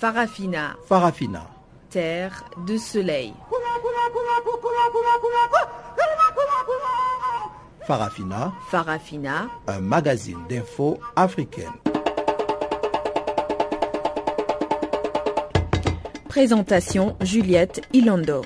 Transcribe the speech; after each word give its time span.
Farafina. 0.00 0.76
Farafina. 0.88 1.46
Terre 1.90 2.44
de 2.66 2.78
soleil. 2.78 3.34
Farafina. 7.86 8.50
Farafina. 8.70 9.48
Un 9.66 9.80
magazine 9.80 10.38
d'infos 10.48 10.98
africaine. 11.16 11.66
Présentation 16.30 17.14
Juliette 17.20 17.82
Ilondo. 17.92 18.40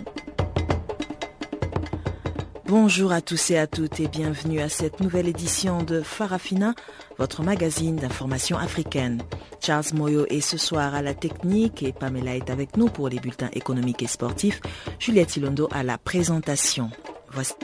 Bonjour 2.67 3.13
à 3.13 3.21
tous 3.21 3.53
et 3.53 3.59
à 3.59 3.69
toutes 3.69 4.01
et 4.01 4.09
bienvenue 4.09 4.61
à 4.61 4.69
cette 4.69 4.99
nouvelle 4.99 5.29
édition 5.29 5.83
de 5.85 6.01
Farafina, 6.01 6.75
votre 7.19 7.43
magazine 7.43 7.97
d'information 7.97 8.57
africaine. 8.59 9.23
Charles 9.61 9.95
Moyo 9.95 10.27
est 10.27 10.41
ce 10.41 10.59
soir 10.59 10.95
à 10.95 11.03
la 11.03 11.15
technique 11.15 11.83
et 11.83 11.93
Pamela 11.93 12.37
est 12.37 12.51
avec 12.51 12.77
nous 12.77 12.89
pour 12.89 13.09
les 13.09 13.21
bulletins 13.21 13.51
économiques 13.53 14.03
et 14.03 14.07
sportifs. 14.07 14.61
Juliette 14.99 15.37
Ilondo 15.37 15.69
à 15.73 15.83
la 15.83 15.99
présentation. 15.99 16.91
Voici, 17.31 17.55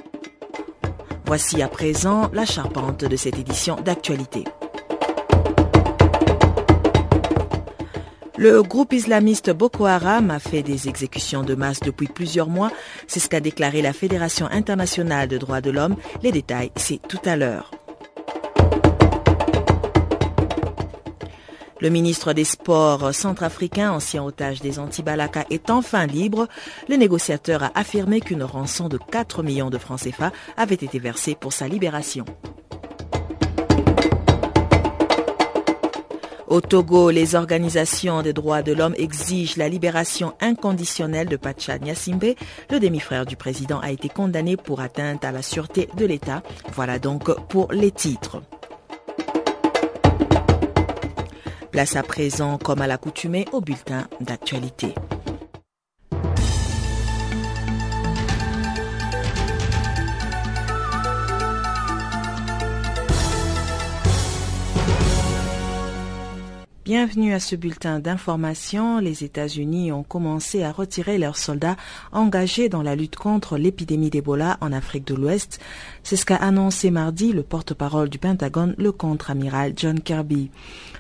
Voici 1.31 1.63
à 1.63 1.69
présent 1.69 2.29
la 2.33 2.45
charpente 2.45 3.05
de 3.05 3.15
cette 3.15 3.39
édition 3.39 3.77
d'actualité. 3.77 4.43
Le 8.37 8.63
groupe 8.63 8.93
islamiste 8.95 9.51
Boko 9.51 9.85
Haram 9.85 10.31
a 10.33 10.41
fait 10.41 10.65
des 10.65 10.89
exécutions 10.89 11.43
de 11.43 11.55
masse 11.55 11.79
depuis 11.79 12.09
plusieurs 12.09 12.49
mois. 12.49 12.73
C'est 13.07 13.21
ce 13.21 13.29
qu'a 13.29 13.39
déclaré 13.39 13.81
la 13.81 13.93
Fédération 13.93 14.49
internationale 14.51 15.29
de 15.29 15.39
droits 15.39 15.61
de 15.61 15.71
l'homme. 15.71 15.95
Les 16.23 16.33
détails, 16.33 16.73
c'est 16.75 17.01
tout 17.07 17.21
à 17.25 17.37
l'heure. 17.37 17.71
Le 21.81 21.89
ministre 21.89 22.35
des 22.35 22.45
Sports 22.45 23.15
centrafricain, 23.15 23.91
ancien 23.91 24.23
otage 24.23 24.61
des 24.61 24.79
Antibalaka, 24.79 25.47
est 25.51 25.71
enfin 25.71 26.07
libre. 26.07 26.47
Le 26.89 26.97
négociateur 26.97 27.63
a 27.63 27.73
affirmé 27.75 28.21
qu'une 28.21 28.43
rançon 28.43 28.89
de 28.89 28.99
4 28.99 29.43
millions 29.43 29.71
de 29.71 29.79
francs 29.79 30.01
CFA 30.01 30.31
avait 30.59 30.75
été 30.75 30.99
versée 30.99 31.35
pour 31.35 31.55
sa 31.55 31.69
libération. 31.69 32.27
Au 36.49 36.61
Togo, 36.61 37.11
les 37.11 37.37
organisations 37.37 38.23
des 38.23 38.33
droits 38.33 38.63
de 38.63 38.73
l'homme 38.73 38.97
exigent 38.99 39.57
la 39.57 39.69
libération 39.69 40.35
inconditionnelle 40.41 41.29
de 41.29 41.37
Pacha 41.37 41.79
Nyasimbe. 41.79 42.35
Le 42.71 42.81
demi-frère 42.81 43.25
du 43.25 43.37
président 43.37 43.79
a 43.79 43.93
été 43.93 44.09
condamné 44.09 44.57
pour 44.57 44.81
atteinte 44.81 45.25
à 45.25 45.31
la 45.31 45.43
sûreté 45.43 45.89
de 45.97 46.05
l'État. 46.05 46.43
Voilà 46.75 46.99
donc 46.99 47.31
pour 47.49 47.73
les 47.73 47.93
titres. 47.93 48.43
À 51.81 52.03
présent, 52.03 52.59
comme 52.59 52.83
à 52.83 52.87
l'accoutumée, 52.87 53.47
au 53.53 53.63
bulletin 53.63 54.07
d'actualité. 54.21 54.95
Bienvenue 66.85 67.33
à 67.35 67.39
ce 67.39 67.55
bulletin 67.55 68.01
d'information. 68.01 68.99
Les 68.99 69.23
États-Unis 69.23 69.93
ont 69.93 70.03
commencé 70.03 70.65
à 70.65 70.73
retirer 70.73 71.19
leurs 71.19 71.37
soldats 71.37 71.77
engagés 72.11 72.69
dans 72.69 72.83
la 72.83 72.97
lutte 72.97 73.15
contre 73.15 73.57
l'épidémie 73.57 74.11
d'Ebola 74.11 74.59
en 74.61 74.73
Afrique 74.73 75.07
de 75.07 75.15
l'Ouest. 75.15 75.61
C'est 76.03 76.17
ce 76.17 76.25
qu'a 76.25 76.37
annoncé 76.37 76.91
mardi 76.91 77.33
le 77.33 77.43
porte-parole 77.43 78.09
du 78.09 78.19
Pentagone, 78.19 78.75
le 78.79 78.91
contre-amiral 78.91 79.75
John 79.77 80.01
Kirby. 80.01 80.51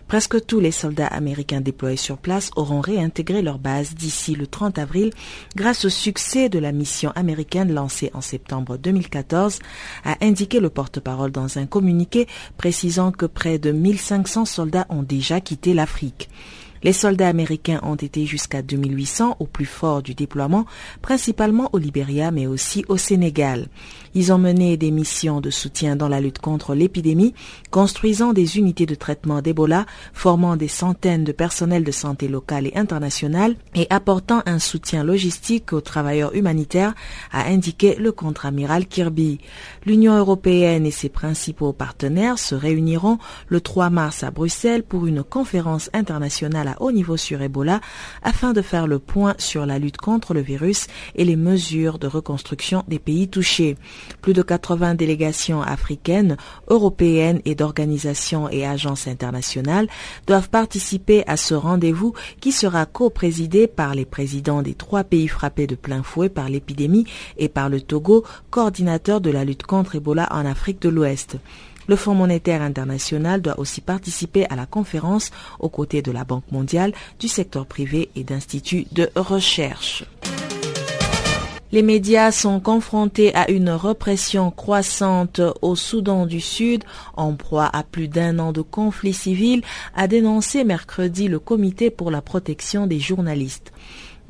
Presque 0.06 0.44
tous 0.44 0.61
les 0.61 0.72
soldats 0.72 1.06
américains 1.06 1.61
déployés 1.61 1.97
sur 1.97 2.19
place 2.19 2.50
auront 2.56 2.81
réintégré 2.81 3.43
leur 3.43 3.59
base 3.59 3.94
d'ici 3.94 4.34
le 4.34 4.47
30 4.47 4.78
avril 4.78 5.11
grâce 5.56 5.84
au 5.84 5.88
succès 5.88 6.49
de 6.49 6.59
la 6.59 6.72
mission 6.72 7.12
américaine 7.15 7.72
lancée 7.72 8.11
en 8.12 8.21
septembre 8.21 8.77
2014, 8.77 9.61
a 10.05 10.16
indiqué 10.21 10.61
le 10.61 10.69
porte-parole 10.69 11.31
dans 11.31 11.59
un 11.59 11.67
communiqué 11.67 12.27
précisant 12.56 13.12
que 13.12 13.27
près 13.27 13.59
de 13.59 13.72
1500 13.72 14.44
soldats 14.44 14.87
ont 14.91 15.03
déjà 15.03 15.41
quitté 15.41 15.75
l'Afrique. 15.75 16.28
Les 16.82 16.94
soldats 16.94 17.28
américains 17.28 17.81
ont 17.82 17.94
été 17.94 18.25
jusqu'à 18.25 18.62
2800 18.62 19.37
au 19.38 19.47
plus 19.47 19.67
fort 19.67 20.03
du 20.03 20.15
déploiement, 20.15 20.65
principalement 21.03 21.69
au 21.75 21.78
Libéria 21.78 22.31
mais 22.31 22.47
aussi 22.47 22.84
au 22.88 22.97
Sénégal. 22.97 23.69
Ils 24.12 24.32
ont 24.32 24.38
mené 24.38 24.76
des 24.76 24.91
missions 24.91 25.41
de 25.41 25.50
soutien 25.50 25.94
dans 25.94 26.09
la 26.09 26.21
lutte 26.21 26.41
contre 26.41 26.75
l'épidémie, 26.75 27.32
construisant 27.71 28.32
des 28.32 28.59
unités 28.59 28.87
de 28.87 28.97
traitement 28.97 29.41
d'Ebola, 29.41 29.87
formant 30.12 30.56
des 30.56 30.66
centaines 30.66 31.22
de 31.22 31.31
personnels 31.31 31.84
de 31.84 31.93
santé 31.93 32.26
locales 32.26 32.66
et 32.66 32.76
internationales 32.76 33.54
et 33.76 33.87
apportant 33.88 34.43
un 34.47 34.59
soutien 34.59 35.04
logistique 35.04 35.72
aux 35.72 35.81
travailleurs 35.81 36.34
humanitaires, 36.34 36.94
a 37.31 37.47
indiqué 37.47 37.94
le 37.94 38.10
contre-amiral 38.10 38.87
Kirby. 38.87 39.38
L'Union 39.87 40.16
européenne 40.16 40.87
et 40.87 40.91
ses 40.91 41.09
principaux 41.09 41.72
partenaires 41.72 42.38
se 42.38 42.56
réuniront 42.56 43.19
le 43.47 43.60
3 43.60 43.91
mars 43.91 44.25
à 44.25 44.32
Bruxelles 44.32 44.82
pour 44.82 45.06
une 45.06 45.22
conférence 45.22 45.88
internationale 45.93 46.66
à 46.66 46.82
haut 46.82 46.93
niveau 46.93 47.16
sur 47.16 47.43
Ebola 47.43 47.81
afin 48.22 48.53
de 48.53 48.62
faire 48.62 48.88
le 48.88 48.99
point 48.99 49.34
sur 49.38 49.66
la 49.66 49.78
lutte 49.78 49.99
contre 49.99 50.34
le 50.34 50.41
virus 50.41 50.88
et 51.15 51.25
les 51.25 51.37
mesures 51.37 52.00
de 52.00 52.09
reconstruction 52.09 52.82
des 52.88 52.99
pays 52.99 53.28
touchés. 53.28 53.76
Plus 54.21 54.33
de 54.33 54.43
80 54.43 54.94
délégations 54.94 55.62
africaines, 55.62 56.37
européennes 56.69 57.41
et 57.44 57.55
d'organisations 57.55 58.49
et 58.50 58.66
agences 58.66 59.06
internationales 59.06 59.88
doivent 60.27 60.50
participer 60.50 61.25
à 61.27 61.37
ce 61.37 61.55
rendez-vous 61.55 62.15
qui 62.41 62.53
sera 62.53 62.87
co-présidé 62.87 63.66
par 63.66 63.94
les 63.94 64.05
présidents 64.05 64.62
des 64.62 64.75
trois 64.75 65.05
pays 65.05 65.28
frappés 65.28 65.66
de 65.66 65.75
plein 65.75 66.03
fouet 66.03 66.28
par 66.28 66.49
l'épidémie 66.49 67.06
et 67.38 67.49
par 67.49 67.69
le 67.69 67.81
Togo, 67.81 68.25
coordinateur 68.50 69.21
de 69.21 69.31
la 69.31 69.44
lutte 69.44 69.65
contre 69.65 69.97
Ebola 69.97 70.28
en 70.31 70.47
Afrique 70.47 70.82
de 70.82 70.88
l'Ouest. 70.88 71.38
Le 71.91 71.97
Fonds 71.97 72.15
monétaire 72.15 72.62
international 72.62 73.43
doit 73.43 73.59
aussi 73.59 73.81
participer 73.81 74.47
à 74.49 74.55
la 74.55 74.65
conférence 74.65 75.32
aux 75.59 75.69
côtés 75.69 76.03
de 76.03 76.12
la 76.12 76.22
Banque 76.22 76.50
mondiale, 76.53 76.93
du 77.19 77.27
secteur 77.27 77.67
privé 77.67 78.11
et 78.15 78.22
d'instituts 78.22 78.87
de 78.93 79.11
recherche. 79.17 80.05
Les 81.72 81.82
médias 81.82 82.32
sont 82.32 82.58
confrontés 82.58 83.32
à 83.36 83.48
une 83.48 83.70
répression 83.70 84.50
croissante 84.50 85.41
au 85.62 85.76
Soudan 85.76 86.26
du 86.26 86.41
Sud, 86.41 86.82
en 87.16 87.34
proie 87.34 87.70
à 87.72 87.84
plus 87.84 88.08
d'un 88.08 88.41
an 88.41 88.50
de 88.50 88.60
conflit 88.60 89.12
civil, 89.12 89.62
a 89.94 90.08
dénoncé 90.08 90.64
mercredi 90.64 91.28
le 91.28 91.38
Comité 91.38 91.91
pour 91.91 92.10
la 92.10 92.22
protection 92.22 92.88
des 92.88 92.98
journalistes. 92.98 93.72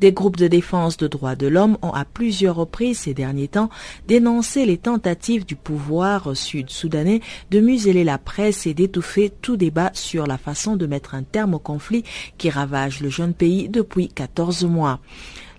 Des 0.01 0.11
groupes 0.11 0.37
de 0.37 0.47
défense 0.47 0.97
de 0.97 1.07
droits 1.07 1.35
de 1.35 1.47
l'homme 1.47 1.79
ont 1.81 1.93
à 1.93 2.05
plusieurs 2.05 2.55
reprises 2.55 2.99
ces 2.99 3.15
derniers 3.15 3.47
temps 3.47 3.69
dénoncé 4.07 4.65
les 4.67 4.77
tentatives 4.77 5.45
du 5.45 5.55
pouvoir 5.55 6.35
sud-soudanais 6.35 7.21
de 7.49 7.59
museler 7.59 8.03
la 8.03 8.19
presse 8.19 8.67
et 8.67 8.75
d'étouffer 8.75 9.31
tout 9.41 9.57
débat 9.57 9.89
sur 9.93 10.27
la 10.27 10.37
façon 10.37 10.75
de 10.75 10.85
mettre 10.87 11.15
un 11.15 11.23
terme 11.23 11.55
au 11.55 11.59
conflit 11.59 12.03
qui 12.37 12.51
ravage 12.51 13.01
le 13.01 13.09
jeune 13.09 13.33
pays 13.33 13.67
depuis 13.69 14.09
14 14.09 14.65
mois 14.65 14.99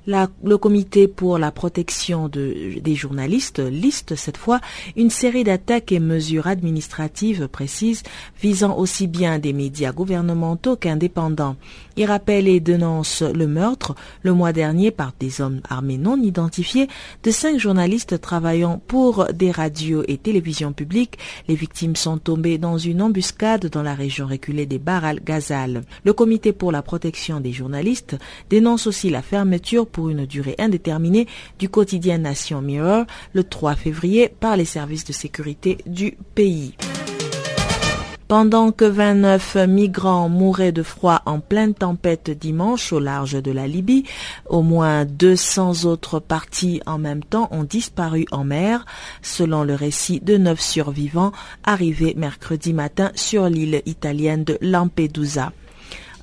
le 0.06 0.56
comité 0.56 1.08
pour 1.08 1.38
la 1.38 1.50
protection 1.50 2.28
des 2.28 2.94
journalistes 2.94 3.60
liste 3.60 4.16
cette 4.16 4.36
fois 4.36 4.60
une 4.96 5.10
série 5.10 5.44
d'attaques 5.44 5.92
et 5.92 6.00
mesures 6.00 6.46
administratives 6.46 7.48
précises 7.48 8.02
visant 8.40 8.76
aussi 8.76 9.06
bien 9.06 9.38
des 9.38 9.52
médias 9.52 9.92
gouvernementaux 9.92 10.76
qu'indépendants. 10.76 11.56
Il 11.96 12.06
rappelle 12.06 12.48
et 12.48 12.60
dénonce 12.60 13.22
le 13.22 13.46
meurtre 13.46 13.94
le 14.22 14.32
mois 14.32 14.52
dernier 14.52 14.90
par 14.90 15.12
des 15.18 15.40
hommes 15.40 15.60
armés 15.68 15.98
non 15.98 16.20
identifiés 16.22 16.88
de 17.22 17.30
cinq 17.30 17.58
journalistes 17.58 18.20
travaillant 18.20 18.80
pour 18.86 19.26
des 19.32 19.50
radios 19.50 20.04
et 20.08 20.16
télévisions 20.16 20.72
publiques. 20.72 21.18
Les 21.48 21.54
victimes 21.54 21.96
sont 21.96 22.18
tombées 22.18 22.58
dans 22.58 22.78
une 22.78 23.02
embuscade 23.02 23.66
dans 23.66 23.82
la 23.82 23.94
région 23.94 24.26
reculée 24.26 24.66
des 24.66 24.78
Bar 24.78 25.04
al-Ghazal. 25.04 25.82
Le 26.04 26.12
comité 26.12 26.52
pour 26.52 26.72
la 26.72 26.82
protection 26.82 27.40
des 27.40 27.52
journalistes 27.52 28.16
dénonce 28.50 28.86
aussi 28.86 29.10
la 29.10 29.22
fermeture 29.22 29.86
pour 29.86 30.08
une 30.08 30.26
durée 30.26 30.54
indéterminée 30.58 31.26
du 31.58 31.68
quotidien 31.68 32.18
Nation 32.18 32.62
Mirror 32.62 33.04
le 33.32 33.44
3 33.44 33.74
février 33.74 34.28
par 34.28 34.56
les 34.56 34.64
services 34.64 35.04
de 35.04 35.12
sécurité 35.12 35.78
du 35.86 36.16
pays. 36.34 36.74
Pendant 38.32 38.72
que 38.72 38.86
29 38.86 39.56
migrants 39.68 40.30
mouraient 40.30 40.72
de 40.72 40.82
froid 40.82 41.20
en 41.26 41.38
pleine 41.38 41.74
tempête 41.74 42.30
dimanche 42.30 42.90
au 42.90 42.98
large 42.98 43.34
de 43.34 43.52
la 43.52 43.66
Libye, 43.66 44.04
au 44.48 44.62
moins 44.62 45.04
200 45.04 45.84
autres 45.84 46.18
partis 46.18 46.80
en 46.86 46.96
même 46.96 47.22
temps 47.22 47.48
ont 47.50 47.64
disparu 47.64 48.24
en 48.32 48.44
mer, 48.44 48.86
selon 49.20 49.64
le 49.64 49.74
récit 49.74 50.20
de 50.20 50.38
neuf 50.38 50.62
survivants 50.62 51.32
arrivés 51.62 52.14
mercredi 52.16 52.72
matin 52.72 53.12
sur 53.14 53.50
l'île 53.50 53.82
italienne 53.84 54.44
de 54.44 54.56
Lampedusa 54.62 55.52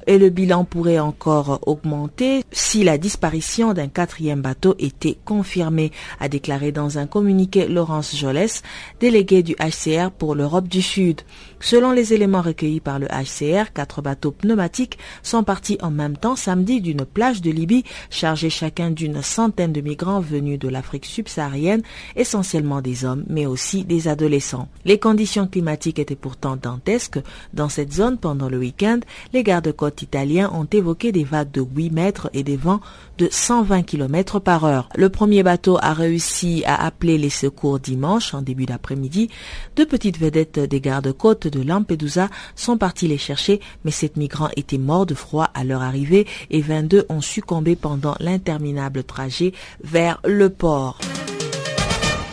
et 0.10 0.18
le 0.18 0.30
bilan 0.30 0.64
pourrait 0.66 0.98
encore 0.98 1.60
augmenter 1.68 2.44
si 2.52 2.84
la 2.84 2.98
disparition 2.98 3.74
d'un 3.74 3.88
quatrième 3.88 4.42
bateau 4.42 4.74
était 4.80 5.18
confirmée, 5.24 5.92
a 6.20 6.28
déclaré 6.28 6.72
dans 6.72 6.98
un 6.98 7.06
communiqué 7.06 7.68
Laurence 7.68 8.16
Jolès, 8.16 8.64
délégué 9.00 9.44
du 9.44 9.56
HCR 9.60 10.10
pour 10.10 10.34
l'Europe 10.34 10.68
du 10.68 10.82
Sud. 10.82 11.22
Selon 11.62 11.92
les 11.92 12.14
éléments 12.14 12.42
recueillis 12.42 12.80
par 12.80 13.00
le 13.00 13.08
HCR, 13.08 13.74
quatre 13.74 14.02
bateaux 14.02 14.32
pneumatiques 14.32 14.98
sont 15.24 15.44
partis 15.44 15.78
en 15.82 15.92
même 15.92 16.16
temps 16.16 16.38
samedi 16.38 16.80
d'une 16.80 17.06
plage 17.06 17.42
de 17.42 17.52
Libye 17.52 17.84
chargés 18.10 18.50
chacun 18.50 18.92
d'une 18.92 19.22
centaine 19.22 19.74
de 19.74 19.82
migrants 19.82 20.22
venus 20.22 20.58
de 20.58 20.70
l'Afrique 20.70 21.06
subsaharienne, 21.06 21.82
essentiellement 22.16 22.82
des 22.82 23.04
hommes 23.04 23.26
mais 23.28 23.46
aussi 23.46 23.84
des 23.84 24.08
adolescents. 24.08 24.70
Les 24.86 25.00
conditions 25.00 25.48
climatiques 25.48 26.00
étaient 26.00 26.16
pourtant 26.16 26.56
dantesques. 26.56 27.20
Dans 27.54 27.70
cette 27.70 27.94
zone, 27.94 28.18
pendant 28.18 28.50
le 28.50 28.58
week-end, 28.58 29.00
les 29.34 29.44
gardes-côtes 29.44 30.02
italiens 30.02 30.50
ont 30.54 30.68
évoqué 30.72 31.12
des 31.12 31.24
vagues 31.26 31.52
de 31.52 31.62
8 31.62 31.92
mètres 31.92 32.30
et 32.34 32.44
des 32.44 32.58
vents 32.58 32.80
de 33.18 33.28
120 33.30 33.84
km 33.84 34.40
par 34.40 34.64
heure. 34.64 34.90
Le 34.96 35.10
premier 35.10 35.44
bateau 35.44 35.78
a 35.82 35.94
réussi 35.94 36.64
à 36.66 36.86
appeler 36.86 37.18
les 37.18 37.30
secours 37.30 37.80
dimanche 37.80 38.34
en 38.34 38.42
début 38.42 38.66
d'après-midi. 38.66 39.30
Deux 39.76 39.86
petites 39.86 40.18
vedettes 40.18 40.60
des 40.60 40.80
gardes-côtes 40.80 41.49
de 41.50 41.62
Lampedusa 41.62 42.30
sont 42.56 42.78
partis 42.78 43.08
les 43.08 43.18
chercher, 43.18 43.60
mais 43.84 43.92
sept 43.92 44.18
migrants 44.18 44.50
étaient 44.56 44.78
morts 44.78 45.06
de 45.06 45.14
froid 45.14 45.50
à 45.54 45.64
leur 45.64 45.82
arrivée 45.82 46.28
et 46.50 46.62
22 46.62 47.06
ont 47.10 47.22
succombé 47.22 47.76
pendant 47.76 48.16
l'interminable 48.20 49.04
trajet 49.04 49.54
vers 49.84 50.20
le 50.26 50.50
port. 50.50 51.00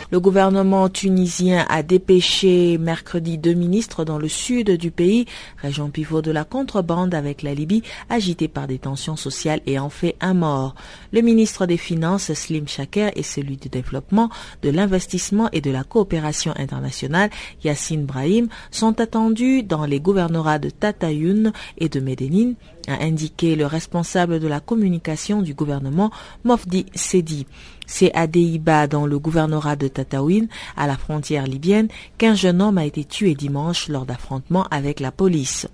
Le 0.09 0.21
gouvernement 0.21 0.87
tunisien 0.87 1.65
a 1.67 1.83
dépêché 1.83 2.77
mercredi 2.77 3.37
deux 3.37 3.53
ministres 3.53 4.05
dans 4.05 4.17
le 4.17 4.29
sud 4.29 4.71
du 4.71 4.89
pays, 4.89 5.25
région 5.61 5.89
pivot 5.89 6.21
de 6.21 6.31
la 6.31 6.45
contrebande 6.45 7.13
avec 7.13 7.41
la 7.41 7.53
Libye, 7.53 7.83
agitée 8.09 8.47
par 8.47 8.67
des 8.67 8.79
tensions 8.79 9.17
sociales 9.17 9.59
et 9.65 9.79
en 9.79 9.89
fait 9.89 10.15
un 10.21 10.33
mort. 10.33 10.75
Le 11.11 11.19
ministre 11.19 11.65
des 11.65 11.75
Finances, 11.75 12.31
Slim 12.33 12.69
Shaker, 12.69 13.11
et 13.17 13.23
celui 13.23 13.57
du 13.57 13.67
développement, 13.67 14.29
de 14.61 14.69
l'investissement 14.69 15.49
et 15.51 15.59
de 15.59 15.71
la 15.71 15.83
coopération 15.83 16.53
internationale, 16.55 17.29
Yassine 17.65 18.05
Brahim, 18.05 18.47
sont 18.71 19.01
attendus 19.01 19.63
dans 19.63 19.83
les 19.83 19.99
gouvernorats 19.99 20.59
de 20.59 20.69
Tatayoun 20.69 21.51
et 21.79 21.89
de 21.89 21.99
Medellin 21.99 22.53
a 22.87 23.03
indiqué 23.03 23.55
le 23.55 23.65
responsable 23.65 24.39
de 24.39 24.47
la 24.47 24.59
communication 24.59 25.41
du 25.41 25.53
gouvernement, 25.53 26.09
Mofdi 26.43 26.85
Sedi. 26.95 27.45
C'est 27.87 28.13
à 28.13 28.27
Deiba, 28.27 28.85
dans 28.85 29.07
le 29.07 29.17
gouvernorat 29.17 29.77
de 29.77 29.87
Tataouine, 29.87 30.49
à 30.75 30.85
la 30.85 30.97
frontière 30.97 31.47
libyenne, 31.47 31.87
qu'un 32.17 32.35
jeune 32.35 32.61
homme 32.61 32.77
a 32.77 32.85
été 32.85 33.05
tué 33.05 33.33
dimanche 33.33 33.87
lors 33.87 34.05
d'affrontements 34.05 34.67
avec 34.69 34.99
la 34.99 35.11
police. 35.11 35.67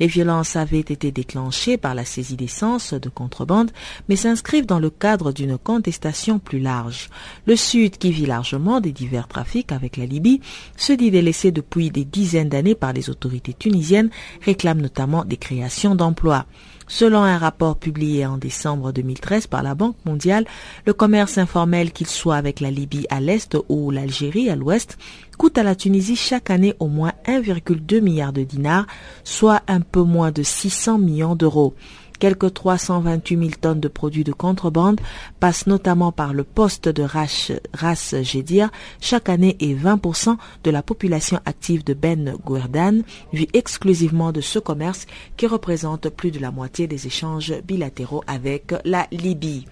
Les 0.00 0.06
violences 0.06 0.56
avaient 0.56 0.78
été 0.78 1.10
déclenchées 1.10 1.76
par 1.76 1.94
la 1.94 2.04
saisie 2.04 2.36
d'essence 2.36 2.94
de 2.94 3.08
contrebande, 3.08 3.70
mais 4.08 4.16
s'inscrivent 4.16 4.66
dans 4.66 4.78
le 4.78 4.90
cadre 4.90 5.32
d'une 5.32 5.58
contestation 5.58 6.38
plus 6.38 6.60
large. 6.60 7.10
Le 7.46 7.56
Sud, 7.56 7.98
qui 7.98 8.12
vit 8.12 8.26
largement 8.26 8.80
des 8.80 8.92
divers 8.92 9.28
trafics 9.28 9.72
avec 9.72 9.96
la 9.96 10.06
Libye, 10.06 10.40
se 10.76 10.92
dit 10.92 11.10
délaissé 11.10 11.50
depuis 11.50 11.90
des 11.90 12.04
dizaines 12.04 12.48
d'années 12.48 12.76
par 12.76 12.92
les 12.92 13.10
autorités 13.10 13.54
tunisiennes, 13.54 14.10
réclame 14.42 14.80
notamment 14.80 15.24
des 15.24 15.36
créations 15.36 15.94
d'emplois. 15.94 16.46
Selon 16.88 17.22
un 17.22 17.36
rapport 17.36 17.76
publié 17.76 18.24
en 18.24 18.38
décembre 18.38 18.92
2013 18.92 19.46
par 19.46 19.62
la 19.62 19.74
Banque 19.74 19.96
mondiale, 20.06 20.46
le 20.86 20.94
commerce 20.94 21.36
informel, 21.36 21.92
qu'il 21.92 22.06
soit 22.06 22.36
avec 22.36 22.60
la 22.60 22.70
Libye 22.70 23.06
à 23.10 23.20
l'est 23.20 23.56
ou 23.68 23.90
l'Algérie 23.90 24.48
à 24.48 24.56
l'ouest, 24.56 24.96
coûte 25.36 25.58
à 25.58 25.62
la 25.62 25.74
Tunisie 25.74 26.16
chaque 26.16 26.50
année 26.50 26.74
au 26.80 26.88
moins 26.88 27.12
1,2 27.26 28.00
milliard 28.00 28.32
de 28.32 28.42
dinars, 28.42 28.86
soit 29.22 29.60
un 29.68 29.80
peu 29.80 30.02
moins 30.02 30.32
de 30.32 30.42
600 30.42 30.98
millions 30.98 31.36
d'euros. 31.36 31.74
Quelques 32.18 32.52
328 32.52 33.38
000 33.38 33.50
tonnes 33.60 33.80
de 33.80 33.88
produits 33.88 34.24
de 34.24 34.32
contrebande 34.32 35.00
passent 35.40 35.66
notamment 35.66 36.12
par 36.12 36.32
le 36.32 36.44
poste 36.44 36.88
de 36.88 37.02
Ras 37.02 38.14
Gédir 38.22 38.70
chaque 39.00 39.28
année 39.28 39.56
et 39.60 39.74
20% 39.74 40.36
de 40.64 40.70
la 40.70 40.82
population 40.82 41.40
active 41.44 41.84
de 41.84 41.94
Ben 41.94 42.34
Gourdan 42.44 43.02
vit 43.32 43.48
exclusivement 43.52 44.32
de 44.32 44.40
ce 44.40 44.58
commerce 44.58 45.06
qui 45.36 45.46
représente 45.46 46.08
plus 46.08 46.30
de 46.30 46.40
la 46.40 46.50
moitié 46.50 46.86
des 46.86 47.06
échanges 47.06 47.54
bilatéraux 47.64 48.24
avec 48.26 48.74
la 48.84 49.06
Libye. 49.12 49.66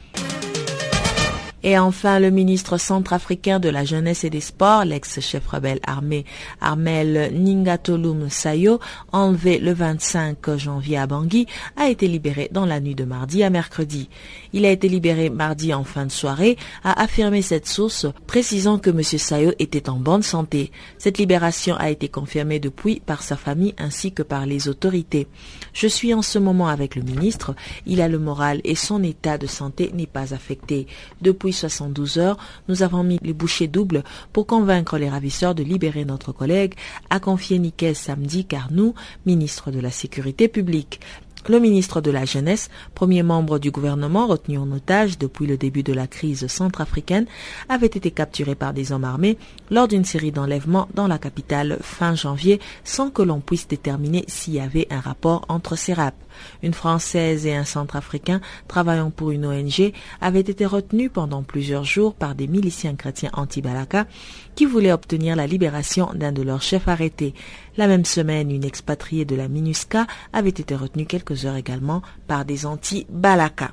Et 1.69 1.77
enfin, 1.81 2.21
le 2.21 2.31
ministre 2.31 2.79
centrafricain 2.79 3.59
de 3.59 3.69
la 3.69 3.85
Jeunesse 3.85 4.23
et 4.23 4.31
des 4.31 4.41
Sports, 4.41 4.85
l'ex-chef 4.85 5.49
rebelle 5.49 5.81
armé 5.85 6.25
Armel 6.61 7.33
Ningatolum 7.35 8.31
Sayo, 8.31 8.79
enlevé 9.11 9.59
le 9.59 9.73
25 9.73 10.59
janvier 10.59 10.97
à 10.97 11.09
Bangui, 11.09 11.49
a 11.77 11.89
été 11.89 12.07
libéré 12.07 12.49
dans 12.53 12.67
la 12.67 12.79
nuit 12.79 12.95
de 12.95 13.03
mardi 13.03 13.43
à 13.43 13.51
mercredi. 13.51 14.09
Il 14.53 14.65
a 14.65 14.71
été 14.71 14.89
libéré 14.89 15.29
mardi 15.29 15.75
en 15.75 15.83
fin 15.83 16.07
de 16.07 16.13
soirée, 16.13 16.57
a 16.85 17.03
affirmé 17.03 17.43
cette 17.43 17.67
source, 17.67 18.07
précisant 18.29 18.79
que 18.79 18.91
M. 18.91 19.03
Sayo 19.03 19.51
était 19.59 19.91
en 19.91 19.97
bonne 19.97 20.23
santé. 20.23 20.71
Cette 20.99 21.19
libération 21.19 21.75
a 21.75 21.91
été 21.91 22.09
confirmée 22.09 22.61
depuis 22.61 23.01
par 23.05 23.25
sa 23.25 23.35
famille 23.35 23.75
ainsi 23.77 24.13
que 24.13 24.23
par 24.23 24.47
les 24.47 24.69
autorités. 24.69 25.27
Je 25.77 25.89
suis 25.89 26.15
en 26.15 26.23
ce 26.23 26.39
moment 26.39 26.69
avec 26.69 26.97
le 26.97 27.03
ministre, 27.03 27.55
il 27.85 28.01
a 28.01 28.09
le 28.09 28.19
moral 28.19 28.63
et 28.65 28.75
son 28.75 29.03
état 29.03 29.37
de 29.37 29.47
santé 29.47 29.91
n'est 29.93 30.07
pas 30.07 30.33
affecté. 30.33 30.87
Depuis 31.21 31.53
72 31.53 32.17
heures, 32.17 32.39
nous 32.67 32.83
avons 32.83 33.05
mis 33.05 33.19
les 33.21 33.35
bouchées 33.35 33.69
doubles 33.69 34.03
pour 34.33 34.47
convaincre 34.47 34.97
les 34.97 35.11
ravisseurs 35.11 35.55
de 35.55 35.63
libérer 35.63 36.07
notre 36.07 36.33
collègue, 36.33 36.73
a 37.11 37.21
confié 37.21 37.59
Nikkei 37.59 37.93
samedi 37.93 38.47
car 38.47 38.73
nous, 38.73 38.95
ministre 39.27 39.71
de 39.71 39.79
la 39.79 39.91
Sécurité 39.91 40.49
publique, 40.49 40.99
le 41.49 41.61
ministre 41.61 42.01
de 42.01 42.11
la 42.11 42.25
Jeunesse, 42.25 42.71
premier 42.95 43.23
membre 43.23 43.59
du 43.59 43.71
gouvernement 43.71 44.27
retenu 44.27 44.59
en 44.59 44.71
otage 44.73 45.19
depuis 45.19 45.47
le 45.47 45.57
début 45.57 45.83
de 45.83 45.93
la 45.93 46.07
crise 46.07 46.47
centrafricaine, 46.47 47.27
avait 47.69 47.87
été 47.87 48.11
capturé 48.11 48.55
par 48.55 48.73
des 48.73 48.93
hommes 48.93 49.05
armés 49.05 49.39
lors 49.71 49.89
d'une 49.89 50.05
série 50.05 50.33
d'enlèvements 50.33 50.89
dans 50.95 51.09
la 51.09 51.19
capitale 51.19 51.79
fin 51.81 52.15
janvier 52.15 52.61
sans 52.85 53.11
que 53.11 53.23
l'on 53.23 53.41
puisse 53.41 53.69
déterminer 53.69 54.25
s'il 54.29 54.55
y 54.55 54.61
avait 54.61 54.87
un 54.91 55.01
rapport 55.01 55.45
entre 55.49 55.77
ces 55.77 55.95
rapes. 55.95 56.15
Une 56.63 56.75
Française 56.75 57.47
et 57.47 57.55
un 57.55 57.65
Centrafricain 57.65 58.41
travaillant 58.69 59.11
pour 59.11 59.31
une 59.31 59.47
ONG 59.47 59.93
avaient 60.21 60.41
été 60.41 60.67
retenus 60.67 61.11
pendant 61.13 61.43
plusieurs 61.43 61.85
jours 61.85 62.15
par 62.15 62.35
des 62.35 62.47
miliciens 62.47 62.95
chrétiens 62.95 63.31
anti-Balaka 63.33 64.07
qui 64.57 64.65
voulaient 64.65 64.93
obtenir 64.93 65.37
la 65.37 65.47
libération 65.47 66.11
d'un 66.15 66.33
de 66.33 66.43
leurs 66.43 66.63
chefs 66.63 66.89
arrêtés. 66.89 67.35
La 67.77 67.87
même 67.87 68.05
semaine, 68.05 68.51
une 68.51 68.65
expatriée 68.65 69.25
de 69.25 69.37
la 69.37 69.49
MINUSCA 69.49 70.07
avait 70.33 70.49
été 70.49 70.75
retenue 70.75 71.07
quelques 71.07 71.45
heures 71.45 71.57
également 71.57 72.03
par 72.27 72.45
des 72.45 72.67
anti-Balaka. 72.67 73.73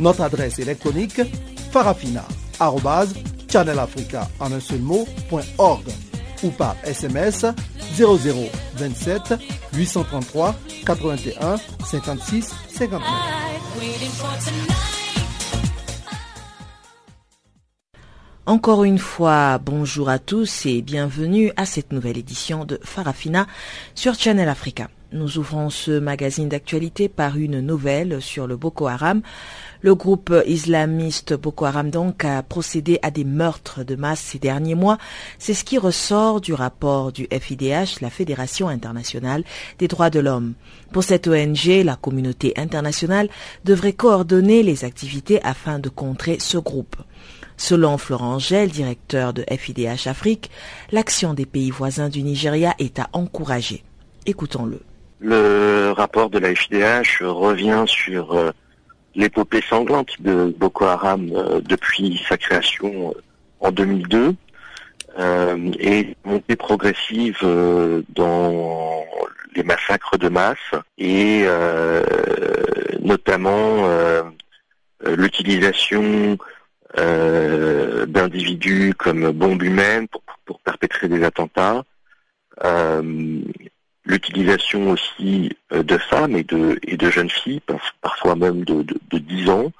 Notre 0.00 0.22
adresse 0.22 0.58
électronique 0.58 1.20
farafina.channelafrica 1.70 4.28
en 4.40 4.50
un 4.50 4.60
seul 4.60 4.80
ou 4.80 5.06
par 6.56 6.74
SMS 6.84 7.44
0027 7.98 9.34
833 9.74 10.54
81 10.86 11.56
56 11.84 12.54
59. 12.70 13.02
Encore 18.46 18.84
une 18.84 18.98
fois, 18.98 19.58
bonjour 19.58 20.08
à 20.08 20.18
tous 20.18 20.64
et 20.64 20.80
bienvenue 20.80 21.52
à 21.56 21.66
cette 21.66 21.92
nouvelle 21.92 22.16
édition 22.16 22.64
de 22.64 22.80
Farafina 22.82 23.46
sur 23.94 24.14
Channel 24.14 24.48
Africa. 24.48 24.88
Nous 25.12 25.38
ouvrons 25.38 25.70
ce 25.70 25.98
magazine 25.98 26.48
d'actualité 26.48 27.08
par 27.08 27.36
une 27.36 27.60
nouvelle 27.60 28.22
sur 28.22 28.46
le 28.46 28.56
Boko 28.56 28.86
Haram. 28.86 29.22
Le 29.80 29.96
groupe 29.96 30.32
islamiste 30.46 31.34
Boko 31.34 31.64
Haram 31.64 31.90
donc 31.90 32.24
a 32.24 32.44
procédé 32.44 33.00
à 33.02 33.10
des 33.10 33.24
meurtres 33.24 33.82
de 33.82 33.96
masse 33.96 34.20
ces 34.20 34.38
derniers 34.38 34.76
mois. 34.76 34.98
C'est 35.40 35.54
ce 35.54 35.64
qui 35.64 35.78
ressort 35.78 36.40
du 36.40 36.54
rapport 36.54 37.10
du 37.10 37.26
FIDH, 37.28 38.00
la 38.00 38.08
Fédération 38.08 38.68
internationale 38.68 39.42
des 39.80 39.88
droits 39.88 40.10
de 40.10 40.20
l'homme. 40.20 40.52
Pour 40.92 41.02
cette 41.02 41.26
ONG, 41.26 41.66
la 41.84 41.96
communauté 41.96 42.52
internationale 42.56 43.28
devrait 43.64 43.94
coordonner 43.94 44.62
les 44.62 44.84
activités 44.84 45.42
afin 45.42 45.80
de 45.80 45.88
contrer 45.88 46.38
ce 46.38 46.58
groupe. 46.58 46.94
Selon 47.56 47.98
Florent 47.98 48.34
Angel, 48.34 48.70
directeur 48.70 49.32
de 49.32 49.44
FIDH 49.50 50.06
Afrique, 50.06 50.52
l'action 50.92 51.34
des 51.34 51.46
pays 51.46 51.70
voisins 51.70 52.08
du 52.08 52.22
Nigeria 52.22 52.76
est 52.78 53.00
à 53.00 53.08
encourager. 53.12 53.82
Écoutons-le. 54.24 54.80
Le 55.20 55.92
rapport 55.92 56.30
de 56.30 56.38
la 56.38 56.54
FIDH 56.54 57.22
revient 57.22 57.84
sur 57.86 58.32
euh, 58.32 58.50
l'épopée 59.14 59.62
sanglante 59.68 60.20
de 60.20 60.54
Boko 60.56 60.84
Haram 60.84 61.30
euh, 61.34 61.60
depuis 61.60 62.22
sa 62.28 62.36
création 62.36 63.10
euh, 63.10 63.20
en 63.60 63.70
2002 63.72 64.34
euh, 65.18 65.72
et 65.78 66.16
montée 66.24 66.56
progressive 66.56 67.38
dans 68.14 69.04
les 69.54 69.62
massacres 69.62 70.16
de 70.16 70.28
masse 70.28 70.56
et 70.96 71.44
notamment 73.00 73.86
l'utilisation 75.04 76.38
d'individus 76.96 78.94
comme 78.96 79.32
bombes 79.32 79.62
humaines 79.62 80.06
pour, 80.08 80.22
pour, 80.46 80.60
perpétrer 80.60 81.08
des 81.08 81.24
attentats, 81.24 81.84
l'utilisation 84.04 84.90
aussi 84.90 85.56
euh, 85.72 85.82
de 85.82 85.98
femmes 85.98 86.36
et 86.36 86.44
de, 86.44 87.10
jeunes 87.10 87.30
filles, 87.30 87.60
parfois 88.00 88.34
même 88.34 88.64
de, 88.64 88.82
de, 88.82 89.18
10 89.18 89.50
ans, 89.50 89.72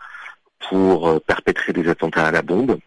pour 0.68 1.08
euh, 1.08 1.18
perpétrer 1.20 1.72
des 1.72 1.88
attentats 1.88 2.26
à 2.26 2.30
la 2.30 2.42
bombe. 2.42 2.78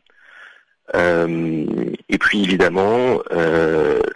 Euh, 0.96 1.66
et 2.10 2.18
puis 2.18 2.44
évidemment, 2.44 3.20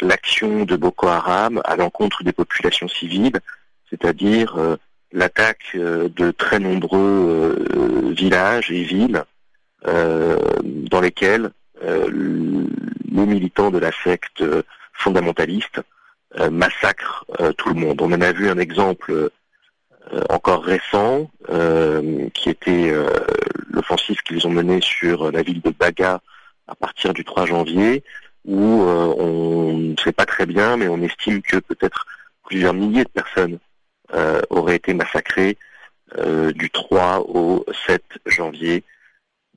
l'action 0.01 0.65
de 0.65 0.75
Boko 0.75 1.07
Haram 1.07 1.62
à 1.63 1.75
l'encontre 1.75 2.24
des 2.24 2.33
populations 2.33 2.88
civiles, 2.88 3.39
c'est-à-dire 3.89 4.77
l'attaque 5.13 5.75
de 5.75 6.31
très 6.31 6.59
nombreux 6.59 7.57
villages 8.15 8.69
et 8.69 8.83
villes 8.83 9.24
dans 9.86 11.01
lesquels 11.01 11.51
les 11.81 13.25
militants 13.25 13.71
de 13.71 13.79
la 13.79 13.91
secte 14.03 14.43
fondamentaliste 14.93 15.81
massacre 16.51 17.25
euh, 17.39 17.53
tout 17.53 17.69
le 17.69 17.75
monde. 17.75 18.01
On 18.01 18.12
en 18.12 18.22
a 18.22 18.31
vu 18.31 18.50
un 18.50 18.57
exemple 18.57 19.12
euh, 19.12 19.29
encore 20.29 20.63
récent, 20.63 21.29
qui 22.34 22.50
était 22.50 22.93
l'offensive 23.69 24.22
qu'ils 24.22 24.48
ont 24.48 24.51
menée 24.51 24.79
sur 24.81 25.31
la 25.31 25.41
ville 25.41 25.62
de 25.62 25.69
Baga 25.69 26.22
à 26.67 26.75
partir 26.75 27.13
du 27.13 27.25
3 27.25 27.46
janvier, 27.46 28.03
où 28.46 28.84
on 28.84 29.74
ne 29.77 29.96
sait 29.98 30.13
pas 30.13 30.25
très 30.25 30.46
bien, 30.46 30.77
mais 30.77 30.88
on 30.88 31.01
estime 31.01 31.41
que 31.41 31.57
peut-être 31.57 32.05
plusieurs 32.46 32.74
milliers 32.74 33.03
de 33.03 33.10
personnes 33.10 33.60
auraient 34.50 34.77
été 34.77 34.93
massacrées 34.93 35.57
du 36.55 36.69
3 36.69 37.25
au 37.27 37.65
7 37.86 38.01
janvier 38.27 38.86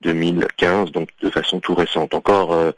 2015, 0.01 0.91
donc 0.91 1.11
de 1.23 1.31
façon 1.31 1.61
tout 1.61 1.77
récente. 1.77 2.15
Encore 2.15 2.73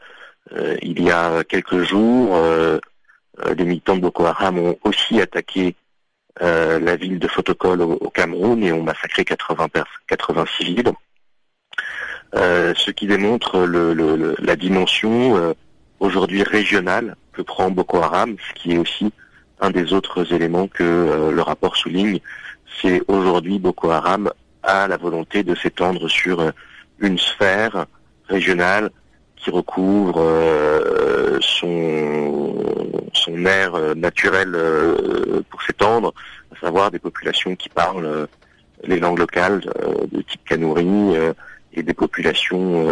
il 0.81 1.01
y 1.01 1.09
a 1.09 1.43
quelques 1.43 1.81
jours, 1.81 2.35
euh, 2.35 2.79
les 3.55 3.65
militants 3.65 3.95
de 3.95 4.01
Boko 4.01 4.25
Haram 4.25 4.59
ont 4.59 4.77
aussi 4.83 5.21
attaqué 5.21 5.75
euh, 6.41 6.79
la 6.79 6.95
ville 6.95 7.19
de 7.19 7.27
Fotokol 7.27 7.81
au, 7.81 8.09
Cameroun 8.09 8.63
et 8.63 8.71
ont 8.71 8.83
massacré 8.83 9.25
80, 9.25 9.67
80 10.07 10.45
civils. 10.57 10.91
Euh, 12.35 12.73
ce 12.75 12.91
qui 12.91 13.07
démontre 13.07 13.59
la 13.59 14.55
dimension 14.55 15.55
aujourd'hui 15.99 16.43
régionale 16.43 17.15
que 17.33 17.41
prend 17.41 17.69
Boko 17.69 18.01
Haram, 18.01 18.35
ce 18.49 18.61
qui 18.61 18.73
est 18.73 18.77
aussi 18.77 19.11
un 19.59 19.71
des 19.71 19.93
autres 19.93 20.33
éléments 20.33 20.67
que 20.67 21.31
le 21.31 21.41
rapport 21.41 21.77
souligne, 21.77 22.19
c'est 22.81 23.01
aujourd'hui 23.07 23.59
Boko 23.59 23.91
Haram 23.91 24.31
a 24.63 24.87
la 24.87 24.97
volonté 24.97 25.43
de 25.43 25.55
s'étendre 25.55 26.07
sur 26.09 26.51
une 26.99 27.17
sphère 27.17 27.85
régionale 28.27 28.89
qui 29.43 29.51
recouvre 29.51 30.23
son 31.41 32.63
son 33.13 33.45
air 33.45 33.75
euh, 33.75 33.95
naturel 33.95 34.53
euh, 34.55 35.41
pour 35.49 35.61
s'étendre, 35.63 36.13
à 36.55 36.59
savoir 36.59 36.91
des 36.91 36.99
populations 36.99 37.55
qui 37.55 37.69
parlent 37.69 38.05
euh, 38.05 38.25
les 38.83 38.99
langues 38.99 39.19
locales 39.19 39.61
de 40.11 40.21
type 40.23 40.41
Kanouri 40.45 41.15
et 41.71 41.83
des 41.83 41.93
populations 41.93 42.85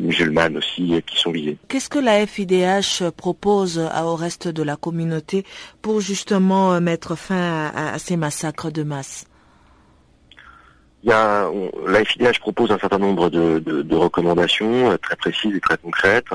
musulmanes 0.00 0.56
aussi 0.56 1.00
qui 1.06 1.20
sont 1.20 1.30
visées. 1.30 1.56
Qu'est-ce 1.68 1.88
que 1.88 2.00
la 2.00 2.26
FIDH 2.26 3.08
propose 3.16 3.78
au 3.78 4.16
reste 4.16 4.48
de 4.48 4.64
la 4.64 4.74
communauté 4.74 5.44
pour 5.82 6.00
justement 6.00 6.80
mettre 6.80 7.14
fin 7.14 7.70
à, 7.72 7.96
ces 8.00 8.16
massacres 8.16 8.72
de 8.72 8.82
masse? 8.82 9.26
Il 11.04 11.10
y 11.10 11.12
a, 11.12 11.48
la 11.86 12.04
FIDH 12.04 12.40
propose 12.40 12.72
un 12.72 12.78
certain 12.78 12.98
nombre 12.98 13.30
de 13.30 13.94
recommandations 13.94 14.96
très 15.00 15.16
précises 15.16 15.54
et 15.54 15.60
très 15.60 15.78
concrètes. 15.78 16.26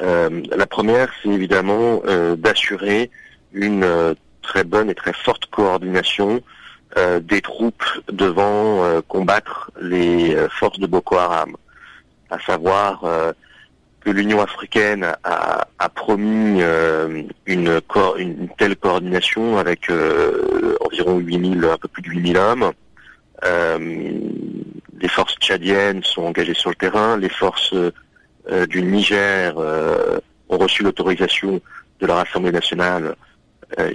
Euh, 0.00 0.42
la 0.54 0.66
première, 0.66 1.10
c'est 1.22 1.30
évidemment 1.30 2.02
euh, 2.06 2.36
d'assurer 2.36 3.10
une 3.52 3.84
euh, 3.84 4.14
très 4.42 4.64
bonne 4.64 4.90
et 4.90 4.94
très 4.94 5.12
forte 5.12 5.46
coordination 5.46 6.42
des 7.20 7.42
troupes 7.42 7.84
devant 8.10 9.02
combattre 9.02 9.70
les 9.82 10.34
forces 10.48 10.78
de 10.78 10.86
Boko 10.86 11.16
Haram, 11.16 11.54
à 12.30 12.38
savoir 12.40 13.02
que 14.00 14.08
l'Union 14.08 14.40
africaine 14.40 15.06
a, 15.22 15.88
promis 15.94 16.62
une, 16.62 17.82
une, 18.16 18.48
telle 18.56 18.76
coordination 18.76 19.58
avec 19.58 19.90
environ 20.80 21.18
8000, 21.18 21.64
un 21.66 21.76
peu 21.76 21.88
plus 21.88 22.00
de 22.00 22.08
8000 22.08 22.38
hommes. 22.38 22.72
Les 23.42 25.08
forces 25.08 25.34
tchadiennes 25.36 26.02
sont 26.02 26.22
engagées 26.22 26.54
sur 26.54 26.70
le 26.70 26.76
terrain, 26.76 27.16
les 27.16 27.28
forces 27.28 27.74
euh, 28.50 28.66
du 28.66 28.82
Niger 28.82 29.54
euh, 29.58 30.18
ont 30.48 30.58
reçu 30.58 30.84
l'autorisation 30.84 31.60
de 32.00 32.06
leur 32.06 32.18
Assemblée 32.18 32.52
nationale 32.52 33.16
euh, 33.80 33.90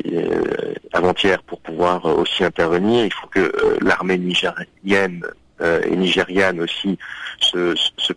avant-hier 0.92 1.42
pour 1.44 1.62
pouvoir 1.62 2.06
aussi 2.06 2.44
intervenir. 2.44 3.06
Il 3.06 3.14
faut 3.14 3.28
que 3.28 3.54
l'armée 3.82 4.18
nigérienne 4.18 5.24
et 5.64 5.96
nigériane 5.96 6.60
aussi 6.60 6.98
se, 7.40 7.76
se. 7.76 8.14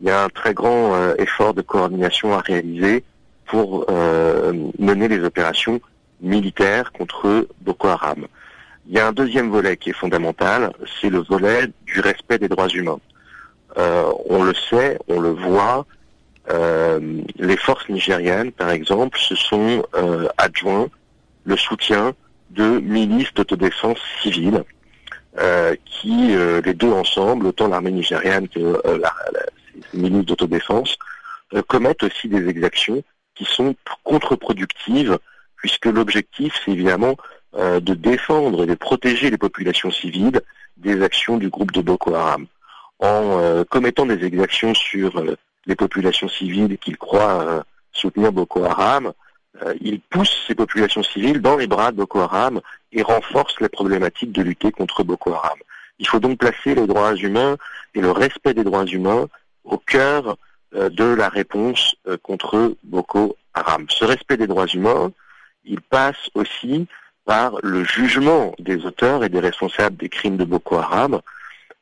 Il 0.00 0.06
y 0.06 0.10
a 0.10 0.24
un 0.24 0.28
très 0.30 0.54
grand 0.54 1.14
effort 1.18 1.52
de 1.52 1.60
coordination 1.60 2.32
à 2.32 2.40
réaliser 2.40 3.04
pour 3.44 3.86
mener 4.78 5.08
les 5.08 5.22
opérations 5.22 5.78
militaires 6.22 6.90
contre 6.92 7.46
Boko 7.60 7.88
Haram. 7.88 8.26
Il 8.88 8.94
y 8.94 8.98
a 8.98 9.06
un 9.06 9.12
deuxième 9.12 9.50
volet 9.50 9.76
qui 9.76 9.90
est 9.90 9.92
fondamental, 9.92 10.72
c'est 10.98 11.10
le 11.10 11.18
volet 11.18 11.66
du 11.84 12.00
respect 12.00 12.38
des 12.38 12.48
droits 12.48 12.68
humains. 12.68 13.00
Euh, 13.76 14.10
on 14.30 14.42
le 14.42 14.54
sait, 14.54 14.98
on 15.08 15.20
le 15.20 15.28
voit, 15.28 15.84
euh, 16.50 17.20
les 17.36 17.58
forces 17.58 17.86
nigériennes, 17.90 18.50
par 18.50 18.70
exemple, 18.70 19.18
se 19.18 19.34
sont 19.34 19.84
euh, 19.94 20.26
adjoints 20.38 20.88
le 21.44 21.56
soutien 21.58 22.14
de 22.48 22.80
milices 22.80 23.34
d'autodéfense 23.34 23.98
civile, 24.22 24.64
qui, 25.84 26.34
les 26.64 26.74
deux 26.74 26.90
ensemble, 26.90 27.46
autant 27.46 27.68
l'armée 27.68 27.92
nigériane 27.92 28.48
que 28.48 28.80
la, 28.98 29.14
ces 29.92 29.98
milices 29.98 30.24
d'autodéfense, 30.24 30.96
commettent 31.68 32.02
aussi 32.02 32.28
des 32.28 32.48
exactions 32.48 33.04
qui 33.36 33.44
sont 33.44 33.76
contre-productives, 34.02 35.16
puisque 35.56 35.86
l'objectif, 35.86 36.54
c'est 36.64 36.72
évidemment 36.72 37.14
de 37.54 37.94
défendre 37.94 38.64
et 38.64 38.66
de 38.66 38.74
protéger 38.74 39.30
les 39.30 39.38
populations 39.38 39.90
civiles 39.90 40.40
des 40.76 41.02
actions 41.02 41.38
du 41.38 41.48
groupe 41.48 41.72
de 41.72 41.80
Boko 41.80 42.14
Haram 42.14 42.46
en 42.98 43.40
euh, 43.40 43.64
commettant 43.64 44.06
des 44.06 44.24
exactions 44.24 44.74
sur 44.74 45.18
euh, 45.18 45.36
les 45.66 45.76
populations 45.76 46.28
civiles 46.28 46.78
qu'il 46.78 46.96
croit 46.96 47.42
euh, 47.42 47.62
soutenir 47.92 48.32
Boko 48.32 48.64
Haram, 48.64 49.12
il 49.80 49.98
pousse 50.00 50.44
ces 50.46 50.54
populations 50.54 51.02
civiles 51.02 51.40
dans 51.40 51.56
les 51.56 51.66
bras 51.66 51.90
de 51.90 51.96
Boko 51.96 52.20
Haram 52.20 52.60
et 52.92 53.02
renforce 53.02 53.58
les 53.60 53.68
problématiques 53.68 54.30
de 54.30 54.42
lutter 54.42 54.70
contre 54.70 55.02
Boko 55.02 55.32
Haram. 55.32 55.58
Il 55.98 56.06
faut 56.06 56.20
donc 56.20 56.38
placer 56.38 56.76
les 56.76 56.86
droits 56.86 57.16
humains 57.16 57.56
et 57.92 58.00
le 58.00 58.12
respect 58.12 58.54
des 58.54 58.62
droits 58.62 58.84
humains 58.84 59.26
au 59.64 59.78
cœur 59.78 60.36
de 60.72 61.04
la 61.04 61.28
réponse 61.28 61.96
contre 62.22 62.76
Boko 62.84 63.36
Haram. 63.52 63.86
Ce 63.88 64.04
respect 64.04 64.36
des 64.36 64.46
droits 64.46 64.68
humains, 64.68 65.10
il 65.64 65.80
passe 65.80 66.30
aussi 66.34 66.86
par 67.28 67.58
le 67.62 67.84
jugement 67.84 68.54
des 68.58 68.86
auteurs 68.86 69.22
et 69.22 69.28
des 69.28 69.38
responsables 69.38 69.98
des 69.98 70.08
crimes 70.08 70.38
de 70.38 70.46
Boko 70.46 70.76
Haram, 70.76 71.20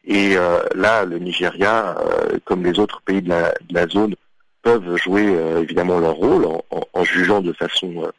et 0.04 0.36
euh, 0.36 0.58
là, 0.74 1.04
le 1.04 1.20
Nigeria, 1.20 1.96
euh, 2.00 2.40
comme 2.44 2.64
les 2.64 2.80
autres 2.80 3.00
pays 3.02 3.22
de 3.22 3.32
la, 3.70 3.86
zone, 3.86 4.16
peuvent 4.62 4.96
jouer 4.96 5.24
euh, 5.28 5.62
évidemment 5.62 6.00
leur 6.00 6.14
rôle 6.14 6.48
en, 6.92 7.04
jugeant 7.04 7.42
de 7.42 7.52
façon 7.52 8.10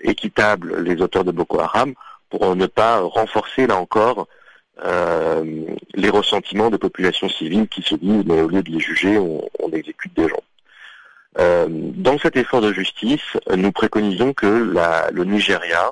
équitable 0.00 0.80
les 0.84 1.02
auteurs 1.02 1.24
de 1.24 1.32
Boko 1.32 1.58
Haram 1.58 1.94
pour 2.30 2.54
ne 2.54 2.66
pas 2.66 3.00
renforcer 3.00 3.66
là 3.66 3.76
encore 3.76 4.28
les 4.84 6.10
ressentiments 6.10 6.70
des 6.70 6.78
populations 6.78 7.28
civiles 7.28 7.66
qui 7.66 7.82
se 7.82 7.96
disent 7.96 8.24
mais 8.24 8.40
au 8.40 8.48
lieu 8.48 8.62
de 8.62 8.70
les 8.70 8.78
juger, 8.78 9.18
on, 9.18 9.42
on 9.58 9.70
exécute 9.72 10.14
des 10.14 10.28
gens. 10.28 10.44
Dans 11.36 12.18
cet 12.18 12.36
effort 12.36 12.60
de 12.60 12.72
justice, 12.72 13.36
nous 13.56 13.72
préconisons 13.72 14.32
que 14.32 14.46
la, 14.46 15.10
le 15.10 15.24
Nigeria 15.24 15.90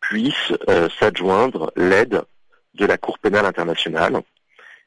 puisse 0.00 0.52
s'adjoindre 0.98 1.72
l'aide 1.76 2.22
de 2.74 2.86
la 2.86 2.96
Cour 2.96 3.18
pénale 3.18 3.46
internationale 3.46 4.20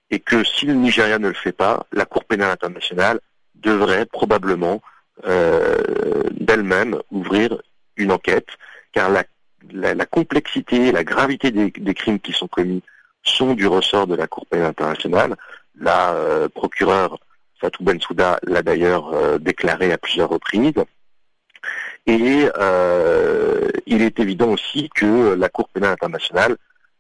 et 0.09 0.19
que 0.19 0.43
si 0.43 0.65
le 0.65 0.73
Nigeria 0.73 1.19
ne 1.19 1.27
le 1.27 1.33
fait 1.33 1.51
pas, 1.51 1.85
la 1.91 2.05
Cour 2.05 2.25
pénale 2.25 2.51
internationale 2.51 3.19
devrait 3.55 4.05
probablement 4.05 4.81
euh, 5.25 6.23
d'elle-même 6.31 7.01
ouvrir 7.11 7.61
une 7.95 8.11
enquête, 8.11 8.47
car 8.93 9.09
la, 9.09 9.23
la, 9.71 10.05
complexité, 10.05 10.91
la 10.91 11.03
gravité 11.03 11.51
des, 11.51 11.93
crimes 11.93 12.19
qui 12.19 12.31
sont 12.31 12.47
commis 12.47 12.83
sont 13.23 13.53
du 13.53 13.67
ressort 13.67 14.07
de 14.07 14.15
la 14.15 14.27
Cour 14.27 14.45
pénale 14.45 14.67
internationale. 14.67 15.35
La 15.79 16.13
euh, 16.13 16.47
procureure 16.49 17.19
Fatou 17.59 17.83
Bensouda 17.83 18.39
l'a 18.43 18.61
d'ailleurs 18.61 19.13
euh, 19.13 19.37
déclaré 19.37 19.91
à 19.91 19.97
plusieurs 19.97 20.29
reprises. 20.29 20.73
Et 22.09 22.47
il 23.85 24.01
est 24.01 24.19
évident 24.21 24.51
aussi 24.51 24.89
que 24.95 25.33
la 25.33 25.49
Cour 25.49 25.67
pénale 25.67 25.91
internationale 25.91 26.55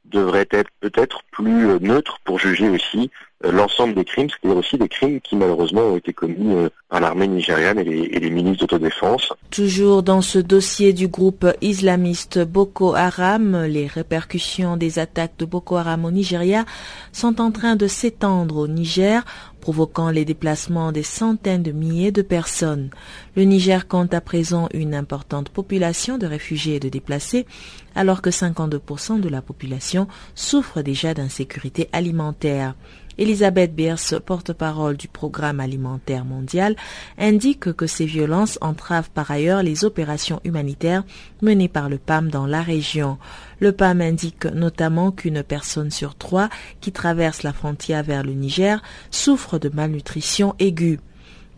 devrait 0.09 0.47
être 0.51 0.69
peut-être 0.79 1.21
plus 1.31 1.69
euh, 1.69 1.79
neutre 1.79 2.17
pour 2.23 2.39
juger 2.39 2.69
aussi 2.69 3.11
euh, 3.45 3.51
l'ensemble 3.51 3.93
des 3.93 4.05
crimes, 4.05 4.27
c'est-à-dire 4.29 4.57
aussi 4.57 4.77
des 4.77 4.87
crimes 4.87 5.19
qui 5.21 5.35
malheureusement 5.35 5.81
ont 5.81 5.97
été 5.97 6.13
commis 6.13 6.55
euh, 6.55 6.69
par 6.89 6.99
l'armée 6.99 7.27
nigériane 7.27 7.79
et 7.79 7.83
les, 7.83 7.99
et 7.99 8.19
les 8.19 8.29
ministres 8.29 8.61
d'autodéfense. 8.61 9.33
Toujours 9.51 10.03
dans 10.03 10.21
ce 10.21 10.39
dossier 10.39 10.93
du 10.93 11.07
groupe 11.07 11.45
islamiste 11.61 12.39
Boko 12.39 12.95
Haram, 12.95 13.65
les 13.65 13.87
répercussions 13.87 14.77
des 14.77 14.99
attaques 14.99 15.37
de 15.37 15.45
Boko 15.45 15.75
Haram 15.75 16.05
au 16.05 16.11
Nigeria 16.11 16.65
sont 17.11 17.41
en 17.41 17.51
train 17.51 17.75
de 17.75 17.87
s'étendre 17.87 18.57
au 18.57 18.67
Niger 18.67 19.23
provoquant 19.67 20.11
les 20.11 20.23
déplacements 20.23 20.93
des 20.93 21.03
centaines 21.03 21.61
de 21.61 21.73
milliers 21.73 22.13
de 22.13 22.21
personnes. 22.21 22.89
Le 23.35 23.43
Niger 23.43 23.89
compte 23.89 24.13
à 24.13 24.21
présent 24.21 24.69
une 24.73 24.95
importante 24.95 25.49
population 25.49 26.17
de 26.17 26.25
réfugiés 26.25 26.75
et 26.75 26.79
de 26.79 26.87
déplacés, 26.87 27.45
alors 27.93 28.21
que 28.21 28.29
52% 28.29 29.19
de 29.19 29.27
la 29.27 29.41
population 29.41 30.07
souffre 30.35 30.81
déjà 30.81 31.13
d'insécurité 31.13 31.89
alimentaire. 31.91 32.75
Elisabeth 33.17 33.75
Beers, 33.75 34.21
porte-parole 34.25 34.97
du 34.97 35.07
Programme 35.07 35.59
alimentaire 35.59 36.25
mondial, 36.25 36.75
indique 37.17 37.73
que 37.73 37.87
ces 37.87 38.05
violences 38.05 38.57
entravent 38.61 39.09
par 39.09 39.31
ailleurs 39.31 39.63
les 39.63 39.85
opérations 39.85 40.39
humanitaires 40.43 41.03
menées 41.41 41.67
par 41.69 41.89
le 41.89 41.97
PAM 41.97 42.29
dans 42.29 42.45
la 42.45 42.61
région. 42.61 43.17
Le 43.59 43.71
PAM 43.71 44.01
indique 44.01 44.45
notamment 44.45 45.11
qu'une 45.11 45.43
personne 45.43 45.91
sur 45.91 46.15
trois 46.15 46.49
qui 46.81 46.91
traverse 46.91 47.43
la 47.43 47.53
frontière 47.53 48.03
vers 48.03 48.23
le 48.23 48.33
Niger 48.33 48.81
souffre 49.11 49.57
de 49.57 49.69
malnutrition 49.69 50.55
aiguë. 50.59 50.99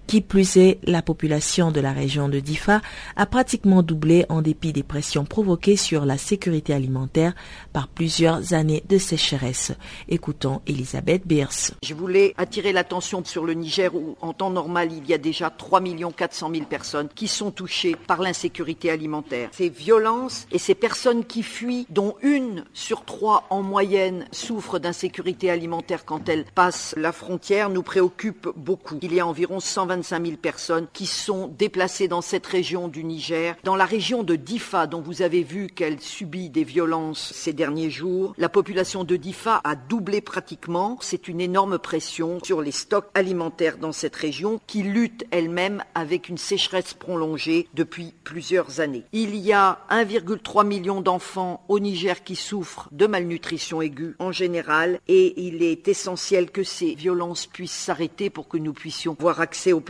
Qui 0.09 0.21
plus 0.21 0.57
est, 0.57 0.79
la 0.85 1.03
population 1.03 1.69
de 1.69 1.79
la 1.79 1.93
région 1.93 2.29
de 2.29 2.39
Difa 2.39 2.81
a 3.15 3.27
pratiquement 3.27 3.83
doublé 3.83 4.25
en 4.29 4.41
dépit 4.41 4.73
des 4.73 4.81
pressions 4.81 5.23
provoquées 5.23 5.75
sur 5.75 6.03
la 6.03 6.17
sécurité 6.17 6.73
alimentaire 6.73 7.35
par 7.73 7.87
plusieurs 7.87 8.55
années 8.55 8.83
de 8.89 8.97
sécheresse. 8.97 9.71
Écoutons 10.07 10.61
Elisabeth 10.65 11.27
Beers. 11.27 11.75
Je 11.83 11.93
voulais 11.93 12.33
attirer 12.39 12.73
l'attention 12.73 13.23
sur 13.23 13.45
le 13.45 13.53
Niger 13.53 13.93
où, 13.93 14.15
en 14.19 14.33
temps 14.33 14.49
normal, 14.49 14.89
il 14.91 15.07
y 15.07 15.13
a 15.13 15.19
déjà 15.19 15.51
3 15.51 15.79
400 16.17 16.49
000 16.55 16.65
personnes 16.65 17.09
qui 17.13 17.27
sont 17.27 17.51
touchées 17.51 17.95
par 17.95 18.19
l'insécurité 18.19 18.89
alimentaire. 18.89 19.49
Ces 19.51 19.69
violences 19.69 20.47
et 20.51 20.57
ces 20.57 20.73
personnes 20.73 21.23
qui 21.23 21.43
fuient, 21.43 21.85
dont 21.91 22.15
une 22.23 22.63
sur 22.73 23.05
trois 23.05 23.45
en 23.51 23.61
moyenne 23.61 24.25
souffre 24.31 24.79
d'insécurité 24.79 25.51
alimentaire 25.51 26.03
quand 26.03 26.29
elles 26.29 26.45
passent 26.45 26.95
la 26.97 27.11
frontière, 27.11 27.69
nous 27.69 27.83
préoccupent 27.83 28.49
beaucoup. 28.55 28.97
Il 29.03 29.13
y 29.13 29.19
a 29.19 29.27
environ 29.27 29.59
120 29.59 29.98
25 29.99 30.25
000 30.25 30.37
personnes 30.37 30.87
qui 30.93 31.05
sont 31.05 31.47
déplacées 31.47 32.07
dans 32.07 32.21
cette 32.21 32.47
région 32.47 32.87
du 32.87 33.03
Niger. 33.03 33.55
Dans 33.65 33.75
la 33.75 33.83
région 33.85 34.23
de 34.23 34.37
Difa, 34.37 34.87
dont 34.87 35.01
vous 35.01 35.21
avez 35.21 35.43
vu 35.43 35.67
qu'elle 35.67 35.99
subit 35.99 36.49
des 36.49 36.63
violences 36.63 37.33
ces 37.33 37.51
derniers 37.51 37.89
jours, 37.89 38.33
la 38.37 38.47
population 38.47 39.03
de 39.03 39.17
Difa 39.17 39.59
a 39.63 39.75
doublé 39.75 40.21
pratiquement. 40.21 40.97
C'est 41.01 41.27
une 41.27 41.41
énorme 41.41 41.79
pression 41.79 42.39
sur 42.45 42.61
les 42.61 42.71
stocks 42.71 43.09
alimentaires 43.13 43.77
dans 43.77 43.91
cette 43.91 44.15
région 44.15 44.61
qui 44.67 44.83
lutte 44.83 45.25
elle-même 45.31 45.83
avec 45.95 46.29
une 46.29 46.37
sécheresse 46.37 46.93
prolongée 46.93 47.67
depuis 47.73 48.13
plusieurs 48.23 48.79
années. 48.79 49.03
Il 49.11 49.35
y 49.35 49.51
a 49.51 49.79
1,3 49.91 50.65
million 50.65 51.01
d'enfants 51.01 51.65
au 51.67 51.79
Niger 51.79 52.23
qui 52.23 52.37
souffrent 52.37 52.87
de 52.93 53.05
malnutrition 53.05 53.81
aiguë 53.81 54.15
en 54.19 54.31
général 54.31 55.01
et 55.09 55.41
il 55.45 55.61
est 55.61 55.89
essentiel 55.89 56.51
que 56.51 56.63
ces 56.63 56.95
violences 56.95 57.47
puissent 57.47 57.71
s'arrêter 57.73 58.29
pour 58.29 58.47
que 58.47 58.57
nous 58.57 58.73
puissions 58.73 59.15
avoir 59.19 59.41
accès 59.41 59.73
aux 59.73 59.81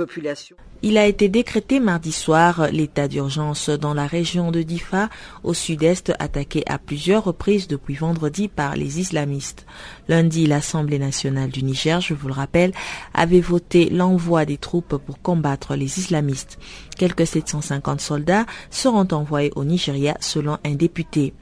il 0.81 0.97
a 0.97 1.05
été 1.05 1.27
décrété 1.27 1.81
mardi 1.81 2.13
soir 2.13 2.69
l'état 2.71 3.09
d'urgence 3.09 3.69
dans 3.69 3.93
la 3.93 4.07
région 4.07 4.49
de 4.49 4.61
Difa, 4.61 5.09
au 5.43 5.53
sud-est, 5.53 6.13
attaqué 6.19 6.63
à 6.67 6.77
plusieurs 6.77 7.25
reprises 7.25 7.67
depuis 7.67 7.95
vendredi 7.95 8.47
par 8.47 8.75
les 8.75 8.99
islamistes. 8.99 9.65
Lundi, 10.07 10.45
l'Assemblée 10.45 10.99
nationale 10.99 11.49
du 11.49 11.63
Niger, 11.63 11.99
je 11.99 12.13
vous 12.13 12.27
le 12.29 12.33
rappelle, 12.33 12.71
avait 13.13 13.41
voté 13.41 13.89
l'envoi 13.89 14.45
des 14.45 14.57
troupes 14.57 14.97
pour 14.97 15.21
combattre 15.21 15.75
les 15.75 15.99
islamistes. 15.99 16.59
Quelques 16.97 17.27
750 17.27 17.99
soldats 17.99 18.45
seront 18.69 19.07
envoyés 19.11 19.51
au 19.55 19.65
Nigeria 19.65 20.15
selon 20.21 20.59
un 20.65 20.75
député. 20.75 21.33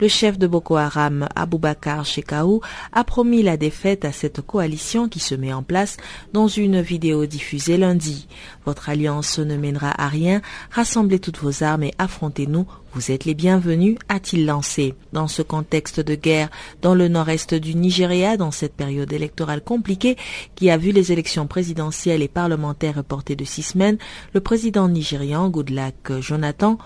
Le 0.00 0.08
chef 0.08 0.38
de 0.38 0.48
Boko 0.48 0.76
Haram, 0.76 1.28
Aboubakar 1.36 2.04
Shekau, 2.04 2.60
a 2.92 3.04
promis 3.04 3.42
la 3.42 3.56
défaite 3.56 4.04
à 4.04 4.10
cette 4.10 4.40
coalition 4.40 5.08
qui 5.08 5.20
se 5.20 5.36
met 5.36 5.52
en 5.52 5.62
place 5.62 5.96
dans 6.32 6.48
une 6.48 6.80
vidéo 6.80 7.26
diffusée 7.26 7.76
lundi. 7.76 8.26
Votre 8.66 8.88
alliance 8.88 9.38
ne 9.38 9.56
mènera 9.56 9.92
à 9.96 10.08
rien. 10.08 10.42
Rassemblez 10.70 11.20
toutes 11.20 11.38
vos 11.38 11.62
armes 11.62 11.84
et 11.84 11.94
affrontez-nous. 11.98 12.66
Vous 12.92 13.10
êtes 13.12 13.24
les 13.24 13.34
bienvenus, 13.34 13.96
a-t-il 14.08 14.46
lancé. 14.46 14.94
Dans 15.12 15.28
ce 15.28 15.42
contexte 15.42 16.00
de 16.00 16.14
guerre 16.14 16.48
dans 16.82 16.94
le 16.94 17.08
nord-est 17.08 17.54
du 17.54 17.74
Nigeria, 17.74 18.36
dans 18.36 18.50
cette 18.50 18.74
période 18.74 19.12
électorale 19.12 19.62
compliquée 19.62 20.16
qui 20.56 20.70
a 20.70 20.76
vu 20.76 20.90
les 20.90 21.12
élections 21.12 21.46
présidentielles 21.46 22.22
et 22.22 22.28
parlementaires 22.28 22.96
reportées 22.96 23.36
de 23.36 23.44
six 23.44 23.62
semaines, 23.62 23.98
le 24.32 24.40
président 24.40 24.88
nigérian 24.88 25.48
Goodluck 25.50 26.20
Jonathan 26.20 26.78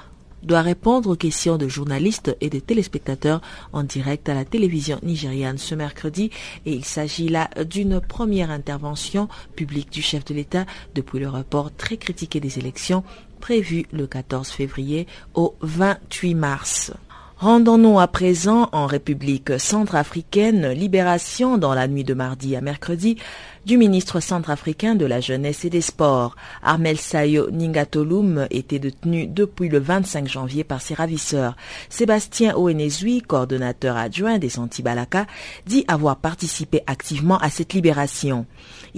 doit 0.43 0.63
répondre 0.63 1.11
aux 1.11 1.17
questions 1.17 1.57
de 1.57 1.69
journalistes 1.69 2.37
et 2.41 2.51
de 2.51 2.59
téléspectateurs 2.59 3.41
en 3.73 3.83
direct 3.83 4.29
à 4.29 4.35
la 4.35 4.45
télévision 4.45 4.99
nigériane 5.03 5.59
ce 5.59 5.75
mercredi 5.75 6.31
et 6.67 6.73
il 6.73 6.85
s'agit 6.85 7.29
là 7.29 7.51
d'une 7.69 8.01
première 8.01 8.51
intervention 8.51 9.29
publique 9.57 9.91
du 9.91 10.03
chef 10.03 10.25
de 10.25 10.35
l'État 10.35 10.67
depuis 10.95 11.19
le 11.19 11.29
report 11.29 11.75
très 11.75 11.97
critiqué 11.97 12.41
des 12.41 12.59
élections 12.59 13.05
prévu 13.41 13.87
le 13.93 14.07
14 14.07 14.49
février 14.49 15.07
au 15.35 15.55
28 15.61 16.35
mars. 16.35 16.93
Rendons-nous 17.41 18.01
à 18.01 18.09
présent 18.09 18.69
en 18.73 18.87
République 18.87 19.61
centrafricaine, 19.61 20.71
libération 20.71 21.57
dans 21.57 21.73
la 21.73 21.87
nuit 21.87 22.03
de 22.03 22.13
mardi 22.13 22.57
à 22.57 22.61
mercredi 22.61 23.17
du 23.65 23.77
ministre 23.77 24.19
centrafricain 24.19 24.97
de 24.97 25.07
la 25.07 25.21
Jeunesse 25.21 25.65
et 25.65 25.71
des 25.71 25.81
Sports. 25.81 26.35
Armel 26.65 26.97
Sayo 26.99 27.49
Ningatolum 27.53 28.49
était 28.51 28.81
détenu 28.81 29.29
depuis 29.29 29.69
le 29.69 29.79
25 29.79 30.27
janvier 30.27 30.65
par 30.65 30.83
ses 30.83 30.95
ravisseurs. 30.95 31.55
Sébastien 31.89 32.57
Oenezui, 32.57 33.23
coordonnateur 33.23 33.97
adjoint 33.97 34.39
des 34.39 34.59
Antibalaka, 34.59 35.27
dit 35.65 35.85
avoir 35.87 36.17
participé 36.17 36.83
activement 36.89 37.39
à 37.39 37.51
cette 37.51 37.73
libération. 37.73 38.47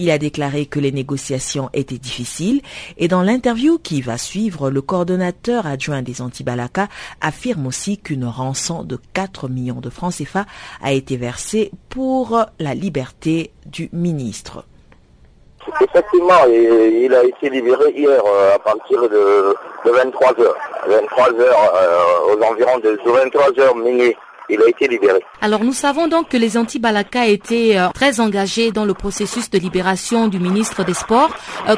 Il 0.03 0.11
a 0.11 0.17
déclaré 0.17 0.65
que 0.65 0.81
les 0.81 0.93
négociations 0.93 1.69
étaient 1.75 1.99
difficiles 1.99 2.63
et 2.97 3.07
dans 3.07 3.21
l'interview 3.21 3.79
qui 3.79 4.01
va 4.01 4.17
suivre, 4.17 4.71
le 4.71 4.81
coordonnateur 4.81 5.67
adjoint 5.67 6.01
des 6.01 6.23
Antibalaka 6.23 6.89
affirme 7.21 7.67
aussi 7.67 7.99
qu'une 7.99 8.25
rançon 8.25 8.83
de 8.83 8.99
4 9.13 9.51
millions 9.51 9.83
de 9.83 9.91
francs 9.91 10.15
CFA 10.15 10.47
a 10.83 10.93
été 10.93 11.19
versée 11.19 11.71
pour 11.91 12.47
la 12.59 12.73
liberté 12.73 13.51
du 13.67 13.91
ministre. 13.93 14.65
Effectivement, 15.83 16.47
il 16.49 17.15
a 17.15 17.23
été 17.23 17.51
libéré 17.51 17.93
hier 17.95 18.23
euh, 18.25 18.55
à 18.55 18.59
partir 18.59 19.03
de, 19.03 19.55
23h. 19.85 20.47
23h, 20.89 21.43
euh, 21.43 22.35
aux 22.35 22.43
environs 22.43 22.79
de 22.79 22.99
23h 23.05 23.79
minuit. 23.83 24.17
Il 24.51 24.61
a 24.63 24.69
été 24.69 24.89
libéré. 24.89 25.21
Alors 25.41 25.63
nous 25.63 25.73
savons 25.73 26.09
donc 26.09 26.29
que 26.29 26.37
les 26.37 26.57
anti-Balaka 26.57 27.27
étaient 27.27 27.75
euh, 27.77 27.89
très 27.95 28.21
engagés 28.21 28.73
dans 28.73 28.85
le 28.85 28.95
processus 28.95 29.49
de 29.51 29.59
libération 29.59 30.29
du 30.29 30.39
ministre 30.39 30.85
des 30.85 30.95
Sports. 30.95 31.31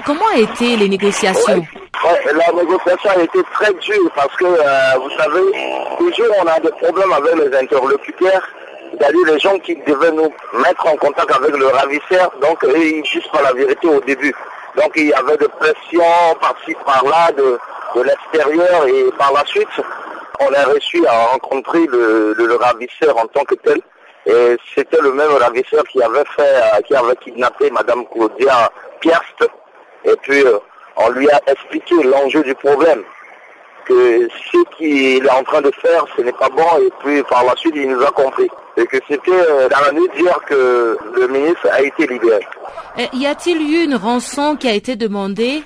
comment 0.06 0.30
étaient 0.36 0.76
les 0.76 0.88
négociations? 0.88 1.64
La 2.02 2.62
négociation 2.62 3.10
a 3.10 3.22
été 3.22 3.38
très 3.52 3.72
dure 3.74 4.10
parce 4.16 4.34
que, 4.36 4.44
vous 4.44 5.10
savez, 5.16 5.40
toujours 5.98 6.34
on 6.42 6.46
a 6.46 6.58
des 6.58 6.70
problèmes 6.70 7.12
avec 7.12 7.34
les 7.36 7.56
interlocuteurs 7.56 8.42
c'est-à-dire 8.92 9.26
les 9.26 9.38
gens 9.38 9.58
qui 9.58 9.74
devaient 9.86 10.12
nous 10.12 10.32
mettre 10.60 10.86
en 10.86 10.96
contact 10.96 11.30
avec 11.32 11.56
le 11.56 11.66
ravisseur, 11.66 12.32
donc 12.40 12.62
eux, 12.64 12.76
ils 12.76 13.02
disent 13.02 13.28
pas 13.32 13.42
la 13.42 13.52
vérité 13.52 13.88
au 13.88 14.00
début. 14.00 14.34
Donc 14.76 14.92
il 14.96 15.08
y 15.08 15.12
avait 15.12 15.36
de 15.36 15.46
pression 15.46 16.04
par-ci 16.40 16.74
par-là 16.84 17.30
de, 17.32 17.58
l'extérieur 18.02 18.86
et 18.86 19.10
par 19.18 19.32
la 19.32 19.44
suite, 19.44 19.68
On 20.40 20.52
a 20.52 20.64
réussi 20.66 21.04
à 21.06 21.26
rencontrer 21.26 21.86
le, 21.86 22.56
ravisseur 22.60 23.16
en 23.16 23.26
tant 23.26 23.44
que 23.44 23.54
tel. 23.56 23.80
Et 24.26 24.56
c'était 24.74 25.00
le 25.00 25.12
même 25.12 25.32
ravisseur 25.32 25.82
qui 25.84 26.02
avait 26.02 26.24
fait, 26.36 26.84
qui 26.86 26.94
avait 26.94 27.16
kidnappé 27.16 27.70
Madame 27.70 28.04
Claudia 28.06 28.70
Piast. 29.00 29.50
Et 30.04 30.14
puis, 30.22 30.44
on 30.96 31.08
lui 31.10 31.28
a 31.30 31.40
expliqué 31.46 31.94
l'enjeu 32.02 32.42
du 32.42 32.54
problème 32.54 33.02
que 33.84 34.28
ce 34.52 34.76
qu'il 34.76 35.24
est 35.24 35.30
en 35.30 35.42
train 35.42 35.60
de 35.60 35.70
faire, 35.80 36.04
ce 36.16 36.22
n'est 36.22 36.32
pas 36.32 36.48
bon, 36.48 36.78
et 36.80 36.90
puis 37.00 37.22
par 37.24 37.44
la 37.44 37.54
suite, 37.56 37.74
il 37.76 37.88
nous 37.90 38.02
a 38.02 38.10
compris. 38.10 38.48
Et 38.76 38.86
que 38.86 38.96
c'était 39.08 39.30
euh, 39.30 39.68
dans 39.68 39.80
la 39.80 39.92
nuit 39.92 40.08
d'hier 40.16 40.38
que 40.46 40.96
le 41.14 41.28
ministre 41.28 41.68
a 41.70 41.82
été 41.82 42.06
libéré. 42.06 42.46
y 43.12 43.26
a-t-il 43.26 43.60
eu 43.60 43.84
une 43.84 43.96
rançon 43.96 44.56
qui 44.56 44.68
a 44.68 44.72
été 44.72 44.96
demandée? 44.96 45.62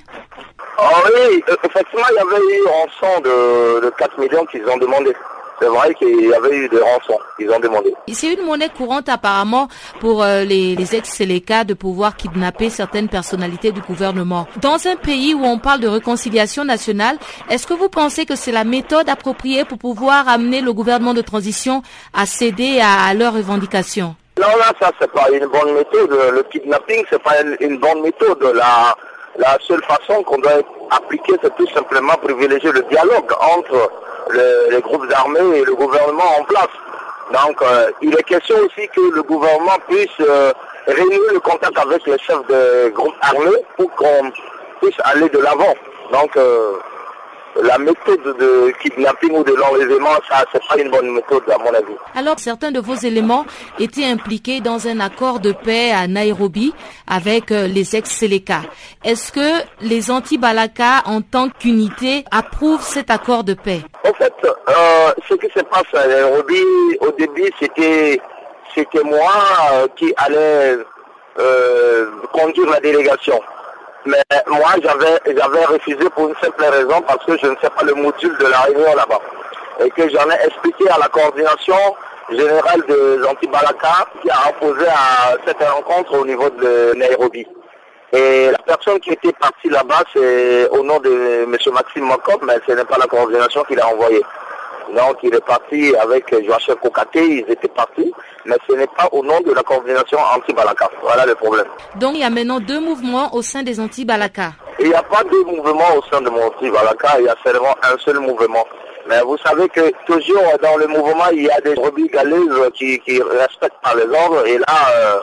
Ah 0.77 1.03
oui, 1.05 1.43
effectivement, 1.63 2.05
il 2.11 2.15
y 2.15 2.19
avait 2.19 2.43
eu 2.43 2.59
une 2.59 2.69
rançon 2.69 3.21
de, 3.21 3.85
de 3.85 3.89
4 3.97 4.19
millions 4.19 4.45
qu'ils 4.45 4.67
ont 4.67 4.77
demandé 4.77 5.13
c'est 5.59 5.67
vrai 5.67 5.93
qu'il 5.95 6.21
y 6.21 6.33
avait 6.33 6.55
eu 6.55 6.69
des 6.69 6.79
rançons 6.79 7.19
qu'ils 7.37 7.49
ont 7.51 7.59
demandé. 7.59 7.93
C'est 8.11 8.33
une 8.33 8.45
monnaie 8.45 8.69
courante 8.69 9.09
apparemment 9.09 9.67
pour 9.99 10.23
euh, 10.23 10.43
les, 10.43 10.75
les 10.75 10.95
ex-Séléka 10.95 11.63
de 11.63 11.73
pouvoir 11.73 12.15
kidnapper 12.15 12.69
certaines 12.69 13.09
personnalités 13.09 13.71
du 13.71 13.81
gouvernement. 13.81 14.47
Dans 14.61 14.87
un 14.87 14.95
pays 14.95 15.33
où 15.33 15.43
on 15.43 15.59
parle 15.59 15.79
de 15.79 15.87
réconciliation 15.87 16.63
nationale, 16.63 17.17
est-ce 17.49 17.65
que 17.65 17.73
vous 17.73 17.89
pensez 17.89 18.25
que 18.25 18.35
c'est 18.35 18.51
la 18.51 18.63
méthode 18.63 19.09
appropriée 19.09 19.65
pour 19.65 19.77
pouvoir 19.77 20.27
amener 20.27 20.61
le 20.61 20.73
gouvernement 20.73 21.13
de 21.13 21.21
transition 21.21 21.81
à 22.13 22.25
céder 22.25 22.79
à, 22.81 23.13
leurs 23.13 23.33
revendications? 23.33 24.15
Non, 24.39 24.55
là, 24.59 24.71
ça 24.79 24.91
c'est 25.01 25.11
pas 25.11 25.27
une 25.31 25.47
bonne 25.47 25.73
méthode. 25.73 26.11
Le 26.11 26.43
kidnapping, 26.43 27.03
c'est 27.09 27.21
pas 27.23 27.41
une, 27.59 27.79
bonne 27.79 28.01
méthode. 28.03 28.39
La, 28.53 28.95
la 29.37 29.57
seule 29.61 29.83
façon 29.83 30.23
qu'on 30.23 30.39
doit 30.39 30.61
appliquer, 30.91 31.33
c'est 31.41 31.55
tout 31.55 31.67
simplement 31.67 32.13
privilégier 32.15 32.71
le 32.71 32.81
dialogue 32.83 33.31
entre 33.55 33.91
les 34.71 34.81
groupes 34.81 35.05
armés 35.13 35.59
et 35.59 35.63
le 35.63 35.75
gouvernement 35.75 36.39
en 36.39 36.43
place. 36.43 36.67
Donc 37.33 37.61
euh, 37.61 37.91
il 38.01 38.13
est 38.17 38.23
question 38.23 38.55
aussi 38.57 38.87
que 38.87 39.01
le 39.13 39.23
gouvernement 39.23 39.77
puisse 39.87 40.07
euh, 40.21 40.53
réunir 40.87 41.19
le 41.33 41.39
contact 41.39 41.77
avec 41.77 42.05
les 42.05 42.17
chefs 42.19 42.47
des 42.47 42.91
groupes 42.91 43.15
armés 43.21 43.63
pour 43.75 43.93
qu'on 43.95 44.31
puisse 44.81 44.95
aller 45.03 45.27
de 45.29 45.39
l'avant. 45.39 45.73
Donc 46.11 46.35
euh, 46.37 46.73
la 47.63 47.77
méthode 47.77 48.23
de 48.23 48.71
kidnapping 48.81 49.31
ou 49.31 49.43
de 49.43 49.53
l'enlèvement, 49.53 50.15
ça, 50.29 50.43
c'est 50.51 50.61
pas 50.67 50.77
une 50.77 50.89
bonne 50.89 51.11
méthode 51.13 51.43
à 51.49 51.57
mon 51.57 51.73
avis. 51.73 51.95
Alors, 52.15 52.39
certains 52.39 52.71
de 52.71 52.79
vos 52.79 52.95
éléments 52.95 53.45
étaient 53.79 54.05
impliqués 54.05 54.59
dans 54.61 54.87
un 54.87 54.99
accord 54.99 55.39
de 55.39 55.51
paix 55.51 55.91
à 55.91 56.07
Nairobi 56.07 56.73
avec 57.07 57.51
euh, 57.51 57.67
les 57.67 57.95
ex-Seleka. 57.95 58.61
Est-ce 59.03 59.31
que 59.31 59.63
les 59.81 60.11
anti-Balaka, 60.11 61.03
en 61.05 61.21
tant 61.21 61.49
qu'unité, 61.49 62.25
approuvent 62.31 62.83
cet 62.83 63.09
accord 63.09 63.43
de 63.43 63.53
paix? 63.53 63.81
En 64.03 64.13
fait, 64.13 64.33
euh, 64.43 65.11
ce 65.27 65.33
qui 65.35 65.47
se 65.47 65.63
passe 65.63 65.93
à 65.93 66.07
Nairobi, 66.07 66.61
au 67.01 67.11
début, 67.11 67.51
c'était 67.59 68.19
c'était 68.75 69.03
moi 69.03 69.31
euh, 69.73 69.87
qui 69.95 70.13
allais 70.17 70.77
conduire 72.33 72.71
la 72.71 72.79
délégation. 72.79 73.39
Mais 74.07 74.23
moi, 74.47 74.69
j'avais, 74.81 75.19
j'avais 75.25 75.65
refusé 75.65 76.09
pour 76.15 76.29
une 76.29 76.35
simple 76.41 76.63
raison, 76.63 77.01
parce 77.01 77.25
que 77.25 77.37
je 77.37 77.47
ne 77.47 77.55
sais 77.61 77.69
pas 77.69 77.83
le 77.83 77.93
module 77.93 78.37
de 78.37 78.45
la 78.45 78.61
réunion 78.61 78.95
là-bas. 78.95 79.19
Et 79.81 79.89
que 79.89 80.09
j'en 80.09 80.29
ai 80.29 80.45
expliqué 80.45 80.89
à 80.89 80.97
la 80.97 81.09
coordination 81.09 81.75
générale 82.29 82.83
des 82.87 83.27
Antibalaka 83.27 84.07
qui 84.21 84.29
a 84.29 84.49
opposé 84.49 84.87
à 84.87 85.35
cette 85.45 85.61
rencontre 85.61 86.17
au 86.17 86.25
niveau 86.25 86.49
de 86.49 86.93
Nairobi. 86.95 87.45
Et 88.13 88.49
la 88.49 88.59
personne 88.59 88.99
qui 89.01 89.11
était 89.11 89.33
partie 89.33 89.69
là-bas, 89.69 90.03
c'est 90.13 90.69
au 90.69 90.83
nom 90.83 90.99
de 90.99 91.43
M. 91.43 91.57
Maxime 91.73 92.05
Mokop, 92.05 92.41
mais 92.43 92.55
ce 92.65 92.71
n'est 92.71 92.85
pas 92.85 92.97
la 92.97 93.07
coordination 93.07 93.63
qui 93.65 93.75
l'a 93.75 93.87
envoyé. 93.89 94.23
Donc 94.95 95.17
il 95.23 95.33
est 95.33 95.45
parti 95.45 95.95
avec 95.95 96.23
Joachim 96.45 96.75
Kokaté, 96.81 97.23
ils 97.45 97.51
étaient 97.51 97.67
partis, 97.67 98.11
mais 98.45 98.55
ce 98.69 98.73
n'est 98.75 98.87
pas 98.87 99.07
au 99.11 99.23
nom 99.23 99.39
de 99.41 99.53
la 99.53 99.61
coordination 99.63 100.17
anti-Balaka. 100.35 100.89
Voilà 101.01 101.25
le 101.25 101.35
problème. 101.35 101.65
Donc 101.95 102.13
il 102.15 102.21
y 102.21 102.23
a 102.23 102.29
maintenant 102.29 102.59
deux 102.59 102.79
mouvements 102.79 103.33
au 103.33 103.41
sein 103.41 103.63
des 103.63 103.79
anti-Balaka 103.79 104.53
Il 104.79 104.87
n'y 104.89 104.93
a 104.93 105.03
pas 105.03 105.23
deux 105.23 105.43
mouvements 105.43 105.95
au 105.97 106.01
sein 106.11 106.21
de 106.21 106.29
mon 106.29 106.47
anti-Balaka, 106.47 107.19
il 107.19 107.25
y 107.25 107.29
a 107.29 107.35
seulement 107.45 107.75
un 107.83 107.97
seul 107.99 108.19
mouvement. 108.19 108.65
Mais 109.09 109.21
vous 109.21 109.37
savez 109.37 109.69
que 109.69 109.91
toujours 110.05 110.41
dans 110.61 110.75
le 110.77 110.87
mouvement, 110.87 111.29
il 111.31 111.43
y 111.43 111.49
a 111.49 111.61
des 111.61 111.73
rebelles 111.75 112.09
galaises 112.11 112.71
qui, 112.73 112.99
qui 112.99 113.21
respectent 113.21 113.81
pas 113.81 113.95
les 113.95 114.03
ordres. 114.03 114.45
Et 114.45 114.57
là, 114.57 114.65
euh, 114.91 115.19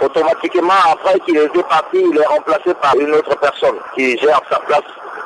automatiquement, 0.00 0.72
après 0.90 1.20
qu'il 1.20 1.36
est 1.36 1.48
parti, 1.68 1.98
il 2.02 2.18
est 2.18 2.26
remplacé 2.26 2.72
par 2.80 2.94
une 2.98 3.12
autre 3.12 3.36
personne 3.38 3.76
qui 3.94 4.16
gère 4.16 4.40
sa 4.50 4.58
place 4.60 4.80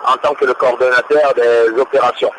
en 0.07 0.17
tant 0.17 0.35
que 0.35 0.45
le 0.45 0.55
coordonnateur 0.55 1.35
des 1.35 1.81
opérations. 1.81 2.31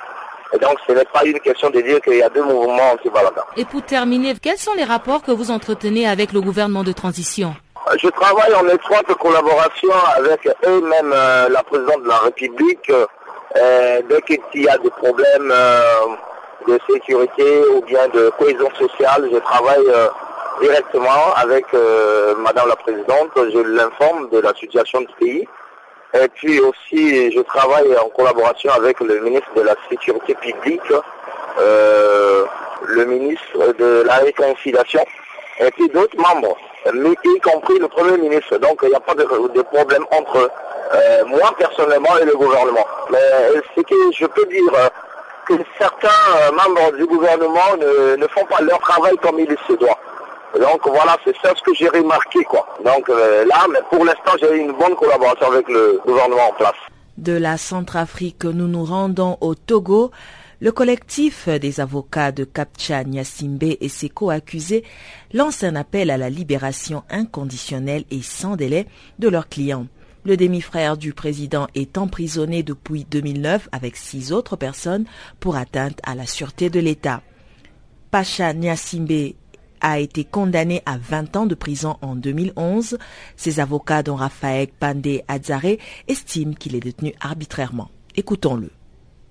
Et 0.55 0.59
donc, 0.59 0.77
ce 0.87 0.93
n'est 0.93 1.05
pas 1.05 1.25
une 1.25 1.39
question 1.39 1.69
de 1.69 1.81
dire 1.81 1.99
qu'il 2.01 2.15
y 2.15 2.23
a 2.23 2.29
deux 2.29 2.43
mouvements 2.43 2.91
anti-Balaka. 2.93 3.45
Et 3.57 3.65
pour 3.65 3.81
terminer, 3.81 4.33
quels 4.41 4.57
sont 4.57 4.73
les 4.73 4.85
rapports 4.85 5.21
que 5.21 5.31
vous 5.31 5.51
entretenez 5.51 6.07
avec 6.07 6.31
le 6.31 6.39
gouvernement 6.39 6.83
de 6.83 6.93
transition? 6.93 7.55
Je 8.01 8.07
travaille 8.07 8.53
en 8.55 8.67
étroite 8.67 9.05
collaboration 9.19 9.91
avec 10.15 10.47
eux-mêmes, 10.65 11.13
euh, 11.13 11.49
la 11.49 11.61
présidente 11.61 12.03
de 12.03 12.07
la 12.07 12.17
République. 12.17 12.89
Euh, 12.89 14.01
dès 14.09 14.21
qu'il 14.21 14.63
y 14.63 14.67
a 14.67 14.77
des 14.77 14.89
problèmes 14.89 15.51
euh, 15.51 15.91
de 16.67 16.79
sécurité 16.89 17.63
ou 17.75 17.81
bien 17.81 18.07
de 18.07 18.31
cohésion 18.39 18.69
sociale, 18.79 19.29
je 19.31 19.37
travaille 19.37 19.85
directement 20.61 21.33
avec 21.35 21.65
Madame 22.39 22.69
la 22.69 22.75
Présidente. 22.77 23.29
Je 23.35 23.59
l'informe 23.59 24.29
de 24.29 24.39
la 24.39 24.53
situation 24.55 25.01
du 25.01 25.13
pays. 25.19 25.47
Et 26.21 26.27
puis 26.29 26.59
aussi, 26.61 27.31
je 27.31 27.41
travaille 27.41 27.93
en 27.97 28.07
collaboration 28.09 28.71
avec 28.71 28.99
le 29.01 29.19
ministre 29.19 29.49
de 29.55 29.61
la 29.61 29.75
Sécurité 29.89 30.33
publique, 30.35 30.81
euh, 31.59 32.45
le 32.83 33.05
ministre 33.05 33.73
de 33.77 34.03
la 34.05 34.15
Réconciliation, 34.15 35.05
et 35.59 35.69
puis 35.71 35.89
d'autres 35.89 36.17
membres, 36.17 36.57
y 36.85 37.39
compris 37.41 37.79
le 37.79 37.87
Premier 37.89 38.17
ministre. 38.17 38.57
Donc 38.59 38.79
il 38.83 38.89
n'y 38.89 38.95
a 38.95 38.99
pas 39.01 39.15
de, 39.15 39.61
problème 39.63 40.05
entre 40.11 40.49
euh, 40.93 41.25
moi 41.25 41.53
personnellement 41.57 42.17
et 42.21 42.25
le 42.25 42.35
gouvernement. 42.35 42.87
Mais 43.09 43.19
ce 43.75 43.81
que 43.81 43.95
je 44.17 44.25
peux 44.25 44.45
dire, 44.45 44.73
euh, 44.73 44.89
que 45.47 45.53
certains 45.77 46.51
membres 46.53 46.93
du 46.93 47.05
gouvernement 47.05 47.75
ne, 47.77 48.15
ne 48.15 48.27
font 48.27 48.45
pas 48.45 48.61
leur 48.61 48.79
travail 48.79 49.15
comme 49.17 49.39
il 49.39 49.55
se 49.67 49.73
doit. 49.73 49.99
Donc 50.59 50.81
voilà, 50.85 51.17
c'est 51.25 51.35
ça 51.43 51.53
ce 51.55 51.61
que 51.63 51.73
j'ai 51.75 51.89
remarqué 51.89 52.43
quoi. 52.45 52.65
Donc 52.83 53.09
euh, 53.09 53.45
là, 53.45 53.65
pour 53.89 54.05
l'instant, 54.05 54.31
j'ai 54.39 54.57
une 54.57 54.71
bonne 54.71 54.95
collaboration 54.95 55.51
avec 55.51 55.67
le 55.67 55.99
gouvernement 56.05 56.49
en 56.49 56.53
place. 56.53 56.75
De 57.17 57.33
la 57.33 57.57
Centrafrique, 57.57 58.45
nous 58.45 58.67
nous 58.67 58.85
rendons 58.85 59.37
au 59.41 59.55
Togo. 59.55 60.11
Le 60.61 60.71
collectif 60.71 61.49
des 61.49 61.81
avocats 61.81 62.31
de 62.31 62.45
Kapcha 62.45 63.03
Nyasimbe 63.03 63.75
et 63.79 63.89
ses 63.89 64.09
co-accusés 64.09 64.83
lance 65.33 65.63
un 65.63 65.75
appel 65.75 66.09
à 66.09 66.17
la 66.17 66.29
libération 66.29 67.03
inconditionnelle 67.09 68.05
et 68.09 68.21
sans 68.21 68.55
délai 68.55 68.87
de 69.19 69.27
leurs 69.27 69.49
clients. 69.49 69.87
Le 70.23 70.37
demi-frère 70.37 70.97
du 70.97 71.13
président 71.13 71.67
est 71.75 71.97
emprisonné 71.97 72.63
depuis 72.63 73.05
2009 73.05 73.69
avec 73.71 73.95
six 73.95 74.31
autres 74.31 74.55
personnes 74.55 75.05
pour 75.39 75.55
atteinte 75.55 75.99
à 76.03 76.15
la 76.15 76.25
sûreté 76.25 76.69
de 76.69 76.79
l'État. 76.79 77.21
Pacha 78.09 78.53
Nyasimbe 78.53 79.33
a 79.81 79.99
été 79.99 80.23
condamné 80.23 80.81
à 80.85 80.97
20 80.97 81.35
ans 81.35 81.45
de 81.45 81.55
prison 81.55 81.97
en 82.01 82.15
2011. 82.15 82.97
Ses 83.35 83.59
avocats, 83.59 84.03
dont 84.03 84.15
Raphaël 84.15 84.67
Pandé 84.79 85.23
Adzare, 85.27 85.77
estiment 86.07 86.53
qu'il 86.53 86.75
est 86.75 86.79
détenu 86.79 87.13
arbitrairement. 87.21 87.89
Écoutons-le. 88.15 88.69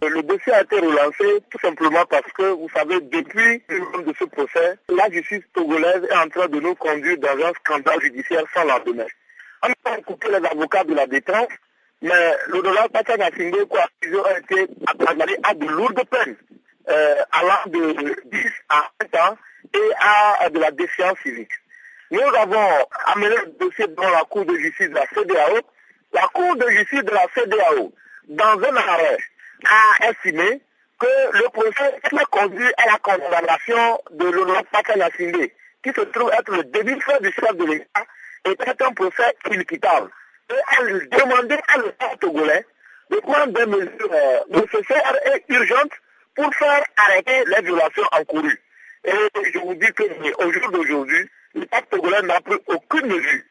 Le 0.02 0.22
dossier 0.22 0.52
a 0.52 0.62
été 0.62 0.78
relancé 0.78 1.42
tout 1.50 1.58
simplement 1.60 2.04
parce 2.10 2.30
que, 2.32 2.42
vous 2.42 2.68
savez, 2.74 3.00
depuis 3.00 3.62
le 3.68 4.04
de 4.04 4.14
ce 4.18 4.24
procès, 4.24 4.76
la 4.90 5.10
justice 5.10 5.44
togolaise 5.54 6.02
est 6.10 6.16
en 6.16 6.28
train 6.28 6.46
de 6.48 6.60
nous 6.60 6.74
conduire 6.74 7.16
dans 7.18 7.46
un 7.46 7.52
scandale 7.64 8.00
judiciaire 8.02 8.44
sans 8.52 8.64
lendemain. 8.64 9.06
On 9.62 9.90
a 9.90 9.96
coupé 10.02 10.28
les 10.28 10.46
avocats 10.46 10.84
de 10.84 10.94
la 10.94 11.06
détente, 11.06 11.48
mais 12.02 12.34
le 12.48 12.60
dollar 12.60 12.90
Pachanga 12.90 13.30
quoi, 13.70 13.86
ils 14.02 14.14
ont 14.14 14.36
été 14.36 14.66
condamnés 14.98 15.38
à 15.42 15.54
de 15.54 15.66
lourdes 15.66 16.02
peines, 16.10 16.36
euh, 16.90 17.14
allant 17.32 17.70
de 17.70 18.14
10 18.30 18.38
à 18.68 18.90
20 19.00 19.20
ans 19.20 19.36
et 19.72 19.90
à 19.98 20.48
de 20.50 20.58
la 20.58 20.70
défiance 20.70 21.18
civique. 21.22 21.52
Nous 22.10 22.20
avons 22.20 22.86
amené 23.06 23.34
le 23.36 23.46
dossier 23.58 23.86
devant 23.86 24.10
la 24.10 24.22
Cour 24.24 24.44
de 24.44 24.56
justice 24.56 24.88
de 24.88 24.94
la 24.94 25.06
CDAO. 25.06 25.60
La 26.12 26.28
Cour 26.32 26.56
de 26.56 26.68
justice 26.70 27.02
de 27.02 27.10
la 27.10 27.26
CDAO, 27.34 27.92
dans 28.28 28.58
un 28.62 28.76
arrêt, 28.76 29.18
a 29.66 30.10
estimé 30.10 30.60
que 31.00 31.38
le 31.38 31.48
procès 31.48 31.94
a 32.02 32.24
conduit 32.26 32.72
à 32.76 32.92
la 32.92 32.98
condamnation 32.98 34.00
de 34.12 34.26
l'honorable 34.26 34.68
Patel 34.70 35.04
qui 35.82 35.90
se 35.90 36.00
trouve 36.00 36.30
être 36.32 36.50
le 36.50 36.64
demi-frère 36.64 37.20
du 37.20 37.32
chef 37.32 37.56
de 37.56 37.64
l'État, 37.64 38.04
était 38.44 38.84
un 38.84 38.92
procès 38.92 39.34
inéquitable. 39.50 40.10
Et 40.50 40.54
a 40.54 41.18
demandé 41.18 41.58
à 41.68 41.78
l'État 41.78 42.16
togolais 42.20 42.66
de 43.10 43.16
prendre 43.16 43.52
des 43.52 43.66
mesures 43.66 44.12
euh, 44.12 44.40
nécessaires 44.50 45.16
et 45.26 45.52
urgentes 45.52 45.92
pour 46.34 46.54
faire 46.54 46.84
arrêter 46.96 47.44
les 47.46 47.62
violations 47.62 48.04
encourues. 48.12 48.60
Et 49.04 49.50
je 49.52 49.58
vous 49.58 49.74
dis 49.74 49.92
qu'au 49.92 50.52
jour 50.52 50.70
d'aujourd'hui, 50.70 51.28
l'État 51.54 51.82
togolais 51.90 52.22
n'a 52.22 52.40
pris 52.40 52.56
aucune 52.66 53.06
mesure. 53.06 53.42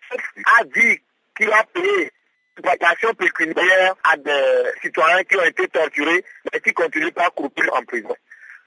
A 0.59 0.63
dit 0.63 0.99
qu'il 1.37 1.51
a 1.51 1.63
payé 1.73 2.11
une 2.57 3.15
pécuniaire 3.15 3.95
à 4.03 4.17
des 4.17 4.63
citoyens 4.81 5.23
qui 5.23 5.37
ont 5.37 5.43
été 5.43 5.67
torturés, 5.67 6.23
mais 6.51 6.59
qui 6.59 6.73
continuent 6.73 7.11
à 7.15 7.29
croupir 7.29 7.73
en 7.73 7.83
prison. 7.83 8.15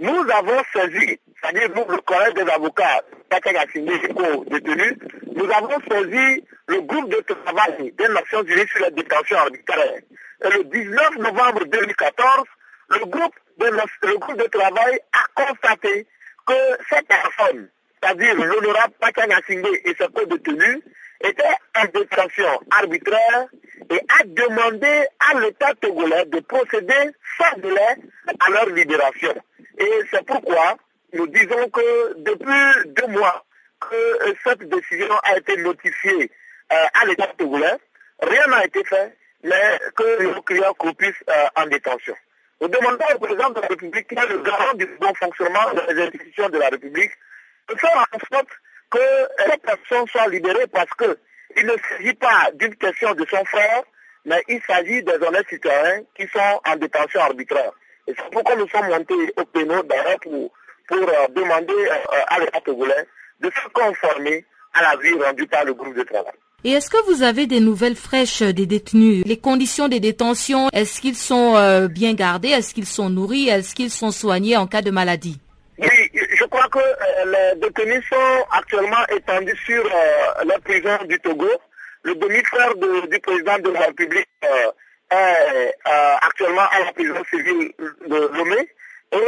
nous 0.01 0.31
avons 0.31 0.63
saisi, 0.73 1.19
c'est-à-dire 1.41 1.71
nous, 1.75 1.85
le 1.89 2.01
collège 2.03 2.35
des 2.35 2.51
avocats, 2.51 3.03
détenus, 3.31 4.95
nous 5.35 5.51
avons 5.51 5.81
saisi 5.89 6.45
le 6.69 6.81
groupe 6.83 7.09
de 7.11 7.21
travail 7.21 7.93
des 7.93 8.09
Nations 8.09 8.43
Unies 8.43 8.69
sur 8.69 8.81
la 8.81 8.91
détention 8.91 9.37
arbitraire. 9.39 10.01
Et 10.45 10.51
le 10.51 10.65
19 10.65 11.17
novembre 11.19 11.65
2014, 11.65 12.45
le 12.91 13.07
groupe 13.07 13.35
de, 13.59 13.67
le 13.67 14.19
groupe 14.19 14.39
de 14.39 14.49
travail 14.49 14.99
a 15.13 15.45
constaté 15.45 16.07
que 16.47 16.55
cette 16.89 17.09
personne, 17.09 17.69
c'est-à-dire 18.01 18.35
l'honorable 18.37 18.95
Pakanga 19.01 19.39
et 19.49 19.95
ses 19.99 20.09
co-détenus, 20.15 20.83
était 21.21 21.43
en 21.77 21.85
détention 21.87 22.61
arbitraire 22.71 23.47
et 23.91 24.01
a 24.21 24.25
demandé 24.25 25.07
à 25.19 25.41
l'État 25.41 25.75
togolais 25.81 26.25
de 26.27 26.41
procéder 26.41 27.11
sans 27.39 27.59
délai 27.59 27.97
à 28.41 28.51
leur 28.51 28.67
libération. 28.67 29.35
Et 29.79 29.91
c'est 30.11 30.25
pourquoi 30.27 30.77
nous 31.13 31.27
disons 31.29 31.69
que 31.71 32.15
depuis 32.19 32.91
deux 32.93 33.07
mois 33.09 33.45
que 33.81 34.35
cette 34.45 34.69
décision 34.69 35.15
a 35.25 35.37
été 35.39 35.57
notifiée 35.59 36.31
euh, 36.73 36.85
à 37.01 37.07
l'État 37.07 37.29
togolais, 37.39 37.77
rien 38.23 38.47
n'a 38.49 38.65
été 38.65 38.83
fait, 38.85 39.17
mais 39.43 39.79
que 39.95 40.23
nos 40.23 40.43
clients 40.43 40.75
croupissent 40.75 41.25
euh, 41.29 41.47
en 41.57 41.67
détention. 41.67 42.15
Nous 42.61 42.69
demandons 42.69 43.05
au 43.15 43.19
président 43.19 43.51
de 43.51 43.61
la 43.61 43.67
République, 43.69 44.09
qui 44.09 44.15
est 44.15 44.27
le 44.29 44.39
garant 44.39 44.75
du 44.75 44.87
bon 44.99 45.13
fonctionnement 45.15 45.73
des 45.75 46.03
institutions 46.03 46.49
de 46.49 46.59
la 46.59 46.69
République, 46.69 47.13
de 47.69 47.75
faire 47.77 48.07
en 48.13 48.35
sorte 48.35 48.49
que 48.91 49.51
les 49.51 49.59
personnes 49.59 50.07
soient 50.09 50.29
libérées 50.29 50.67
parce 50.69 50.91
qu'il 50.99 51.67
ne 51.67 51.75
s'agit 51.77 52.15
pas 52.15 52.51
d'une 52.55 52.75
question 52.77 53.13
de 53.15 53.27
son 53.27 53.45
frère, 53.45 53.83
mais 54.25 54.43
il 54.49 54.61
s'agit 54.67 55.03
des 55.03 55.15
honnêtes 55.15 55.49
citoyens 55.49 56.03
qui 56.17 56.27
sont 56.29 56.61
en 56.65 56.77
détention 56.77 57.21
arbitraire. 57.21 57.73
Et 58.07 58.15
c'est 58.17 58.31
pourquoi 58.31 58.57
nous 58.57 58.69
sommes 58.69 58.89
montés 58.89 59.35
au 59.37 59.45
pénal 59.45 59.83
d'ailleurs 59.85 60.19
pour, 60.21 60.51
euh, 60.93 61.29
demander 61.31 61.75
euh, 61.75 62.23
à 62.29 62.39
l'État 62.39 62.61
togolais 62.61 63.07
de 63.41 63.51
se 63.51 63.69
conformer 63.69 64.45
à 64.75 64.83
la 64.83 64.97
vie 64.97 65.15
rendue 65.23 65.47
par 65.47 65.65
le 65.65 65.75
groupe 65.75 65.95
de 65.95 66.05
travail. 66.05 66.33
Et 66.67 66.73
est-ce 66.73 66.91
que 66.91 67.01
vous 67.07 67.23
avez 67.23 67.47
des 67.47 67.61
nouvelles 67.61 67.95
fraîches 67.95 68.43
des 68.43 68.67
détenus? 68.67 69.23
Les 69.25 69.37
conditions 69.37 69.87
de 69.87 69.99
détention, 69.99 70.69
est-ce 70.73 71.01
qu'ils 71.01 71.15
sont 71.15 71.55
euh, 71.55 71.87
bien 71.87 72.13
gardés? 72.13 72.49
Est-ce 72.49 72.75
qu'ils 72.75 72.87
sont 72.87 73.09
nourris? 73.09 73.49
Est-ce 73.49 73.73
qu'ils 73.73 73.93
sont 73.93 74.11
soignés 74.11 74.57
en 74.57 74.67
cas 74.67 74.83
de 74.83 74.91
maladie? 74.91 75.39
Oui, 75.79 76.11
je 76.13 76.45
crois 76.47 76.67
que 76.67 76.81
les 77.25 77.61
détenus 77.61 78.03
sont 78.09 78.45
actuellement 78.51 79.07
étendus 79.17 79.57
sur 79.65 79.89
la 80.45 80.59
prison 80.59 80.99
du 81.09 81.17
Togo. 81.21 81.47
Le 82.03 82.17
demi-frère 82.17 82.75
du 82.75 83.21
président 83.21 83.59
de 83.61 83.71
la 83.71 83.83
République 83.83 84.27
est 85.13 85.73
actuellement 86.21 86.67
à 86.73 86.81
la 86.85 86.93
prison 86.93 87.23
civile 87.31 87.71
de 88.09 88.37
Lomé. 88.37 88.69
Et 89.13 89.19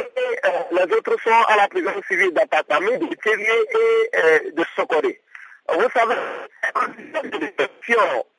les 0.73 0.93
autres 0.93 1.17
sont 1.23 1.43
à 1.47 1.57
la 1.57 1.69
prison 1.69 1.93
civile 2.09 2.33
d'Atatami, 2.33 2.99
de 2.99 3.15
Thévier 3.23 3.61
et 3.75 4.51
de 4.51 4.65
Sokoré. 4.75 5.21
Vous 5.71 5.89
savez, 5.95 6.15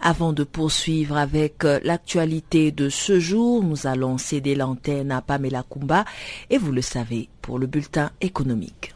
Avant 0.09 0.33
de 0.33 0.45
poursuivre 0.45 1.17
avec 1.17 1.65
euh, 1.65 1.81
l'actualité 1.83 2.71
de 2.71 2.89
ce 2.89 3.19
jour, 3.19 3.65
nous 3.65 3.89
allons 3.89 4.19
céder 4.19 4.55
l'antenne 4.55 5.11
à 5.11 5.21
Pamela 5.21 5.65
Kumba 5.69 6.05
et 6.49 6.59
vous 6.59 6.71
le 6.71 6.81
savez 6.81 7.29
pour 7.43 7.59
le 7.59 7.67
bulletin 7.67 8.13
économique. 8.21 8.95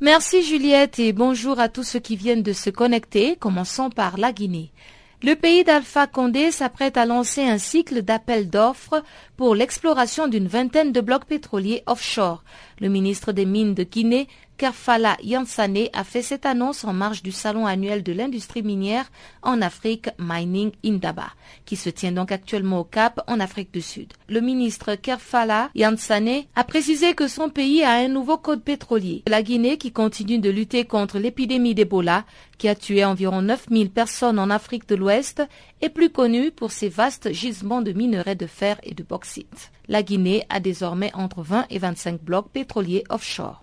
Merci 0.00 0.42
Juliette 0.42 0.98
et 0.98 1.12
bonjour 1.12 1.60
à 1.60 1.68
tous 1.68 1.84
ceux 1.84 2.00
qui 2.00 2.16
viennent 2.16 2.42
de 2.42 2.52
se 2.52 2.70
connecter. 2.70 3.36
Commençons 3.36 3.90
par 3.90 4.18
la 4.18 4.32
Guinée. 4.32 4.72
Le 5.20 5.34
pays 5.34 5.64
d'Alpha 5.64 6.06
Condé 6.06 6.52
s'apprête 6.52 6.96
à 6.96 7.04
lancer 7.04 7.42
un 7.42 7.58
cycle 7.58 8.02
d'appels 8.02 8.48
d'offres 8.48 9.02
pour 9.36 9.56
l'exploration 9.56 10.28
d'une 10.28 10.46
vingtaine 10.46 10.92
de 10.92 11.00
blocs 11.00 11.24
pétroliers 11.24 11.82
offshore. 11.86 12.44
Le 12.80 12.88
ministre 12.88 13.32
des 13.32 13.44
Mines 13.44 13.74
de 13.74 13.82
Guinée 13.82 14.28
Kerfala 14.58 15.16
Yansane 15.22 15.88
a 15.92 16.02
fait 16.02 16.20
cette 16.20 16.44
annonce 16.44 16.82
en 16.82 16.92
marge 16.92 17.22
du 17.22 17.30
salon 17.30 17.64
annuel 17.64 18.02
de 18.02 18.12
l'industrie 18.12 18.64
minière 18.64 19.08
en 19.42 19.62
Afrique 19.62 20.08
Mining 20.18 20.72
Indaba, 20.84 21.28
qui 21.64 21.76
se 21.76 21.88
tient 21.88 22.10
donc 22.10 22.32
actuellement 22.32 22.80
au 22.80 22.84
Cap 22.84 23.20
en 23.28 23.38
Afrique 23.38 23.72
du 23.72 23.80
Sud. 23.80 24.12
Le 24.28 24.40
ministre 24.40 24.96
Kerfala 24.96 25.70
Yansane 25.76 26.42
a 26.56 26.64
précisé 26.64 27.14
que 27.14 27.28
son 27.28 27.50
pays 27.50 27.84
a 27.84 27.92
un 27.92 28.08
nouveau 28.08 28.36
code 28.36 28.64
pétrolier. 28.64 29.22
La 29.28 29.44
Guinée, 29.44 29.78
qui 29.78 29.92
continue 29.92 30.40
de 30.40 30.50
lutter 30.50 30.84
contre 30.84 31.20
l'épidémie 31.20 31.76
d'Ebola, 31.76 32.24
qui 32.58 32.66
a 32.66 32.74
tué 32.74 33.04
environ 33.04 33.42
9000 33.42 33.90
personnes 33.90 34.40
en 34.40 34.50
Afrique 34.50 34.88
de 34.88 34.96
l'Ouest, 34.96 35.40
est 35.80 35.88
plus 35.88 36.10
connue 36.10 36.50
pour 36.50 36.72
ses 36.72 36.88
vastes 36.88 37.32
gisements 37.32 37.82
de 37.82 37.92
minerais 37.92 38.34
de 38.34 38.48
fer 38.48 38.80
et 38.82 38.94
de 38.94 39.04
bauxite. 39.04 39.70
La 39.86 40.02
Guinée 40.02 40.44
a 40.48 40.58
désormais 40.58 41.12
entre 41.14 41.42
20 41.42 41.66
et 41.70 41.78
25 41.78 42.20
blocs 42.20 42.50
pétroliers 42.50 43.04
offshore. 43.08 43.62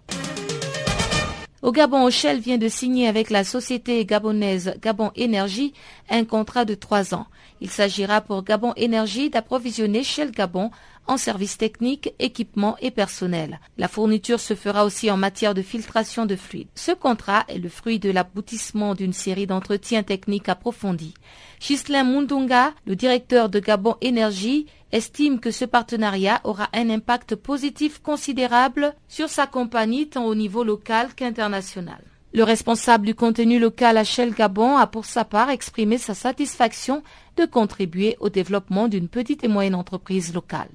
Au 1.65 1.71
Gabon, 1.71 2.12
Shell 2.12 2.41
vient 2.41 2.60
de 2.60 2.67
signer 2.67 3.08
avec 3.08 3.32
la 3.32 3.43
société 3.43 4.06
gabonaise 4.06 4.75
Gabon 4.84 5.10
Énergie 5.15 5.73
un 6.12 6.23
contrat 6.23 6.63
de 6.63 6.75
trois 6.75 7.15
ans. 7.15 7.25
Il 7.60 7.71
s'agira 7.71 8.21
pour 8.21 8.43
Gabon 8.43 8.73
Énergie 8.75 9.32
d'approvisionner 9.32 10.04
Shell 10.04 10.30
Gabon 10.30 10.69
en 11.08 11.17
services 11.17 11.58
techniques, 11.58 12.13
équipements 12.19 12.78
et 12.82 12.91
personnel. 12.91 13.60
La 13.80 13.88
fourniture 13.88 14.39
se 14.39 14.54
fera 14.54 14.86
aussi 14.86 15.10
en 15.10 15.17
matière 15.17 15.56
de 15.56 15.63
filtration 15.63 16.28
de 16.28 16.36
fluides. 16.36 16.67
Ce 16.75 16.91
contrat 16.91 17.45
est 17.47 17.58
le 17.58 17.69
fruit 17.69 17.97
de 17.97 18.12
l'aboutissement 18.12 18.93
d'une 18.93 19.12
série 19.12 19.47
d'entretiens 19.47 20.04
techniques 20.04 20.49
approfondis. 20.49 21.15
Chislin 21.60 22.04
Mundunga, 22.04 22.73
le 22.86 22.95
directeur 22.95 23.49
de 23.49 23.60
Gabon 23.60 23.95
Énergie, 24.01 24.67
estime 24.95 25.39
que 25.39 25.51
ce 25.51 25.65
partenariat 25.65 26.39
aura 26.45 26.69
un 26.73 26.89
impact 26.89 27.36
positif 27.36 27.99
considérable 28.01 28.93
sur 29.10 29.27
sa 29.27 29.45
compagnie 29.45 30.08
tant 30.08 30.25
au 30.25 30.36
niveau 30.36 30.63
local 30.63 31.13
qu'international. 31.15 32.01
Le 32.34 32.43
responsable 32.43 33.05
du 33.05 33.15
contenu 33.15 33.60
local 33.60 33.97
à 33.97 34.03
Gabon 34.03 34.77
a 34.77 34.88
pour 34.88 35.05
sa 35.05 35.25
part 35.25 35.49
exprimé 35.49 35.97
sa 35.97 36.13
satisfaction 36.13 37.03
de 37.38 37.45
contribuer 37.45 38.15
au 38.19 38.29
développement 38.29 38.88
d'une 38.88 39.10
petite 39.10 39.43
et 39.43 39.49
moyenne 39.49 39.75
entreprise 39.75 40.34
locale. 40.34 40.69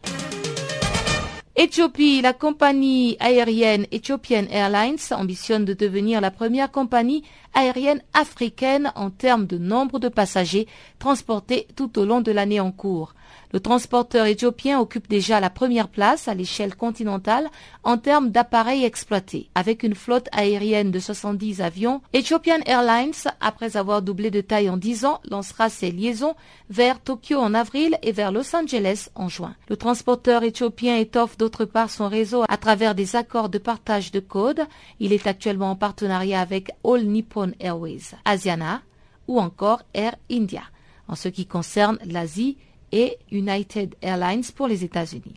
Éthiopie, 1.56 2.22
la 2.22 2.32
compagnie 2.32 3.16
aérienne 3.20 3.86
Ethiopian 3.90 4.46
Airlines 4.50 4.96
ambitionne 5.10 5.64
de 5.64 5.74
devenir 5.74 6.20
la 6.20 6.30
première 6.30 6.70
compagnie 6.70 7.24
aérienne 7.54 8.02
africaine 8.14 8.92
en 8.94 9.10
termes 9.10 9.46
de 9.46 9.58
nombre 9.58 9.98
de 9.98 10.08
passagers 10.08 10.66
transportés 10.98 11.66
tout 11.76 11.98
au 11.98 12.04
long 12.04 12.22
de 12.22 12.32
l'année 12.32 12.60
en 12.60 12.72
cours. 12.72 13.14
Le 13.52 13.58
transporteur 13.58 14.26
éthiopien 14.26 14.78
occupe 14.78 15.08
déjà 15.08 15.40
la 15.40 15.50
première 15.50 15.88
place 15.88 16.28
à 16.28 16.34
l'échelle 16.34 16.76
continentale 16.76 17.48
en 17.82 17.98
termes 17.98 18.30
d'appareils 18.30 18.84
exploités. 18.84 19.50
Avec 19.56 19.82
une 19.82 19.96
flotte 19.96 20.28
aérienne 20.30 20.92
de 20.92 21.00
70 21.00 21.60
avions, 21.60 22.00
Ethiopian 22.12 22.60
Airlines, 22.66 23.12
après 23.40 23.76
avoir 23.76 24.02
doublé 24.02 24.30
de 24.30 24.40
taille 24.40 24.70
en 24.70 24.76
10 24.76 25.04
ans, 25.04 25.20
lancera 25.28 25.68
ses 25.68 25.90
liaisons 25.90 26.36
vers 26.68 27.00
Tokyo 27.00 27.38
en 27.38 27.54
avril 27.54 27.98
et 28.02 28.12
vers 28.12 28.30
Los 28.30 28.54
Angeles 28.54 29.08
en 29.16 29.28
juin. 29.28 29.56
Le 29.68 29.76
transporteur 29.76 30.44
éthiopien 30.44 30.96
étoffe 30.98 31.36
d'autre 31.36 31.64
part 31.64 31.90
son 31.90 32.08
réseau 32.08 32.44
à 32.48 32.56
travers 32.56 32.94
des 32.94 33.16
accords 33.16 33.48
de 33.48 33.58
partage 33.58 34.12
de 34.12 34.20
code. 34.20 34.60
Il 35.00 35.12
est 35.12 35.26
actuellement 35.26 35.72
en 35.72 35.76
partenariat 35.76 36.40
avec 36.40 36.70
All 36.84 37.02
Nippon 37.04 37.52
Airways, 37.58 38.14
Asiana 38.24 38.82
ou 39.26 39.40
encore 39.40 39.82
Air 39.92 40.14
India. 40.30 40.62
En 41.08 41.16
ce 41.16 41.28
qui 41.28 41.46
concerne 41.46 41.98
l'Asie, 42.04 42.56
et 42.92 43.18
United 43.30 43.94
Airlines 44.02 44.44
pour 44.54 44.68
les 44.68 44.84
États-Unis. 44.84 45.34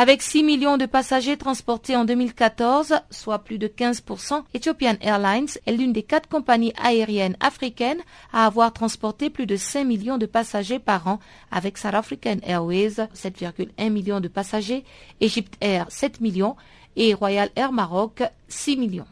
Avec 0.00 0.22
6 0.22 0.44
millions 0.44 0.76
de 0.76 0.86
passagers 0.86 1.36
transportés 1.36 1.96
en 1.96 2.04
2014, 2.04 3.00
soit 3.10 3.40
plus 3.40 3.58
de 3.58 3.66
15%, 3.66 4.44
Ethiopian 4.54 4.94
Airlines 5.00 5.48
est 5.66 5.72
l'une 5.72 5.92
des 5.92 6.04
quatre 6.04 6.28
compagnies 6.28 6.72
aériennes 6.80 7.36
africaines 7.40 7.98
à 8.32 8.46
avoir 8.46 8.72
transporté 8.72 9.28
plus 9.28 9.46
de 9.46 9.56
5 9.56 9.84
millions 9.84 10.16
de 10.16 10.26
passagers 10.26 10.78
par 10.78 11.08
an, 11.08 11.18
avec 11.50 11.76
South 11.78 11.94
African 11.94 12.36
Airways 12.44 13.08
7,1 13.12 13.90
millions 13.90 14.20
de 14.20 14.28
passagers, 14.28 14.84
Egypt 15.20 15.56
Air 15.60 15.86
7 15.88 16.20
millions 16.20 16.54
et 16.94 17.12
Royal 17.12 17.50
Air 17.56 17.72
Maroc 17.72 18.22
6 18.46 18.76
millions. 18.76 19.06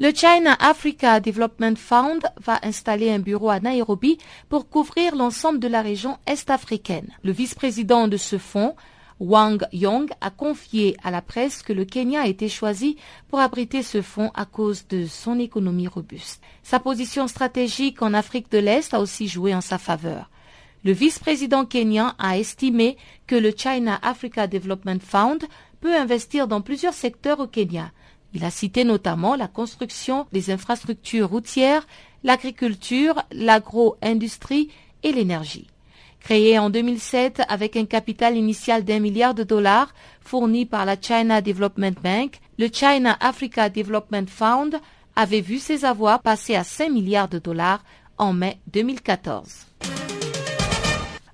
Le 0.00 0.12
China 0.14 0.56
Africa 0.60 1.18
Development 1.18 1.76
Fund 1.76 2.20
va 2.40 2.60
installer 2.62 3.10
un 3.10 3.18
bureau 3.18 3.50
à 3.50 3.58
Nairobi 3.58 4.16
pour 4.48 4.68
couvrir 4.68 5.16
l'ensemble 5.16 5.58
de 5.58 5.66
la 5.66 5.82
région 5.82 6.18
est-africaine. 6.24 7.08
Le 7.24 7.32
vice-président 7.32 8.06
de 8.06 8.16
ce 8.16 8.38
fonds, 8.38 8.76
Wang 9.18 9.66
Yong, 9.72 10.08
a 10.20 10.30
confié 10.30 10.96
à 11.02 11.10
la 11.10 11.20
presse 11.20 11.64
que 11.64 11.72
le 11.72 11.84
Kenya 11.84 12.20
a 12.20 12.26
été 12.28 12.48
choisi 12.48 12.96
pour 13.26 13.40
abriter 13.40 13.82
ce 13.82 14.00
fonds 14.00 14.30
à 14.36 14.44
cause 14.44 14.86
de 14.86 15.06
son 15.06 15.40
économie 15.40 15.88
robuste. 15.88 16.40
Sa 16.62 16.78
position 16.78 17.26
stratégique 17.26 18.00
en 18.00 18.14
Afrique 18.14 18.52
de 18.52 18.58
l'Est 18.58 18.94
a 18.94 19.00
aussi 19.00 19.26
joué 19.26 19.52
en 19.52 19.60
sa 19.60 19.78
faveur. 19.78 20.30
Le 20.84 20.92
vice-président 20.92 21.64
kenyan 21.64 22.14
a 22.20 22.38
estimé 22.38 22.96
que 23.26 23.34
le 23.34 23.50
China 23.50 23.98
Africa 24.02 24.46
Development 24.46 25.02
Fund 25.02 25.40
peut 25.80 25.96
investir 25.96 26.46
dans 26.46 26.60
plusieurs 26.60 26.94
secteurs 26.94 27.40
au 27.40 27.48
Kenya, 27.48 27.90
il 28.34 28.44
a 28.44 28.50
cité 28.50 28.84
notamment 28.84 29.36
la 29.36 29.48
construction 29.48 30.26
des 30.32 30.50
infrastructures 30.50 31.28
routières, 31.28 31.86
l'agriculture, 32.24 33.22
l'agro-industrie 33.32 34.70
et 35.02 35.12
l'énergie. 35.12 35.68
Créé 36.20 36.58
en 36.58 36.68
2007 36.68 37.42
avec 37.48 37.76
un 37.76 37.86
capital 37.86 38.36
initial 38.36 38.84
d'un 38.84 38.98
milliard 38.98 39.34
de 39.34 39.44
dollars 39.44 39.94
fourni 40.20 40.66
par 40.66 40.84
la 40.84 40.96
China 41.00 41.40
Development 41.40 41.96
Bank, 42.02 42.40
le 42.58 42.68
China 42.72 43.16
Africa 43.20 43.70
Development 43.70 44.28
Fund 44.28 44.78
avait 45.16 45.40
vu 45.40 45.58
ses 45.58 45.84
avoirs 45.84 46.20
passer 46.20 46.54
à 46.54 46.64
5 46.64 46.90
milliards 46.90 47.28
de 47.28 47.38
dollars 47.38 47.82
en 48.18 48.32
mai 48.32 48.58
2014. 48.72 49.66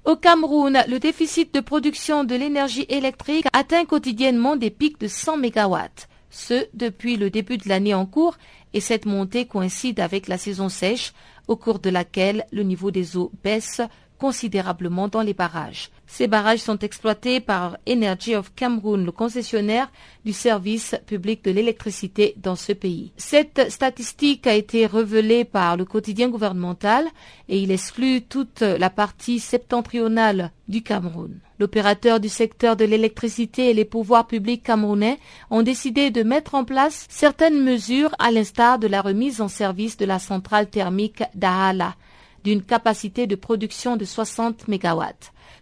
Au 0.05 0.17
Cameroun, 0.17 0.85
le 0.87 0.99
déficit 0.99 1.53
de 1.55 1.61
production 1.61 2.25
de 2.25 2.35
l'énergie 2.35 2.85
électrique 2.91 3.47
atteint 3.55 3.87
quotidiennement 3.87 4.55
des 4.55 4.71
pics 4.71 5.01
de 5.01 5.09
100 5.09 5.39
mégawatts 5.39 6.09
ce 6.35 6.67
depuis 6.75 7.17
le 7.17 7.31
début 7.31 7.59
de 7.59 7.69
l'année 7.69 7.95
en 7.95 8.07
cours, 8.07 8.37
et 8.73 8.81
cette 8.81 9.07
montée 9.07 9.47
coïncide 9.47 10.01
avec 10.01 10.27
la 10.27 10.37
saison 10.37 10.69
sèche, 10.69 11.13
au 11.47 11.57
cours 11.57 11.79
de 11.79 11.91
laquelle 11.91 12.45
le 12.51 12.65
niveau 12.65 12.91
des 12.91 13.17
eaux 13.17 13.31
baisse 13.45 13.81
considérablement 14.19 15.07
dans 15.07 15.23
les 15.23 15.35
barrages. 15.35 15.91
Ces 16.17 16.29
barrages 16.29 16.61
sont 16.61 16.79
exploités 16.79 17.41
par 17.41 17.77
Energy 17.89 18.37
of 18.37 18.55
Cameroon, 18.55 18.99
le 18.99 19.11
concessionnaire 19.11 19.91
du 20.25 20.33
service 20.33 20.95
public 21.09 21.43
de 21.43 21.51
l'électricité 21.51 22.35
dans 22.37 22.55
ce 22.55 22.73
pays. 22.73 23.11
Cette 23.17 23.69
statistique 23.69 24.47
a 24.47 24.55
été 24.55 24.87
révélée 24.87 25.45
par 25.45 25.77
le 25.77 25.85
quotidien 25.85 26.29
gouvernemental 26.29 27.05
et 27.49 27.59
il 27.59 27.73
exclut 27.73 28.23
toute 28.23 28.61
la 28.61 28.91
partie 28.91 29.41
septentrionale 29.41 30.53
du 30.69 30.85
Cameroun. 30.85 31.41
L'opérateur 31.59 32.21
du 32.21 32.29
secteur 32.29 32.77
de 32.77 32.85
l'électricité 32.85 33.71
et 33.71 33.75
les 33.75 33.85
pouvoirs 33.85 34.29
publics 34.29 34.63
camerounais 34.63 35.19
ont 35.51 35.63
décidé 35.63 36.13
de 36.13 36.23
mettre 36.23 36.55
en 36.55 36.63
place 36.63 37.07
certaines 37.11 37.61
mesures 37.61 38.15
à 38.21 38.31
l'instar 38.31 38.79
de 38.79 38.87
la 38.87 39.03
remise 39.03 39.41
en 39.41 39.49
service 39.49 39.97
de 39.97 40.05
la 40.05 40.21
centrale 40.21 40.71
thermique 40.71 41.25
d'Ahala 41.35 41.97
d'une 42.45 42.63
capacité 42.63 43.27
de 43.27 43.35
production 43.35 43.97
de 43.97 44.05
60 44.05 44.69
MW. 44.69 45.03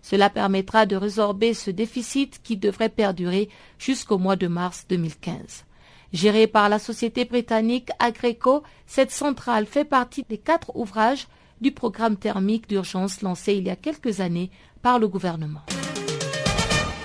Cela 0.03 0.29
permettra 0.29 0.85
de 0.85 0.97
résorber 0.97 1.55
ce 1.55 1.71
déficit 1.71 2.41
qui 2.43 2.57
devrait 2.57 2.89
perdurer 2.89 3.49
jusqu'au 3.79 4.19
mois 4.19 4.37
de 4.37 4.49
mars 4.49 4.85
2015. 4.89 5.65
Gérée 6.13 6.47
par 6.47 6.69
la 6.69 6.79
société 6.79 7.25
britannique 7.25 7.89
Agreco, 7.99 8.63
cette 8.87 9.13
centrale 9.13 9.65
fait 9.65 9.85
partie 9.85 10.25
des 10.29 10.39
quatre 10.39 10.77
ouvrages 10.77 11.27
du 11.61 11.73
programme 11.73 12.17
thermique 12.17 12.69
d'urgence 12.69 13.23
lancé 13.23 13.55
il 13.55 13.65
y 13.65 13.71
a 13.71 13.77
quelques 13.77 14.21
années 14.21 14.51
par 14.83 14.99
le 14.99 15.09
gouvernement. 15.09 15.63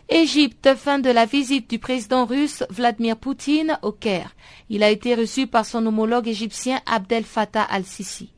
Égypte, 0.10 0.74
fin 0.76 1.00
de 1.00 1.10
la 1.10 1.26
visite 1.26 1.70
du 1.70 1.80
président 1.80 2.26
russe 2.26 2.64
Vladimir 2.70 3.18
Poutine 3.18 3.78
au 3.82 3.92
Caire. 3.92 4.36
Il 4.70 4.82
a 4.82 4.90
été 4.90 5.14
reçu 5.16 5.48
par 5.48 5.66
son 5.66 5.86
homologue 5.86 6.28
égyptien 6.28 6.82
Abdel 6.86 7.24
Fattah 7.24 7.64
al-Sisi. 7.64 8.32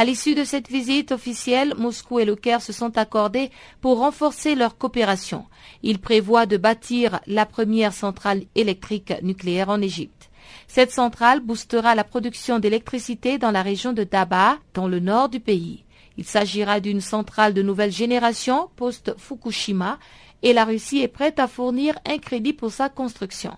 À 0.00 0.04
l'issue 0.06 0.34
de 0.34 0.44
cette 0.44 0.70
visite 0.70 1.12
officielle, 1.12 1.74
Moscou 1.76 2.20
et 2.20 2.24
le 2.24 2.34
Caire 2.34 2.62
se 2.62 2.72
sont 2.72 2.96
accordés 2.96 3.50
pour 3.82 3.98
renforcer 3.98 4.54
leur 4.54 4.78
coopération. 4.78 5.44
Ils 5.82 5.98
prévoient 5.98 6.46
de 6.46 6.56
bâtir 6.56 7.20
la 7.26 7.44
première 7.44 7.92
centrale 7.92 8.44
électrique 8.54 9.12
nucléaire 9.22 9.68
en 9.68 9.82
Égypte. 9.82 10.30
Cette 10.68 10.90
centrale 10.90 11.40
boostera 11.40 11.94
la 11.94 12.02
production 12.02 12.58
d'électricité 12.58 13.36
dans 13.36 13.50
la 13.50 13.60
région 13.60 13.92
de 13.92 14.04
Daba, 14.04 14.56
dans 14.72 14.88
le 14.88 15.00
nord 15.00 15.28
du 15.28 15.38
pays. 15.38 15.84
Il 16.16 16.24
s'agira 16.24 16.80
d'une 16.80 17.02
centrale 17.02 17.52
de 17.52 17.60
nouvelle 17.60 17.92
génération 17.92 18.70
post-Fukushima 18.76 19.98
et 20.42 20.54
la 20.54 20.64
Russie 20.64 21.02
est 21.02 21.08
prête 21.08 21.38
à 21.38 21.46
fournir 21.46 21.94
un 22.06 22.16
crédit 22.16 22.54
pour 22.54 22.72
sa 22.72 22.88
construction. 22.88 23.52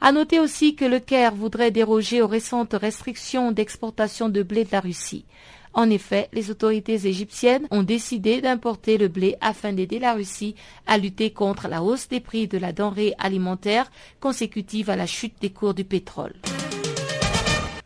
À 0.00 0.12
noter 0.12 0.38
aussi 0.38 0.76
que 0.76 0.84
le 0.84 1.00
Caire 1.00 1.34
voudrait 1.34 1.72
déroger 1.72 2.22
aux 2.22 2.28
récentes 2.28 2.74
restrictions 2.74 3.50
d'exportation 3.50 4.28
de 4.28 4.44
blé 4.44 4.64
de 4.64 4.70
la 4.70 4.80
Russie. 4.80 5.26
En 5.72 5.88
effet, 5.88 6.28
les 6.32 6.50
autorités 6.50 7.06
égyptiennes 7.06 7.66
ont 7.70 7.82
décidé 7.82 8.40
d'importer 8.40 8.98
le 8.98 9.08
blé 9.08 9.36
afin 9.40 9.72
d'aider 9.72 9.98
la 9.98 10.14
Russie 10.14 10.56
à 10.86 10.98
lutter 10.98 11.30
contre 11.30 11.68
la 11.68 11.82
hausse 11.82 12.08
des 12.08 12.20
prix 12.20 12.48
de 12.48 12.58
la 12.58 12.72
denrée 12.72 13.14
alimentaire 13.18 13.90
consécutive 14.20 14.90
à 14.90 14.96
la 14.96 15.06
chute 15.06 15.40
des 15.40 15.50
cours 15.50 15.74
du 15.74 15.84
pétrole. 15.84 16.34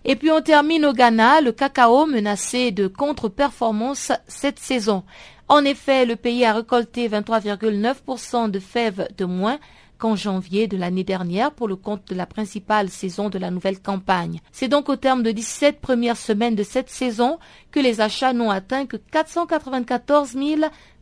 Et 0.06 0.16
puis 0.16 0.30
on 0.30 0.42
termine 0.42 0.84
au 0.84 0.92
Ghana, 0.92 1.40
le 1.40 1.52
cacao 1.52 2.06
menacé 2.06 2.70
de 2.72 2.86
contre-performance 2.86 4.12
cette 4.28 4.58
saison. 4.58 5.02
En 5.48 5.64
effet, 5.64 6.06
le 6.06 6.16
pays 6.16 6.44
a 6.44 6.54
récolté 6.54 7.08
23,9% 7.08 8.50
de 8.50 8.58
fèves 8.58 9.08
de 9.16 9.24
moins 9.24 9.58
qu'en 10.04 10.16
janvier 10.16 10.68
de 10.68 10.76
l'année 10.76 11.02
dernière 11.02 11.50
pour 11.50 11.66
le 11.66 11.76
compte 11.76 12.06
de 12.08 12.14
la 12.14 12.26
principale 12.26 12.90
saison 12.90 13.30
de 13.30 13.38
la 13.38 13.50
nouvelle 13.50 13.80
campagne. 13.80 14.42
C'est 14.52 14.68
donc 14.68 14.90
au 14.90 14.96
terme 14.96 15.22
de 15.22 15.30
17 15.30 15.80
premières 15.80 16.18
semaines 16.18 16.54
de 16.54 16.62
cette 16.62 16.90
saison 16.90 17.38
que 17.70 17.80
les 17.80 18.02
achats 18.02 18.34
n'ont 18.34 18.50
atteint 18.50 18.84
que 18.84 18.98
494 18.98 20.36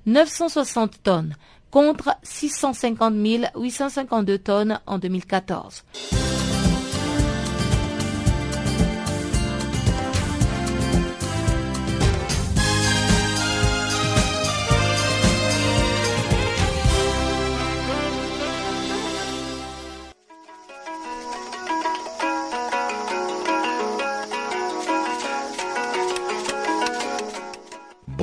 960 0.07 1.03
tonnes 1.03 1.35
contre 1.73 2.15
650 2.23 3.15
852 3.57 4.39
tonnes 4.39 4.79
en 4.87 4.99
2014. 4.99 5.83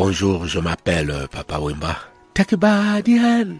Bonjour, 0.02 0.48
je 0.48 0.60
m'appelle 0.60 1.12
euh, 1.12 1.28
Papa 1.28 1.60
Wimba. 1.60 1.94
Take 2.34 2.54
a 2.54 2.58
body 2.58 3.18
hand. 3.18 3.60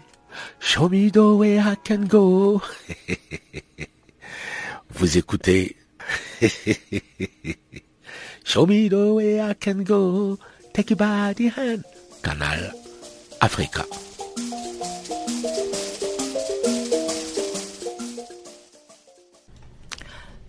Show 0.58 0.88
me 0.88 1.10
the 1.10 1.36
way 1.36 1.58
I 1.58 1.76
can 1.84 2.06
go. 2.08 2.62
Vous 4.94 5.18
écoutez? 5.18 5.76
Show 8.42 8.64
me 8.64 8.88
the 8.88 9.12
way 9.12 9.38
I 9.38 9.52
can 9.52 9.84
go. 9.84 10.38
Take 10.72 10.92
a 10.92 10.96
body 10.96 11.48
hand. 11.48 11.84
Canal 12.22 12.72
Africa. 13.42 13.84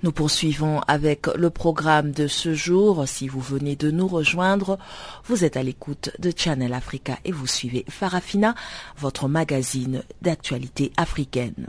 Nous 0.04 0.12
poursuivons 0.12 0.82
avec 0.88 1.28
le 1.28 1.52
programme 1.52 2.12
de 2.12 2.28
ce 2.28 2.56
jour. 2.56 3.08
Si 3.08 3.28
vous 3.28 3.40
venez 3.40 3.76
de 3.76 3.92
nous 3.92 4.08
rejoindre, 4.08 4.80
vous 5.26 5.46
êtes 5.46 5.58
à 5.58 5.64
l'écoute 5.64 6.10
de 6.18 6.32
Channel 6.36 6.74
Africa 6.74 7.20
et 7.24 7.32
vous 7.32 7.46
suivez 7.46 7.86
Farafina, 7.88 8.56
votre 8.98 9.28
magazine 9.28 10.02
d'actualité 10.24 10.92
africaine. 10.98 11.68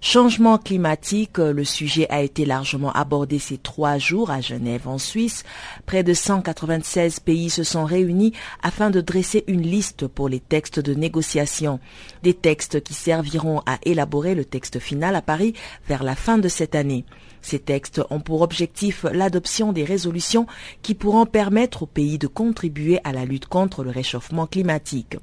Changement 0.00 0.56
climatique, 0.56 1.38
le 1.38 1.64
sujet 1.64 2.08
a 2.08 2.22
été 2.22 2.46
largement 2.46 2.92
abordé 2.92 3.38
ces 3.38 3.58
trois 3.58 3.98
jours 3.98 4.30
à 4.30 4.40
Genève 4.40 4.86
en 4.86 4.96
Suisse. 4.96 5.42
Près 5.84 6.04
de 6.04 6.14
196 6.14 7.20
pays 7.20 7.50
se 7.50 7.64
sont 7.64 7.84
réunis 7.84 8.32
afin 8.62 8.90
de 8.90 9.00
dresser 9.02 9.44
une 9.46 9.62
liste 9.62 10.06
pour 10.06 10.30
les 10.30 10.40
textes 10.40 10.78
de 10.78 10.94
négociation. 10.94 11.80
Des 12.22 12.32
textes 12.32 12.82
qui 12.82 12.94
serviront 12.94 13.60
à 13.66 13.78
élaborer 13.82 14.34
le 14.34 14.44
texte 14.44 14.78
final 14.78 15.16
à 15.16 15.20
Paris 15.20 15.52
vers 15.86 16.04
la 16.04 16.14
fin 16.14 16.38
de 16.38 16.48
cette 16.48 16.76
année. 16.76 17.04
Ces 17.42 17.58
textes 17.58 18.00
ont 18.10 18.20
pour 18.20 18.42
objectif 18.42 19.04
l'adoption 19.12 19.72
des 19.72 19.84
résolutions 19.84 20.46
qui 20.82 20.94
pourront 20.94 21.26
permettre 21.26 21.84
aux 21.84 21.86
pays 21.86 22.18
de 22.18 22.26
contribuer 22.26 23.00
à 23.04 23.12
la 23.12 23.24
lutte 23.24 23.46
contre 23.46 23.84
le 23.84 23.90
réchauffement 23.90 24.46
climatique. 24.46 25.16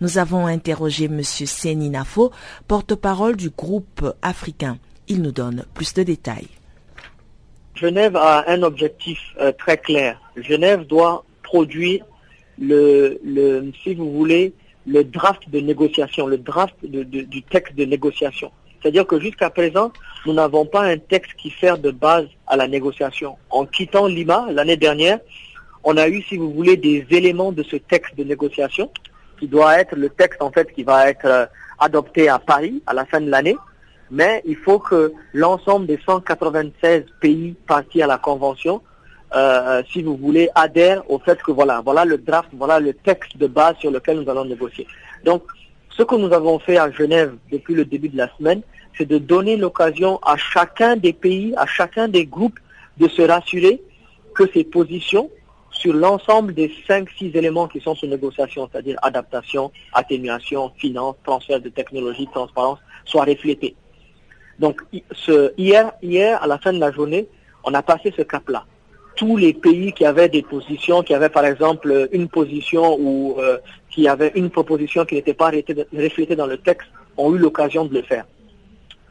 Nous 0.00 0.18
avons 0.18 0.46
interrogé 0.46 1.06
M. 1.06 1.22
Seni 1.22 1.88
Nafo, 1.88 2.30
porte-parole 2.68 3.36
du 3.36 3.50
groupe 3.50 4.04
africain. 4.22 4.78
Il 5.08 5.22
nous 5.22 5.32
donne 5.32 5.64
plus 5.74 5.94
de 5.94 6.02
détails. 6.02 6.48
Genève 7.74 8.16
a 8.16 8.50
un 8.50 8.62
objectif 8.62 9.18
euh, 9.40 9.52
très 9.52 9.76
clair. 9.76 10.20
Genève 10.36 10.86
doit 10.86 11.24
produire 11.42 12.04
le, 12.58 13.20
si 13.82 13.94
vous 13.94 14.10
voulez, 14.12 14.52
le 14.86 15.04
draft 15.04 15.48
de 15.50 15.60
négociation, 15.60 16.26
le 16.26 16.38
draft 16.38 16.74
du 16.84 17.42
texte 17.42 17.74
de 17.74 17.84
négociation. 17.84 18.50
C'est-à-dire 18.80 19.06
que 19.06 19.20
jusqu'à 19.20 19.50
présent, 19.50 19.92
nous 20.26 20.32
n'avons 20.32 20.66
pas 20.66 20.82
un 20.82 20.98
texte 20.98 21.32
qui 21.38 21.54
sert 21.60 21.78
de 21.78 21.90
base 21.90 22.26
à 22.46 22.56
la 22.56 22.68
négociation. 22.68 23.36
En 23.50 23.66
quittant 23.66 24.06
Lima 24.06 24.46
l'année 24.50 24.76
dernière, 24.76 25.18
on 25.84 25.96
a 25.96 26.08
eu, 26.08 26.22
si 26.22 26.36
vous 26.36 26.52
voulez, 26.52 26.76
des 26.76 27.06
éléments 27.10 27.52
de 27.52 27.62
ce 27.62 27.76
texte 27.76 28.16
de 28.16 28.24
négociation 28.24 28.90
qui 29.38 29.46
doit 29.46 29.78
être 29.78 29.94
le 29.94 30.08
texte 30.08 30.42
en 30.42 30.50
fait 30.50 30.72
qui 30.72 30.82
va 30.82 31.08
être 31.08 31.26
euh, 31.26 31.46
adopté 31.78 32.28
à 32.28 32.38
Paris 32.38 32.82
à 32.86 32.94
la 32.94 33.04
fin 33.04 33.20
de 33.20 33.30
l'année. 33.30 33.56
Mais 34.10 34.42
il 34.46 34.56
faut 34.56 34.78
que 34.78 35.12
l'ensemble 35.32 35.86
des 35.86 35.98
196 36.04 37.04
pays 37.20 37.54
partis 37.66 38.02
à 38.02 38.06
la 38.06 38.18
convention, 38.18 38.82
euh, 39.34 39.82
si 39.92 40.02
vous 40.02 40.16
voulez, 40.16 40.48
adhèrent 40.54 41.08
au 41.10 41.18
fait 41.18 41.42
que 41.42 41.50
voilà, 41.50 41.82
voilà 41.84 42.04
le 42.04 42.18
draft, 42.18 42.48
voilà 42.52 42.78
le 42.78 42.94
texte 42.94 43.36
de 43.36 43.46
base 43.46 43.76
sur 43.78 43.90
lequel 43.90 44.20
nous 44.20 44.30
allons 44.30 44.44
négocier. 44.44 44.86
Donc, 45.24 45.42
ce 45.96 46.02
que 46.02 46.14
nous 46.14 46.32
avons 46.32 46.58
fait 46.58 46.76
à 46.76 46.90
Genève 46.90 47.34
depuis 47.50 47.74
le 47.74 47.84
début 47.84 48.08
de 48.08 48.16
la 48.16 48.28
semaine, 48.36 48.62
c'est 48.96 49.06
de 49.06 49.18
donner 49.18 49.56
l'occasion 49.56 50.18
à 50.22 50.36
chacun 50.36 50.96
des 50.96 51.12
pays, 51.12 51.54
à 51.56 51.66
chacun 51.66 52.08
des 52.08 52.26
groupes 52.26 52.58
de 52.98 53.08
se 53.08 53.22
rassurer 53.22 53.80
que 54.34 54.44
ces 54.52 54.64
positions 54.64 55.30
sur 55.70 55.92
l'ensemble 55.92 56.54
des 56.54 56.72
5-6 56.88 57.36
éléments 57.36 57.68
qui 57.68 57.80
sont 57.80 57.94
sous 57.94 58.06
négociation, 58.06 58.68
c'est-à-dire 58.70 58.98
adaptation, 59.02 59.70
atténuation, 59.92 60.70
finance, 60.76 61.16
transfert 61.24 61.60
de 61.60 61.68
technologie, 61.68 62.26
transparence, 62.32 62.78
soient 63.04 63.24
reflétées. 63.24 63.76
Donc 64.58 64.82
hier, 65.58 65.92
hier, 66.02 66.42
à 66.42 66.46
la 66.46 66.58
fin 66.58 66.72
de 66.72 66.78
la 66.78 66.92
journée, 66.92 67.28
on 67.64 67.74
a 67.74 67.82
passé 67.82 68.12
ce 68.16 68.22
cap-là. 68.22 68.64
Tous 69.16 69.36
les 69.36 69.54
pays 69.54 69.92
qui 69.92 70.04
avaient 70.04 70.28
des 70.28 70.42
positions, 70.42 71.02
qui 71.02 71.14
avaient 71.14 71.30
par 71.30 71.44
exemple 71.44 72.08
une 72.12 72.28
position 72.28 72.96
ou 73.00 73.36
euh, 73.38 73.58
qui 73.90 74.06
avaient 74.08 74.32
une 74.34 74.50
proposition 74.50 75.04
qui 75.04 75.14
n'était 75.14 75.34
pas 75.34 75.50
reflétée 75.50 76.36
dans 76.36 76.46
le 76.46 76.58
texte, 76.58 76.88
ont 77.16 77.34
eu 77.34 77.38
l'occasion 77.38 77.86
de 77.86 77.94
le 77.94 78.02
faire. 78.02 78.26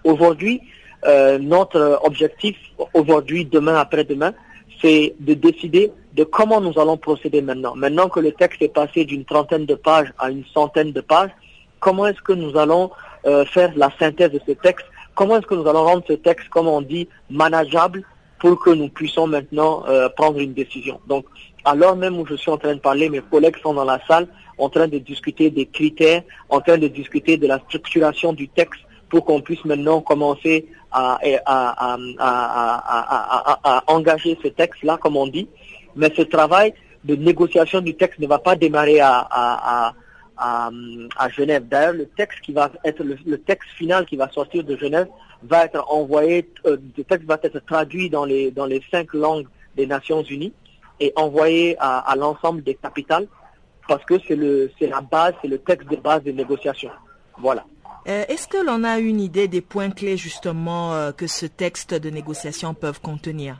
Aujourd'hui, 0.03 0.61
euh, 1.05 1.39
notre 1.39 1.99
objectif, 2.03 2.55
aujourd'hui, 2.93 3.45
demain, 3.45 3.75
après-demain, 3.75 4.33
c'est 4.81 5.15
de 5.19 5.33
décider 5.33 5.91
de 6.13 6.23
comment 6.23 6.61
nous 6.61 6.79
allons 6.79 6.97
procéder 6.97 7.41
maintenant. 7.41 7.75
Maintenant 7.75 8.07
que 8.07 8.19
le 8.19 8.31
texte 8.31 8.61
est 8.61 8.73
passé 8.73 9.05
d'une 9.05 9.25
trentaine 9.25 9.65
de 9.65 9.75
pages 9.75 10.13
à 10.19 10.29
une 10.29 10.45
centaine 10.53 10.91
de 10.91 11.01
pages, 11.01 11.31
comment 11.79 12.07
est-ce 12.07 12.21
que 12.21 12.33
nous 12.33 12.57
allons 12.57 12.91
euh, 13.25 13.45
faire 13.45 13.71
la 13.75 13.89
synthèse 13.99 14.31
de 14.31 14.39
ce 14.47 14.53
texte? 14.53 14.85
Comment 15.15 15.37
est-ce 15.37 15.47
que 15.47 15.55
nous 15.55 15.67
allons 15.67 15.83
rendre 15.83 16.03
ce 16.07 16.13
texte, 16.13 16.49
comme 16.49 16.67
on 16.67 16.81
dit, 16.81 17.07
manageable 17.29 18.03
pour 18.45 18.59
que 18.59 18.69
nous 18.69 18.89
puissions 18.89 19.25
maintenant 19.25 19.83
euh, 19.87 20.07
prendre 20.07 20.37
une 20.37 20.53
décision. 20.53 20.99
Donc, 21.07 21.25
alors 21.63 21.95
même 21.95 22.19
où 22.19 22.27
je 22.27 22.35
suis 22.35 22.51
en 22.51 22.57
train 22.59 22.75
de 22.75 22.79
parler, 22.79 23.09
mes 23.09 23.21
collègues 23.21 23.57
sont 23.57 23.73
dans 23.73 23.85
la 23.85 23.99
salle 24.07 24.27
en 24.59 24.69
train 24.69 24.87
de 24.87 24.99
discuter 24.99 25.49
des 25.49 25.65
critères, 25.65 26.21
en 26.49 26.61
train 26.61 26.77
de 26.77 26.87
discuter 26.87 27.37
de 27.37 27.47
la 27.47 27.57
structuration 27.57 28.33
du 28.33 28.47
texte 28.47 28.81
pour 29.09 29.25
qu'on 29.25 29.41
puisse 29.41 29.65
maintenant 29.65 29.99
commencer 29.99 30.67
à, 30.91 31.17
engager 33.87 34.37
ce 34.43 34.49
texte-là, 34.49 34.97
comme 34.97 35.17
on 35.17 35.25
dit. 35.25 35.49
Mais 35.95 36.13
ce 36.15 36.21
travail 36.21 36.75
de 37.03 37.15
négociation 37.15 37.81
du 37.81 37.95
texte 37.95 38.19
ne 38.19 38.27
va 38.27 38.37
pas 38.37 38.55
démarrer 38.55 38.99
à, 38.99 39.95
Genève. 41.29 41.67
D'ailleurs, 41.67 41.93
le 41.93 42.07
texte 42.07 42.41
qui 42.41 42.53
va 42.53 42.71
être 42.83 43.03
le, 43.03 43.37
texte 43.37 43.69
final 43.71 44.05
qui 44.05 44.15
va 44.15 44.29
sortir 44.29 44.63
de 44.63 44.75
Genève 44.75 45.07
va 45.43 45.65
être 45.65 45.83
envoyé, 45.91 46.49
euh, 46.65 46.77
le 46.97 47.03
texte 47.03 47.27
va 47.27 47.39
être 47.41 47.59
traduit 47.65 48.09
dans 48.09 48.25
les 48.25 48.51
dans 48.51 48.65
les 48.65 48.81
cinq 48.91 49.13
langues 49.13 49.47
des 49.75 49.85
Nations 49.85 50.23
Unies 50.23 50.53
et 50.99 51.11
envoyé 51.15 51.75
à, 51.79 52.13
l'ensemble 52.17 52.63
des 52.63 52.75
capitales 52.75 53.27
parce 53.87 54.03
que 54.05 54.15
c'est 54.27 54.35
le 54.35 54.71
c'est 54.79 54.87
la 54.87 55.01
base, 55.01 55.33
c'est 55.41 55.47
le 55.47 55.59
texte 55.59 55.89
de 55.89 55.97
base 55.97 56.23
des 56.23 56.33
négociations. 56.33 56.91
Voilà. 57.37 57.65
Euh, 58.07 58.23
est-ce 58.27 58.47
que 58.47 58.57
l'on 58.57 58.83
a 58.83 58.99
une 58.99 59.19
idée 59.19 59.47
des 59.47 59.61
points 59.61 59.89
clés 59.89 60.15
justement 60.15 60.93
euh, 60.93 61.11
que 61.11 61.27
ce 61.27 61.45
texte 61.45 61.93
de 61.93 62.09
négociation 62.09 62.73
peut 62.73 62.93
contenir? 63.01 63.59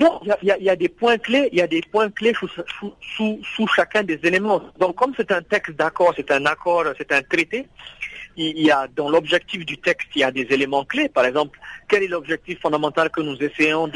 Non, 0.00 0.20
il 0.42 0.56
y, 0.60 0.70
a 0.70 0.76
des 0.76 0.88
points 0.88 1.18
clés, 1.18 1.48
il 1.52 1.58
y 1.58 1.62
a 1.62 1.66
des 1.66 1.80
points 1.80 2.10
clés 2.10 2.32
sous, 2.34 3.66
chacun 3.74 4.04
des 4.04 4.20
éléments. 4.22 4.62
Donc 4.78 4.94
comme 4.96 5.12
c'est 5.16 5.32
un 5.32 5.42
texte 5.42 5.74
d'accord, 5.76 6.12
c'est 6.16 6.30
un 6.30 6.46
accord, 6.46 6.84
c'est 6.96 7.10
un 7.12 7.22
traité, 7.22 7.66
il 8.38 8.60
y 8.60 8.70
a 8.70 8.86
dans 8.94 9.10
l'objectif 9.10 9.66
du 9.66 9.78
texte, 9.78 10.08
il 10.14 10.20
y 10.20 10.24
a 10.24 10.30
des 10.30 10.46
éléments 10.50 10.84
clés. 10.84 11.08
Par 11.08 11.24
exemple, 11.24 11.58
quel 11.88 12.04
est 12.04 12.08
l'objectif 12.08 12.60
fondamental 12.60 13.10
que 13.10 13.20
nous 13.20 13.36
essayons 13.42 13.88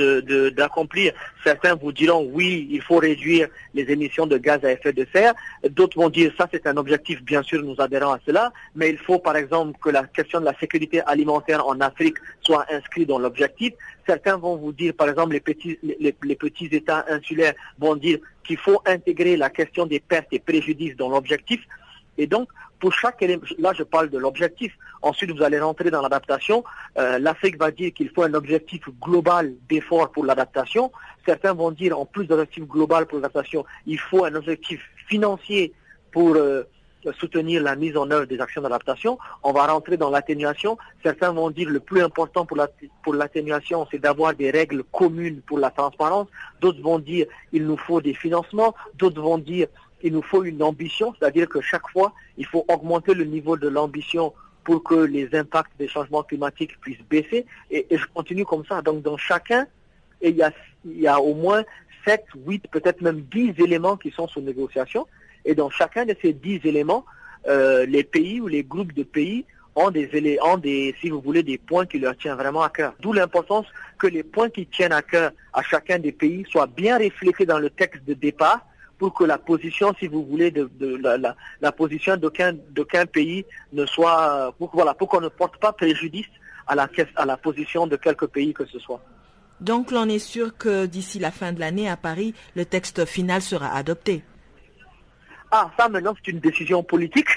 d'accomplir? 0.57 1.12
Certains 1.45 1.76
vous 1.76 1.93
diront 1.93 2.28
oui, 2.32 2.66
il 2.70 2.82
faut 2.82 2.97
réduire 2.97 3.49
les 3.72 3.84
émissions 3.84 4.26
de 4.26 4.36
gaz 4.38 4.64
à 4.64 4.72
effet 4.72 4.93
de 4.93 5.07
serre. 5.12 5.34
D'autres 5.70 5.97
vont 5.97 6.11
dire 6.11 6.32
ça 6.36 6.49
c'est 6.53 6.66
un 6.66 6.76
objectif, 6.76 7.22
bien 7.22 7.43
sûr 7.45 7.62
nous 7.62 7.76
adhérons 7.78 8.12
à 8.12 8.20
cela, 8.26 8.53
mais 8.74 8.90
il 8.90 8.99
faut 8.99 9.20
par 9.20 9.36
exemple 9.36 9.78
que 9.80 9.90
la 9.90 10.05
question 10.05 10.40
de 10.40 10.47
la 10.47 10.59
sécurité 10.59 11.01
alimentaire 11.03 11.64
en 11.64 11.80
Afrique 11.80 12.16
soit 12.40 12.66
inscrite 12.70 13.09
dans 13.09 13.20
l'objectif. 13.20 13.74
Certains 14.05 14.36
vont 14.36 14.57
vous 14.57 14.72
dire, 14.72 14.93
par 14.95 15.09
exemple, 15.09 15.34
les 15.34 15.40
petits, 15.40 15.78
les 15.82 16.36
petits 16.36 16.66
États 16.66 17.05
insulaires 17.09 17.55
vont 17.78 17.95
dire 17.95 18.18
qu'il 18.45 18.57
faut 18.57 18.82
intégrer 18.86 19.36
la 19.36 19.51
question 19.51 19.86
des 19.86 20.01
pertes 20.01 20.32
et 20.32 20.40
préjudices 20.40 20.97
dans 20.97 21.09
l'objectif. 21.09 21.61
Et 22.18 22.26
donc, 22.26 22.49
pour 22.83 22.93
chaque 22.93 23.22
élément, 23.22 23.45
là 23.61 23.72
je 23.78 23.85
parle 23.85 24.11
de 24.11 24.18
l'objectif, 24.18 24.76
ensuite 25.03 25.30
vous 25.30 25.45
allez 25.45 25.61
rentrer 25.61 25.89
dans 25.93 26.03
l'adaptation, 26.03 26.64
euh, 26.99 27.16
l'Afrique 27.20 27.57
va 27.57 27.70
dire 27.70 27.95
qu'il 27.95 28.11
faut 28.11 28.24
un 28.24 28.35
objectif 28.35 28.83
global 29.01 29.55
d'effort 29.68 30.11
pour 30.11 30.24
l'adaptation, 30.24 30.91
certains 31.24 31.53
vont 31.55 31.70
dire 31.70 31.97
en 31.97 32.07
plus 32.07 32.26
d'objectif 32.26 32.64
global 32.64 33.07
pour 33.07 33.18
l'adaptation, 33.18 33.64
il 33.87 34.01
faut 34.01 34.24
un 34.24 34.35
objectif 34.35 34.80
financier 35.07 35.72
pour 36.11 36.35
euh, 36.35 36.64
soutenir 37.20 37.62
la 37.62 37.76
mise 37.76 37.97
en 37.97 38.11
œuvre 38.11 38.26
des 38.26 38.41
actions 38.41 38.62
d'adaptation, 38.62 39.16
on 39.45 39.53
va 39.53 39.68
rentrer 39.68 39.97
dans 39.97 40.11
l'atténuation, 40.11 40.76
certains 41.05 41.30
vont 41.30 41.51
dire 41.51 41.70
le 41.70 41.78
plus 41.78 42.03
important 42.03 42.45
pour 42.45 43.14
l'atténuation 43.14 43.87
c'est 43.93 44.01
d'avoir 44.01 44.35
des 44.35 44.51
règles 44.51 44.83
communes 44.91 45.41
pour 45.43 45.61
la 45.61 45.70
transparence, 45.70 46.26
d'autres 46.61 46.83
vont 46.83 46.99
dire 46.99 47.26
il 47.53 47.64
nous 47.64 47.76
faut 47.76 48.01
des 48.01 48.14
financements, 48.14 48.74
d'autres 48.97 49.22
vont 49.22 49.39
dire 49.39 49.68
il 50.03 50.13
nous 50.13 50.23
faut 50.23 50.45
une 50.45 50.63
ambition, 50.63 51.15
c'est-à-dire 51.19 51.49
que 51.49 51.61
chaque 51.61 51.89
fois, 51.89 52.13
il 52.37 52.47
faut 52.47 52.65
augmenter 52.69 53.15
le 53.15 53.25
niveau 53.25 53.57
de 53.57 53.69
l'ambition 53.69 54.33
pour 54.65 54.83
que 54.83 54.95
les 54.95 55.35
impacts 55.35 55.73
des 55.79 55.89
changements 55.89 56.23
climatiques 56.23 56.81
puissent 56.81 57.03
baisser. 57.09 57.47
Et, 57.71 57.87
je 57.91 58.05
continue 58.15 58.45
comme 58.45 58.65
ça. 58.65 58.83
Donc 58.83 59.03
dans 59.03 59.17
chacun, 59.17 59.67
il 60.21 60.37
y 60.85 61.07
a, 61.07 61.21
au 61.21 61.35
moins 61.35 61.65
7, 62.07 62.25
8, 62.47 62.69
peut-être 62.71 63.01
même 63.01 63.23
10 63.23 63.55
éléments 63.59 63.97
qui 63.97 64.11
sont 64.11 64.29
sous 64.29 64.41
négociation. 64.41 65.07
Et 65.45 65.55
dans 65.55 65.71
chacun 65.71 66.05
de 66.05 66.15
ces 66.23 66.33
10 66.33 66.61
éléments, 66.65 67.05
euh, 67.49 67.87
les 67.87 68.05
pays 68.05 68.41
ou 68.41 68.47
les 68.47 68.63
groupes 68.63 68.93
de 68.93 69.03
pays 69.03 69.45
ont 69.75 69.91
des, 69.91 70.39
ont 70.43 70.59
des, 70.59 70.95
si 71.01 71.11
vous 71.11 71.21
voulez, 71.21 71.43
des 71.43 71.59
points 71.59 71.87
qui 71.87 71.99
leur 71.99 72.17
tiennent 72.17 72.37
vraiment 72.37 72.63
à 72.63 72.69
cœur. 72.69 72.95
D'où 73.01 73.13
l'importance 73.13 73.67
que 73.99 74.07
les 74.07 74.23
points 74.23 74.51
qui 74.51 74.67
tiennent 74.67 74.93
à 74.93 75.03
cœur 75.03 75.33
à 75.53 75.63
chacun 75.63 75.99
des 75.99 76.13
pays 76.13 76.45
soient 76.49 76.67
bien 76.67 76.99
reflétés 76.99 77.47
dans 77.47 77.59
le 77.59 77.71
texte 77.71 78.05
de 78.05 78.15
départ 78.15 78.65
pour 79.03 79.15
que 79.15 79.25
la 79.25 79.37
position, 79.37 79.93
si 79.99 80.07
vous 80.07 80.25
voulez, 80.25 80.53
de, 80.53 80.71
la, 81.61 81.73
position 81.73 82.17
d'aucun 82.17 83.07
pays 83.07 83.45
ne 83.73 83.85
soit, 83.85 84.55
pour, 84.57 84.71
voilà, 84.73 84.95
pour 84.95 85.09
qu'on 85.09 85.21
ne 85.21 85.27
porte 85.27 85.57
pas 85.57 85.73
préjudice 85.73 86.29
à 86.69 86.77
la, 86.77 86.89
à 87.17 87.27
la 87.27 87.37
position 87.37 87.89
de 87.89 87.97
quelque 87.97 88.27
pays 88.27 88.55
que 88.55 88.65
ce 88.65 88.79
soit. 88.79 89.03
Donc 89.61 89.91
l'on 89.91 90.09
est 90.09 90.21
sûr 90.21 90.57
que 90.57 90.87
d'ici 90.87 91.19
la 91.19 91.33
fin 91.33 91.53
de 91.53 91.59
l'année 91.59 91.91
à 91.91 91.97
Paris, 91.97 92.33
le 92.55 92.65
texte 92.65 93.05
final 93.05 93.43
sera 93.43 93.75
adopté. 93.75 94.23
Ah, 95.55 95.71
ça 95.79 95.87
maintenant 95.91 96.15
c'est 96.17 96.33
une 96.33 96.41
décision 96.41 96.83
politique. 96.83 97.29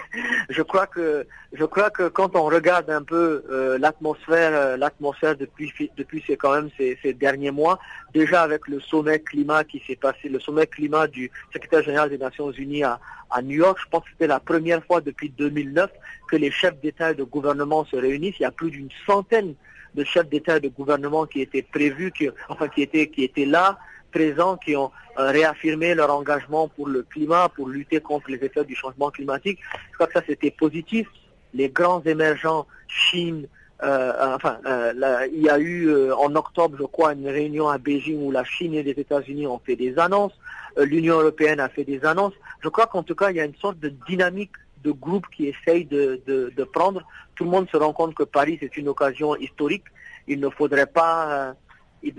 Je 0.50 0.62
crois 0.62 0.88
que 0.88 1.28
je 1.52 1.66
crois 1.66 1.90
que 1.90 2.08
quand 2.08 2.34
on 2.38 2.46
regarde 2.46 2.90
un 2.90 3.04
peu 3.04 3.44
euh, 3.52 3.78
l'atmosphère, 3.78 4.52
euh, 4.54 4.78
l'atmosphère 4.78 5.36
depuis 5.36 5.74
depuis 5.98 6.24
quand 6.40 6.54
même 6.56 6.70
ces, 6.78 7.14
derniers 7.14 7.52
mois, 7.52 7.78
déjà 8.14 8.44
avec 8.44 8.70
le 8.70 8.80
sommet 8.80 9.20
climat 9.20 9.66
qui 9.66 9.84
s'est 9.86 9.98
passé, 9.98 10.30
le 10.30 10.40
sommet 10.40 10.66
climat 10.66 11.08
du 11.08 11.30
secrétaire 11.52 11.84
général 11.84 12.10
des 12.10 12.18
Nations 12.18 12.52
Unies 12.52 12.84
à, 12.86 13.02
à 13.32 13.42
New 13.42 13.58
York, 13.58 13.80
je 13.84 13.90
pense 13.90 14.06
que 14.06 14.12
c'était 14.12 14.28
la 14.28 14.40
première 14.40 14.82
fois 14.86 15.02
depuis 15.02 15.30
2009 15.32 15.92
que 16.30 16.38
les 16.38 16.52
chefs 16.52 16.80
d'État 16.80 17.12
et 17.12 17.16
de 17.16 17.24
gouvernement 17.26 17.84
se 17.84 17.98
réunissent. 17.98 18.40
Il 18.40 18.44
y 18.44 18.46
a 18.46 18.52
plus 18.52 18.72
d'une 18.72 18.92
centaine 19.06 19.56
de 19.94 20.06
chefs 20.06 20.30
d'État 20.30 20.56
et 20.56 20.62
de 20.62 20.70
gouvernement 20.70 21.26
qui 21.26 21.42
étaient 21.42 21.64
prévus, 21.64 22.14
enfin 22.48 22.70
qui 22.70 22.82
étaient 22.82 23.10
qui 23.10 23.26
étaient 23.26 23.46
là 23.46 23.78
présents 24.16 24.56
qui 24.56 24.74
ont 24.78 24.92
euh, 25.20 25.32
réaffirmé 25.32 25.94
leur 25.94 26.10
engagement 26.20 26.70
pour 26.70 26.88
le 26.88 27.02
climat, 27.04 27.50
pour 27.56 27.68
lutter 27.68 28.00
contre 28.00 28.28
les 28.32 28.42
effets 28.48 28.64
du 28.64 28.76
changement 28.76 29.10
climatique. 29.12 29.60
Je 29.92 29.96
crois 29.96 30.08
que 30.08 30.14
ça 30.14 30.24
c'était 30.26 30.52
positif. 30.52 31.06
Les 31.54 31.70
grands 31.70 32.02
émergents, 32.04 32.66
Chine, 32.88 33.48
euh, 33.84 34.36
enfin, 34.36 34.58
euh, 34.66 35.28
il 35.34 35.42
y 35.42 35.50
a 35.50 35.60
eu 35.60 36.12
en 36.14 36.34
octobre, 36.36 36.78
je 36.80 36.86
crois, 36.86 37.12
une 37.14 37.28
réunion 37.28 37.68
à 37.68 37.78
Beijing 37.78 38.20
où 38.26 38.32
la 38.32 38.46
Chine 38.46 38.74
et 38.74 38.84
les 38.84 38.98
États-Unis 39.06 39.48
ont 39.48 39.62
fait 39.66 39.76
des 39.76 40.00
annonces. 40.00 40.38
L'Union 40.78 41.16
européenne 41.20 41.60
a 41.60 41.70
fait 41.70 41.84
des 41.84 42.04
annonces. 42.06 42.38
Je 42.64 42.70
crois 42.70 42.88
qu'en 42.88 43.04
tout 43.04 43.16
cas, 43.16 43.32
il 43.32 43.38
y 43.38 43.42
a 43.42 43.46
une 43.46 43.56
sorte 43.56 43.80
de 43.80 43.90
dynamique 44.10 44.56
de 44.84 44.92
groupe 44.92 45.26
qui 45.36 45.48
essaye 45.48 45.86
de, 45.86 46.22
de 46.28 46.64
prendre. 46.64 47.02
Tout 47.36 47.46
le 47.46 47.50
monde 47.50 47.68
se 47.70 47.78
rend 47.78 47.94
compte 47.94 48.14
que 48.14 48.24
Paris, 48.24 48.58
c'est 48.62 48.76
une 48.78 48.90
occasion 48.90 49.36
historique. 49.36 49.86
Il 50.28 50.40
ne 50.40 50.50
faudrait 50.50 50.92
pas 51.02 51.56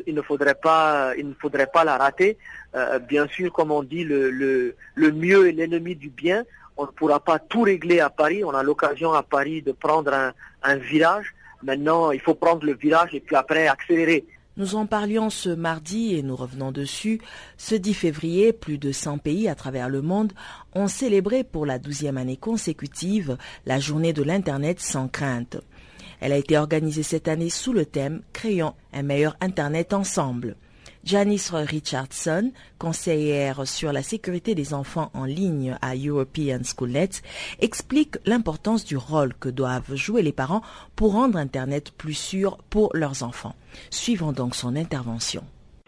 il, 0.07 0.15
ne 0.15 0.23
faudrait 0.23 0.55
pas, 0.55 1.15
il 1.17 1.29
ne 1.29 1.35
faudrait 1.35 1.69
pas 1.73 1.85
la 1.85 1.97
rater. 1.97 2.37
Euh, 2.75 2.99
bien 2.99 3.27
sûr, 3.29 3.53
comme 3.53 3.71
on 3.71 3.83
dit, 3.83 4.05
le, 4.05 4.31
le, 4.31 5.13
mieux 5.13 5.49
est 5.49 5.53
l'ennemi 5.53 5.95
du 5.95 6.11
bien. 6.11 6.45
On 6.77 6.85
ne 6.85 6.91
pourra 6.91 7.21
pas 7.21 7.39
tout 7.39 7.63
régler 7.63 8.01
à 8.01 8.11
Paris. 8.11 8.45
On 8.45 8.51
a 8.51 8.63
l'occasion 8.63 9.13
à 9.13 9.23
Paris 9.23 9.63
de 9.63 9.73
prendre 9.73 10.13
un, 10.13 10.33
un 10.63 10.77
virage. 10.77 11.35
Maintenant, 11.63 12.11
il 12.11 12.21
faut 12.21 12.35
prendre 12.35 12.67
le 12.67 12.75
virage 12.75 13.15
et 13.15 13.21
puis 13.21 13.37
après 13.37 13.67
accélérer. 13.67 14.27
Nous 14.59 14.75
en 14.75 14.87
parlions 14.87 15.29
ce 15.29 15.51
mardi 15.51 16.17
et 16.17 16.23
nous 16.23 16.35
revenons 16.35 16.73
dessus. 16.73 17.21
Ce 17.59 17.75
10 17.75 17.93
février, 17.93 18.55
plus 18.55 18.79
de 18.79 18.91
100 18.91 19.19
pays 19.19 19.49
à 19.49 19.55
travers 19.55 19.91
le 19.91 20.01
monde 20.01 20.33
ont 20.75 20.89
célébré 20.89 21.45
pour 21.45 21.67
la 21.67 21.79
douzième 21.79 22.17
année 22.17 22.39
consécutive 22.39 23.37
la 23.67 23.79
journée 23.79 24.15
de 24.15 24.23
l'Internet 24.23 24.81
sans 24.81 25.09
crainte. 25.09 25.59
Elle 26.21 26.33
a 26.33 26.39
été 26.39 26.57
organisée 26.57 27.03
cette 27.03 27.29
année 27.29 27.51
sous 27.51 27.73
le 27.73 27.87
thème 27.87 28.23
Créons 28.33 28.75
un 28.93 29.03
meilleur 29.03 29.37
Internet 29.41 29.93
ensemble. 29.93 30.57
Janice 31.07 31.53
Richardson, 31.53 32.51
conseillère 32.79 33.65
sur 33.65 33.93
la 33.93 34.03
sécurité 34.03 34.57
des 34.57 34.75
enfants 34.75 35.13
en 35.15 35.25
ligne 35.25 35.79
à 35.81 35.95
European 35.95 36.65
Schoolnet, 36.65 37.11
explique 37.61 38.17
l'importance 38.27 38.85
du 38.85 38.97
rôle 38.97 39.33
que 39.35 39.49
doivent 39.49 39.95
jouer 39.95 40.23
les 40.23 40.33
parents 40.33 40.63
pour 40.97 41.13
rendre 41.13 41.39
Internet 41.39 41.93
plus 41.93 42.15
sûr 42.15 42.59
pour 42.71 42.91
leurs 42.93 43.23
enfants. 43.23 43.55
Suivons 43.91 44.33
donc 44.33 44.57
son 44.57 44.75
intervention. 44.75 45.45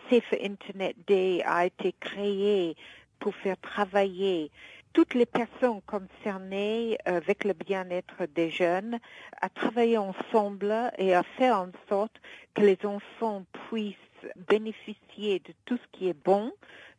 Safe 0.08 0.34
Internet 0.40 0.94
Day 1.08 1.42
a 1.44 1.66
été 1.66 1.94
créé 1.98 2.76
pour 3.18 3.34
faire 3.34 3.58
travailler 3.60 4.52
toutes 4.98 5.14
les 5.14 5.26
personnes 5.26 5.80
concernées 5.86 6.98
avec 7.04 7.44
le 7.44 7.52
bien-être 7.52 8.26
des 8.34 8.50
jeunes 8.50 8.98
à 9.40 9.48
travailler 9.48 9.96
ensemble 9.96 10.74
et 10.98 11.14
à 11.14 11.22
faire 11.22 11.60
en 11.60 11.68
sorte 11.88 12.20
que 12.52 12.62
les 12.62 12.78
enfants 12.82 13.44
puissent 13.68 13.94
bénéficier 14.48 15.38
de 15.38 15.54
tout 15.66 15.76
ce 15.76 15.96
qui 15.96 16.08
est 16.08 16.24
bon 16.24 16.50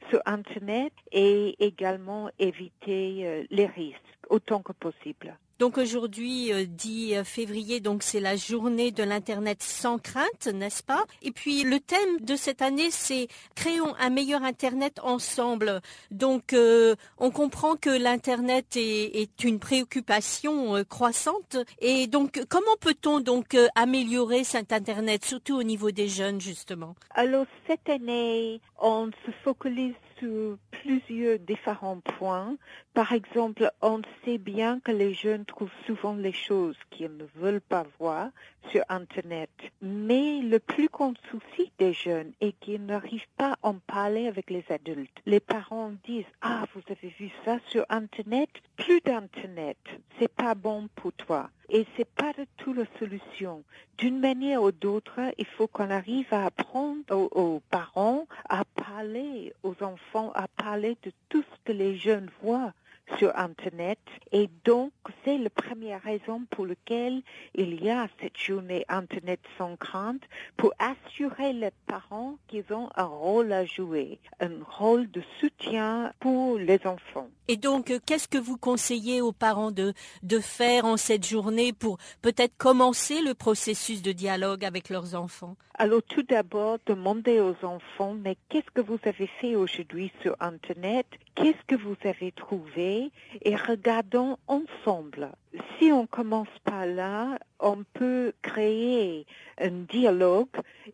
sur 0.10 0.22
Internet 0.26 0.94
et 1.12 1.56
également 1.60 2.30
éviter 2.40 3.46
les 3.50 3.66
risques 3.66 3.98
autant 4.30 4.62
que 4.62 4.74
possible. 4.74 5.38
Donc 5.60 5.78
aujourd'hui, 5.78 6.52
10 6.66 7.16
euh, 7.16 7.24
février, 7.26 7.82
donc 7.82 8.02
c'est 8.02 8.22
la 8.22 8.38
journée 8.38 8.92
de 8.92 9.04
l'Internet 9.04 9.62
sans 9.62 9.98
crainte, 9.98 10.48
n'est-ce 10.48 10.82
pas? 10.82 11.04
Et 11.22 11.32
puis 11.32 11.64
le 11.64 11.82
thème 11.82 12.22
de 12.22 12.38
cette 12.38 12.62
année, 12.62 12.92
c'est 12.92 13.28
créons 13.56 13.94
un 14.00 14.10
meilleur 14.10 14.42
Internet 14.44 15.02
ensemble. 15.04 15.82
Donc 16.12 16.54
euh, 16.54 16.96
on 17.18 17.30
comprend 17.30 17.76
que 17.76 17.90
l'Internet 17.90 18.78
est, 18.78 19.22
est, 19.22 19.44
une 19.44 19.60
préoccupation 19.60 20.78
euh, 20.78 20.86
croissante. 20.86 21.58
Et 21.80 22.08
donc 22.08 22.42
comment 22.48 22.78
peut-on 22.80 23.20
donc 23.20 23.58
améliorer 23.76 24.46
cet 24.46 24.72
Internet, 24.72 25.26
surtout 25.26 25.58
au 25.58 25.64
niveau 25.64 25.92
des 25.92 26.08
jeunes 26.08 26.40
justement? 26.40 26.96
Alors 27.16 27.48
cette 27.68 27.90
année, 27.90 28.62
on 28.80 29.10
se 29.26 29.32
focalise 29.44 29.89
sur 30.20 30.58
plusieurs 30.72 31.40
différents 31.40 32.00
points. 32.00 32.58
Par 32.94 33.14
exemple, 33.14 33.72
on 33.82 34.02
sait 34.24 34.38
bien 34.38 34.80
que 34.80 34.92
les 34.92 35.14
jeunes 35.14 35.46
trouvent 35.46 35.70
souvent 35.86 36.14
les 36.14 36.34
choses 36.34 36.78
qu'ils 36.90 37.16
ne 37.16 37.26
veulent 37.36 37.62
pas 37.62 37.86
voir 38.00 38.30
sur 38.72 38.84
Internet. 38.90 39.50
Mais 39.82 40.42
le 40.42 40.60
plus 40.60 40.88
grand 40.88 41.14
souci 41.30 41.72
des 41.80 41.94
jeunes 41.94 42.32
est 42.42 42.54
qu'ils 42.60 42.86
n'arrivent 42.86 43.28
pas 43.38 43.54
à 43.54 43.70
en 43.70 43.76
parler 43.76 44.28
avec 44.28 44.50
les 44.50 44.64
adultes. 44.70 45.18
Les 45.26 45.40
parents 45.40 45.92
disent, 46.06 46.26
ah, 46.42 46.66
vous 46.74 46.82
avez 46.90 47.14
vu 47.20 47.30
ça 47.46 47.58
sur 47.68 47.86
Internet? 47.90 48.50
Plus 48.76 49.02
d'Internet. 49.02 49.78
C'est 50.18 50.32
pas 50.32 50.56
bon 50.56 50.88
pour 50.96 51.14
toi. 51.14 51.50
Et 51.70 51.86
c'est 51.96 52.10
pas 52.10 52.34
du 52.34 52.46
tout 52.58 52.74
la 52.74 52.86
solution. 52.98 53.64
D'une 53.98 54.20
manière 54.20 54.64
ou 54.64 54.72
d'autre, 54.72 55.20
il 55.38 55.46
faut 55.46 55.68
qu'on 55.68 55.90
arrive 55.90 56.34
à 56.34 56.46
apprendre 56.46 57.04
aux, 57.12 57.30
aux, 57.32 57.62
parents 57.70 58.26
à 58.50 58.66
parler 58.66 59.54
aux 59.64 59.76
enfants, 59.84 60.32
à 60.34 60.48
parler 60.48 60.98
de 61.04 61.12
tout 61.30 61.44
ce 61.44 61.58
que 61.66 61.72
les 61.72 61.96
jeunes 61.96 62.30
voient 62.42 62.74
sur 63.18 63.36
Internet. 63.38 64.00
Et 64.32 64.50
donc, 64.66 64.92
c'est 65.24 65.38
la 65.38 65.50
première 65.50 66.02
raison 66.02 66.44
pour 66.52 66.66
laquelle 66.66 67.22
il 67.56 67.84
y 67.84 67.90
a 67.90 68.08
cette 68.22 68.38
journée 68.38 68.86
Internet 68.90 69.40
sans 69.58 69.76
crainte 69.76 70.22
pour 70.58 70.74
assurer 70.80 71.54
les 71.54 71.72
parents 71.88 72.38
qu'ils 72.48 72.66
ont 72.72 72.90
un 72.96 73.06
rôle 73.06 73.52
à 73.52 73.66
jouer, 73.66 74.20
un 74.40 74.64
rôle 74.78 75.10
de 75.12 75.22
soutien 75.40 76.14
pour 76.20 76.58
les 76.58 76.80
enfants. 76.86 77.30
Et 77.48 77.58
donc, 77.58 77.92
qu'est-ce 78.06 78.28
que 78.28 78.38
vous 78.38 78.58
conseillez 78.58 79.22
aux 79.22 79.32
parents 79.32 79.72
de, 79.72 79.94
de 80.24 80.40
faire 80.40 80.86
en 80.86 80.98
cette 80.98 81.26
journée 81.26 81.74
pour 81.74 81.98
peut-être 82.22 82.56
commencer 82.58 83.22
le 83.22 83.34
processus 83.34 84.02
de 84.02 84.12
dialogue 84.12 84.64
avec 84.64 84.90
leurs 84.90 85.16
enfants? 85.16 85.56
Alors, 85.82 86.04
tout 86.04 86.24
d'abord, 86.24 86.78
demandez 86.86 87.40
aux 87.40 87.56
enfants, 87.64 88.14
mais 88.14 88.36
qu'est-ce 88.50 88.70
que 88.70 88.82
vous 88.82 89.00
avez 89.06 89.28
fait 89.40 89.56
aujourd'hui 89.56 90.12
sur 90.22 90.36
Internet? 90.42 91.08
Qu'est-ce 91.36 91.64
que 91.68 91.76
vous 91.76 91.96
avez 92.04 92.34
trouvé? 92.34 93.12
Et 93.44 93.56
regardons 93.56 94.36
ensemble. 94.48 95.32
Si 95.78 95.90
on 95.94 96.06
commence 96.06 96.50
par 96.66 96.86
là, 96.86 97.40
on 97.62 97.86
peut 97.94 98.34
créer 98.42 99.26
un 99.58 99.72
dialogue 99.90 100.50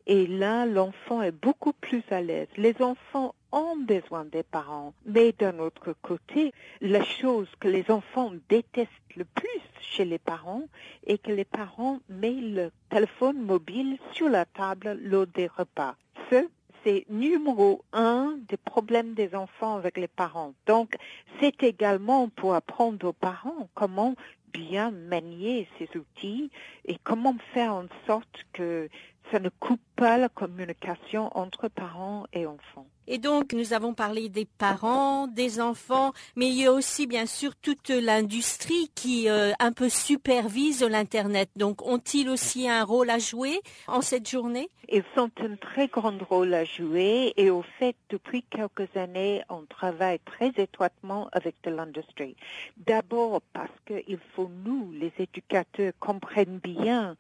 et 0.05 0.27
là, 0.27 0.67
l'enfant 0.67 1.23
est 1.23 1.31
beaucoup 1.31 1.73
plus 1.73 2.03
à 2.11 2.21
l'aise. 2.21 2.47
Les 2.55 2.75
enfants 2.79 3.33
ont 3.55 3.77
besoin 3.77 4.25
des 4.25 4.43
parents. 4.43 4.93
Mais 5.05 5.31
d'un 5.31 5.57
autre 5.59 5.95
côté, 6.01 6.53
la 6.81 7.03
chose 7.03 7.47
que 7.59 7.69
les 7.69 7.89
enfants 7.89 8.33
détestent 8.49 8.91
le 9.15 9.23
plus 9.23 9.61
chez 9.79 10.05
les 10.05 10.19
parents 10.19 10.67
est 11.07 11.17
que 11.17 11.31
les 11.31 11.45
parents 11.45 11.99
mettent 12.09 12.35
le 12.41 12.71
téléphone 12.89 13.41
mobile 13.41 13.97
sur 14.11 14.29
la 14.29 14.45
table 14.45 14.99
lors 15.01 15.25
des 15.25 15.47
repas. 15.47 15.95
Ce 16.29 16.47
c'est 16.83 17.05
numéro 17.09 17.83
un 17.93 18.37
des 18.47 18.57
problèmes 18.57 19.15
des 19.15 19.33
enfants 19.33 19.75
avec 19.75 19.97
les 19.97 20.07
parents. 20.07 20.53
Donc, 20.67 20.95
c'est 21.39 21.63
également 21.63 22.29
pour 22.29 22.53
apprendre 22.53 23.07
aux 23.07 23.13
parents 23.13 23.69
comment 23.73 24.13
bien 24.53 24.91
manier 24.91 25.67
ces 25.79 25.89
outils 25.97 26.51
et 26.85 26.97
comment 27.03 27.35
faire 27.53 27.73
en 27.73 27.85
sorte 28.05 28.45
que 28.53 28.87
ça 29.31 29.39
ne 29.39 29.49
coupe 29.49 29.81
pas 29.95 30.19
la 30.19 30.29
communication 30.29 31.35
entre 31.35 31.67
parents 31.67 32.25
et 32.33 32.45
enfants. 32.45 32.85
Et 33.07 33.17
donc, 33.17 33.53
nous 33.53 33.73
avons 33.73 33.93
parlé 33.93 34.29
des 34.29 34.45
parents, 34.45 35.27
des 35.27 35.61
enfants, 35.61 36.13
mais 36.35 36.47
il 36.47 36.55
y 36.55 36.65
a 36.65 36.71
aussi, 36.71 37.07
bien 37.07 37.25
sûr, 37.25 37.55
toute 37.55 37.89
l'industrie 37.89 38.89
qui 38.95 39.29
euh, 39.29 39.51
un 39.59 39.71
peu 39.71 39.89
supervise 39.89 40.83
l'Internet. 40.83 41.49
Donc, 41.55 41.85
ont-ils 41.85 42.29
aussi 42.29 42.67
un 42.67 42.83
rôle 42.83 43.09
à 43.09 43.19
jouer 43.19 43.59
en 43.87 44.01
cette 44.01 44.29
journée? 44.29 44.69
Ils 44.87 45.03
ont 45.17 45.31
un 45.39 45.55
très 45.55 45.87
grand 45.87 46.17
rôle 46.29 46.53
à 46.53 46.63
jouer 46.63 47.33
et 47.37 47.49
au 47.49 47.63
fait, 47.79 47.95
depuis 48.09 48.43
quelques 48.43 48.95
années, 48.95 49.41
on 49.49 49.63
travaille 49.65 50.19
très 50.19 50.51
étroitement 50.57 51.27
avec 51.31 51.55
de 51.63 51.71
l'industrie. 51.71 52.35
D'abord 52.77 53.41
parce 53.53 53.71
qu'il 53.87 54.19
faut, 54.35 54.49
nous, 54.63 54.91
les 54.93 55.11
éducateurs, 55.17 55.93
comprennent 55.99 56.59
bien 56.59 57.15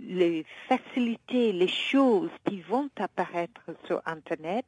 les 0.00 0.46
facilités, 0.68 1.52
les 1.52 1.68
choses 1.68 2.30
qui 2.48 2.60
vont 2.62 2.88
apparaître 2.96 3.60
sur 3.86 4.00
Internet 4.06 4.64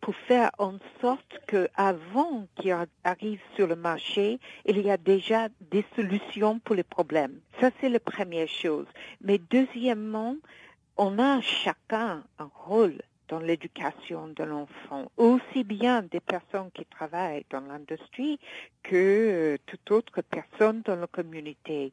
pour 0.00 0.14
faire 0.14 0.50
en 0.58 0.74
sorte 1.00 1.38
que 1.46 1.68
avant 1.74 2.46
qu'il 2.56 2.74
arrive 3.04 3.40
sur 3.54 3.66
le 3.66 3.76
marché, 3.76 4.38
il 4.64 4.80
y 4.80 4.90
a 4.90 4.96
déjà 4.96 5.48
des 5.70 5.84
solutions 5.94 6.58
pour 6.60 6.74
les 6.74 6.82
problèmes. 6.82 7.40
Ça, 7.60 7.70
c'est 7.80 7.88
la 7.88 8.00
première 8.00 8.48
chose. 8.48 8.86
Mais 9.20 9.38
deuxièmement, 9.50 10.36
on 10.96 11.18
a 11.18 11.40
chacun 11.40 12.24
un 12.38 12.50
rôle 12.66 13.00
dans 13.30 13.38
l'éducation 13.38 14.26
de 14.28 14.42
l'enfant, 14.42 15.10
aussi 15.16 15.62
bien 15.62 16.02
des 16.02 16.18
personnes 16.18 16.70
qui 16.74 16.84
travaillent 16.84 17.46
dans 17.48 17.60
l'industrie 17.60 18.40
que 18.82 18.96
euh, 18.96 19.56
toute 19.66 19.90
autre 19.92 20.20
personne 20.20 20.82
dans 20.82 20.96
la 20.96 21.06
communauté. 21.06 21.92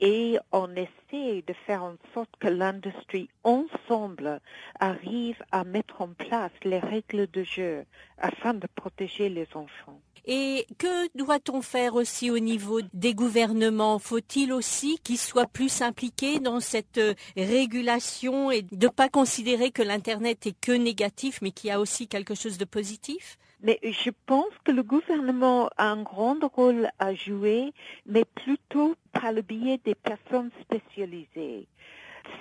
Et 0.00 0.38
on 0.50 0.70
essaie 0.74 1.42
de 1.46 1.52
faire 1.66 1.82
en 1.82 1.96
sorte 2.14 2.30
que 2.40 2.48
l'industrie 2.48 3.28
ensemble 3.44 4.40
arrive 4.80 5.42
à 5.50 5.64
mettre 5.64 6.00
en 6.00 6.08
place 6.08 6.52
les 6.64 6.78
règles 6.78 7.26
de 7.30 7.42
jeu 7.42 7.84
afin 8.16 8.54
de 8.54 8.66
protéger 8.74 9.28
les 9.28 9.48
enfants. 9.54 10.00
Et 10.30 10.66
que 10.76 11.08
doit-on 11.16 11.62
faire 11.62 11.94
aussi 11.94 12.30
au 12.30 12.38
niveau 12.38 12.82
des 12.92 13.14
gouvernements? 13.14 13.98
Faut-il 13.98 14.52
aussi 14.52 14.98
qu'ils 15.02 15.16
soient 15.16 15.46
plus 15.46 15.80
impliqués 15.80 16.38
dans 16.38 16.60
cette 16.60 16.98
euh, 16.98 17.14
régulation 17.34 18.50
et 18.50 18.60
de 18.60 18.88
ne 18.88 18.92
pas 18.92 19.08
considérer 19.08 19.70
que 19.70 19.80
l'Internet 19.80 20.46
est 20.46 20.60
que 20.60 20.72
négatif, 20.72 21.38
mais 21.40 21.50
qu'il 21.50 21.68
y 21.68 21.72
a 21.72 21.80
aussi 21.80 22.08
quelque 22.08 22.34
chose 22.34 22.58
de 22.58 22.66
positif? 22.66 23.38
Mais 23.62 23.80
je 23.82 24.10
pense 24.26 24.52
que 24.64 24.70
le 24.70 24.82
gouvernement 24.82 25.70
a 25.78 25.86
un 25.86 26.02
grand 26.02 26.38
rôle 26.54 26.90
à 26.98 27.14
jouer, 27.14 27.72
mais 28.04 28.26
plutôt 28.26 28.96
par 29.12 29.32
le 29.32 29.40
biais 29.40 29.80
des 29.82 29.94
personnes 29.94 30.50
spécialisées. 30.60 31.66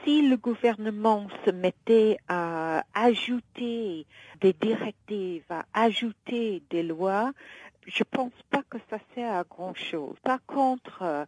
Si 0.04 0.28
le 0.28 0.36
gouvernement 0.36 1.28
se 1.46 1.52
mettait 1.52 2.18
à 2.28 2.84
ajouter 2.94 4.06
des 4.42 4.54
directives, 4.54 5.46
à 5.50 5.66
ajouter 5.74 6.62
des 6.70 6.84
lois, 6.84 7.32
je 7.88 8.04
pense 8.04 8.34
pas 8.50 8.64
que 8.70 8.78
ça 8.90 9.00
sert 9.16 9.34
à 9.34 9.44
grand 9.44 9.74
chose. 9.74 10.16
Par 10.24 10.46
contre, 10.46 11.26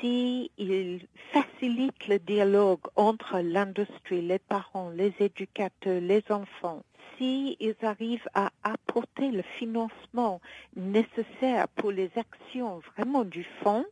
s'il 0.00 1.06
facilite 1.32 2.08
le 2.08 2.18
dialogue 2.18 2.80
entre 2.96 3.38
l'industrie, 3.38 4.22
les 4.22 4.38
parents, 4.38 4.90
les 4.90 5.14
éducateurs, 5.20 6.00
les 6.00 6.24
enfants, 6.30 6.82
s'ils 7.16 7.76
arrivent 7.82 8.28
à 8.34 8.50
apporter 8.62 9.30
le 9.30 9.42
financement 9.58 10.40
nécessaire 10.76 11.68
pour 11.68 11.92
les 11.92 12.10
actions 12.16 12.80
vraiment 12.96 13.24
du 13.24 13.44
fonds, 13.62 13.84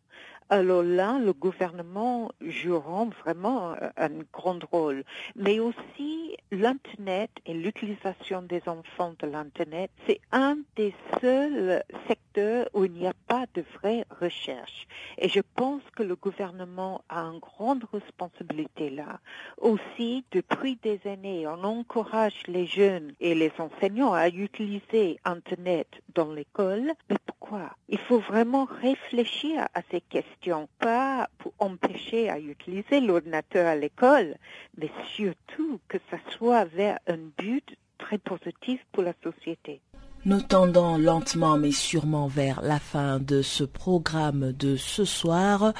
alors 0.51 0.83
là, 0.83 1.21
le 1.21 1.33
gouvernement 1.33 2.33
jouera 2.41 3.05
vraiment 3.23 3.77
un 3.97 4.11
grand 4.33 4.59
rôle. 4.73 5.05
Mais 5.37 5.61
aussi, 5.61 6.37
l'Internet 6.51 7.31
et 7.47 7.55
l'utilisation 7.55 8.43
des 8.43 8.61
enfants 8.67 9.15
de 9.21 9.29
l'Internet, 9.29 9.93
c'est 10.09 10.21
un 10.33 10.59
des 10.75 10.93
seuls 11.21 11.85
secteurs 12.09 12.69
où 12.75 12.85
il 12.85 12.93
n'y 12.93 13.07
a 13.07 13.15
pas 13.29 13.47
de 13.55 13.65
vraie 13.75 14.05
recherche. 14.21 14.89
Et 15.19 15.29
je 15.29 15.41
pense 15.55 15.83
que 15.95 16.03
le 16.03 16.17
gouvernement 16.17 17.03
a 17.09 17.21
une 17.21 17.39
grande 17.39 17.85
responsabilité 17.93 18.91
là. 18.91 19.21
Aussi, 19.59 20.25
depuis 20.33 20.77
des 20.83 21.01
années, 21.05 21.47
on 21.47 21.63
encourage 21.63 22.43
les 22.49 22.67
jeunes 22.67 23.13
et 23.21 23.37
les 23.37 23.53
enseignants 23.59 24.13
à 24.13 24.29
utiliser 24.29 25.21
Internet 25.25 25.87
dans 26.17 26.33
l'école. 26.33 26.93
Mais 27.09 27.17
pourquoi? 27.25 27.71
Il 27.89 27.99
faut 27.99 28.19
vraiment 28.19 28.65
réfléchir 28.65 29.69
à 29.75 29.83
ces 29.91 30.01
questions 30.01 30.40
pas 30.79 31.29
pour 31.39 31.53
empêcher 31.59 32.29
à 32.31 32.39
utiliser 32.39 33.01
l'ordinateur 33.01 33.67
à 33.67 33.77
l'école, 33.77 34.37
mais 34.79 34.91
surtout 35.15 35.81
que 35.89 35.99
ça 36.11 36.19
soit 36.37 36.65
vers 36.65 36.99
un 37.07 37.19
but 37.39 37.77
très 37.99 38.19
positif 38.19 38.81
pour 38.93 39.03
la 39.03 39.13
société. 39.23 39.81
Nous 40.25 40.41
tendons 40.43 40.99
lentement 40.99 41.57
mais 41.57 41.73
sûrement 41.73 42.27
vers 42.27 42.61
la 42.63 42.79
fin 42.79 43.19
de 43.19 43.43
ce 43.43 43.65
programme 43.65 44.53
de 44.53 44.77
ce 44.77 45.05
soir. 45.05 45.73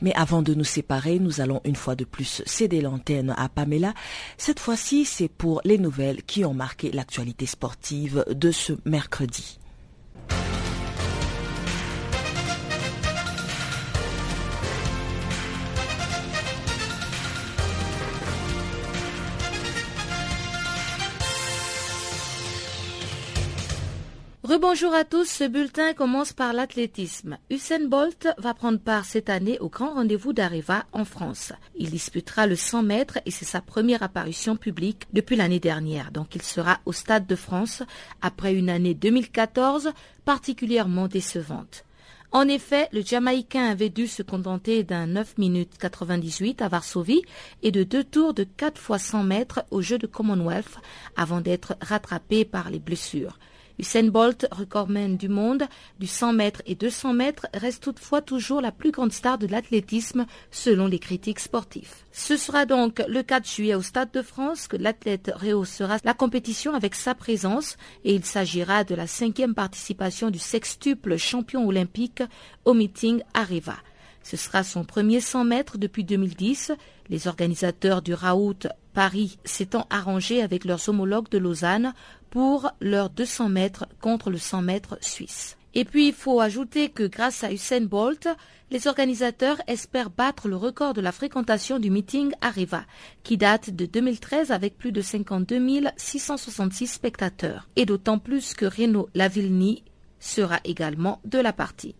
Mais 0.00 0.14
avant 0.14 0.42
de 0.42 0.54
nous 0.54 0.64
séparer, 0.64 1.18
nous 1.18 1.40
allons 1.40 1.60
une 1.64 1.74
fois 1.74 1.96
de 1.96 2.04
plus 2.04 2.42
céder 2.46 2.80
l'antenne 2.80 3.34
à 3.36 3.48
Pamela. 3.48 3.94
Cette 4.36 4.60
fois-ci, 4.60 5.04
c'est 5.04 5.28
pour 5.28 5.60
les 5.64 5.76
nouvelles 5.76 6.22
qui 6.22 6.44
ont 6.44 6.54
marqué 6.54 6.92
l'actualité 6.92 7.46
sportive 7.46 8.24
de 8.30 8.52
ce 8.52 8.74
mercredi. 8.84 9.58
Rebonjour 24.48 24.94
à 24.94 25.04
tous, 25.04 25.26
ce 25.26 25.44
bulletin 25.44 25.92
commence 25.92 26.32
par 26.32 26.54
l'athlétisme. 26.54 27.36
Usain 27.50 27.86
Bolt 27.86 28.28
va 28.38 28.54
prendre 28.54 28.78
part 28.78 29.04
cette 29.04 29.28
année 29.28 29.58
au 29.58 29.68
grand 29.68 29.92
rendez-vous 29.92 30.32
d'Areva 30.32 30.86
en 30.92 31.04
France. 31.04 31.52
Il 31.76 31.90
disputera 31.90 32.46
le 32.46 32.56
100 32.56 32.82
mètres 32.82 33.18
et 33.26 33.30
c'est 33.30 33.44
sa 33.44 33.60
première 33.60 34.02
apparition 34.02 34.56
publique 34.56 35.06
depuis 35.12 35.36
l'année 35.36 35.60
dernière. 35.60 36.12
Donc 36.12 36.34
il 36.34 36.40
sera 36.40 36.78
au 36.86 36.92
Stade 36.92 37.26
de 37.26 37.36
France 37.36 37.82
après 38.22 38.54
une 38.54 38.70
année 38.70 38.94
2014 38.94 39.90
particulièrement 40.24 41.08
décevante. 41.08 41.84
En 42.32 42.48
effet, 42.48 42.88
le 42.92 43.02
Jamaïcain 43.02 43.66
avait 43.66 43.90
dû 43.90 44.06
se 44.06 44.22
contenter 44.22 44.82
d'un 44.82 45.08
9 45.08 45.36
minutes 45.36 45.76
98 45.78 46.62
à 46.62 46.68
Varsovie 46.68 47.22
et 47.62 47.70
de 47.70 47.82
deux 47.84 48.04
tours 48.04 48.32
de 48.32 48.44
4 48.44 48.80
fois 48.80 48.98
100 48.98 49.24
mètres 49.24 49.64
au 49.70 49.82
jeu 49.82 49.98
de 49.98 50.06
Commonwealth 50.06 50.78
avant 51.16 51.42
d'être 51.42 51.76
rattrapé 51.82 52.46
par 52.46 52.70
les 52.70 52.78
blessures. 52.78 53.38
Usain 53.78 54.08
Bolt, 54.08 54.48
recordman 54.50 55.16
du 55.16 55.28
monde 55.28 55.62
du 56.00 56.08
100 56.08 56.32
mètres 56.32 56.62
et 56.66 56.74
200 56.74 57.12
mètres, 57.12 57.46
reste 57.54 57.84
toutefois 57.84 58.20
toujours 58.20 58.60
la 58.60 58.72
plus 58.72 58.90
grande 58.90 59.12
star 59.12 59.38
de 59.38 59.46
l'athlétisme 59.46 60.26
selon 60.50 60.88
les 60.88 60.98
critiques 60.98 61.38
sportifs. 61.38 62.04
Ce 62.10 62.36
sera 62.36 62.66
donc 62.66 63.00
le 63.06 63.22
4 63.22 63.48
juillet 63.48 63.76
au 63.76 63.82
Stade 63.82 64.10
de 64.12 64.22
France 64.22 64.66
que 64.66 64.76
l'athlète 64.76 65.30
rehaussera 65.34 65.98
la 66.02 66.14
compétition 66.14 66.74
avec 66.74 66.96
sa 66.96 67.14
présence 67.14 67.76
et 68.04 68.14
il 68.14 68.24
s'agira 68.24 68.82
de 68.82 68.96
la 68.96 69.06
cinquième 69.06 69.54
participation 69.54 70.30
du 70.30 70.40
sextuple 70.40 71.16
champion 71.16 71.66
olympique 71.66 72.22
au 72.64 72.74
meeting 72.74 73.22
Areva. 73.32 73.76
Ce 74.24 74.36
sera 74.36 74.62
son 74.62 74.84
premier 74.84 75.20
100 75.20 75.44
mètres 75.44 75.78
depuis 75.78 76.04
2010. 76.04 76.72
Les 77.08 77.28
organisateurs 77.28 78.02
du 78.02 78.12
Raout 78.12 78.66
Paris 78.92 79.38
s'étant 79.44 79.86
arrangés 79.90 80.42
avec 80.42 80.64
leurs 80.64 80.88
homologues 80.88 81.30
de 81.30 81.38
Lausanne 81.38 81.94
pour 82.30 82.70
leurs 82.80 83.10
200 83.10 83.48
mètres 83.48 83.86
contre 84.00 84.30
le 84.30 84.38
100 84.38 84.62
mètres 84.62 84.98
suisse. 85.00 85.56
Et 85.74 85.84
puis 85.84 86.08
il 86.08 86.14
faut 86.14 86.40
ajouter 86.40 86.88
que 86.88 87.04
grâce 87.04 87.44
à 87.44 87.52
Usain 87.52 87.82
Bolt, 87.82 88.28
les 88.70 88.86
organisateurs 88.86 89.60
espèrent 89.66 90.10
battre 90.10 90.48
le 90.48 90.56
record 90.56 90.92
de 90.92 91.00
la 91.00 91.12
fréquentation 91.12 91.78
du 91.78 91.90
meeting 91.90 92.32
Arriva, 92.40 92.84
qui 93.22 93.36
date 93.36 93.70
de 93.70 93.86
2013 93.86 94.50
avec 94.50 94.76
plus 94.76 94.92
de 94.92 95.00
52 95.00 95.84
666 95.96 96.86
spectateurs, 96.86 97.68
et 97.76 97.86
d'autant 97.86 98.18
plus 98.18 98.54
que 98.54 98.66
Renaud 98.66 99.08
Lavillenie 99.14 99.84
sera 100.20 100.60
également 100.64 101.20
de 101.24 101.38
la 101.38 101.52
partie. 101.52 101.94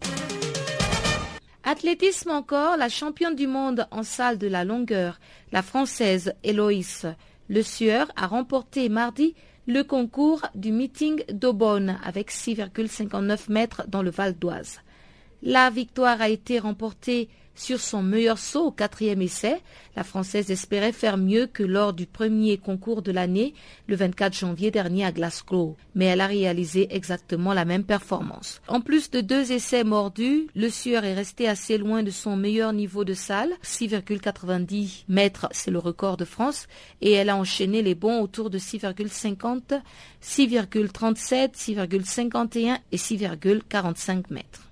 Athlétisme 1.64 2.30
encore, 2.30 2.76
la 2.76 2.88
championne 2.88 3.34
du 3.34 3.46
monde 3.46 3.86
en 3.90 4.02
salle 4.02 4.38
de 4.38 4.46
la 4.46 4.64
longueur, 4.64 5.20
la 5.52 5.62
française 5.62 6.32
Héloïse 6.42 7.14
Le 7.48 7.62
Sueur, 7.62 8.10
a 8.16 8.26
remporté 8.26 8.88
mardi 8.88 9.34
le 9.68 9.84
concours 9.84 10.46
du 10.54 10.72
meeting 10.72 11.22
d'Aubonne 11.30 11.98
avec 12.02 12.32
6,59 12.32 13.52
mètres 13.52 13.84
dans 13.86 14.00
le 14.00 14.08
Val 14.08 14.32
d'Oise. 14.32 14.80
La 15.42 15.68
victoire 15.68 16.22
a 16.22 16.30
été 16.30 16.58
remportée 16.58 17.28
sur 17.58 17.80
son 17.80 18.02
meilleur 18.02 18.38
saut 18.38 18.66
au 18.66 18.70
quatrième 18.70 19.20
essai. 19.20 19.60
La 19.96 20.04
Française 20.04 20.50
espérait 20.50 20.92
faire 20.92 21.16
mieux 21.16 21.46
que 21.46 21.64
lors 21.64 21.92
du 21.92 22.06
premier 22.06 22.56
concours 22.56 23.02
de 23.02 23.10
l'année, 23.10 23.52
le 23.88 23.96
24 23.96 24.32
janvier 24.32 24.70
dernier 24.70 25.04
à 25.04 25.12
Glasgow, 25.12 25.76
mais 25.94 26.06
elle 26.06 26.20
a 26.20 26.26
réalisé 26.26 26.86
exactement 26.94 27.52
la 27.52 27.64
même 27.64 27.82
performance. 27.82 28.60
En 28.68 28.80
plus 28.80 29.10
de 29.10 29.20
deux 29.20 29.50
essais 29.50 29.82
mordus, 29.82 30.46
le 30.54 30.70
Sueur 30.70 31.04
est 31.04 31.14
resté 31.14 31.48
assez 31.48 31.78
loin 31.78 32.04
de 32.04 32.10
son 32.10 32.36
meilleur 32.36 32.72
niveau 32.72 33.04
de 33.04 33.14
salle, 33.14 33.50
6,90 33.64 35.04
mètres, 35.08 35.48
c'est 35.50 35.72
le 35.72 35.78
record 35.78 36.16
de 36.16 36.24
France, 36.24 36.68
et 37.00 37.12
elle 37.12 37.28
a 37.28 37.36
enchaîné 37.36 37.82
les 37.82 37.96
bons 37.96 38.20
autour 38.20 38.50
de 38.50 38.58
6,50, 38.58 39.80
6,37, 40.22 41.54
6,51 41.54 42.78
et 42.92 42.96
6,45 42.96 44.24
mètres. 44.30 44.62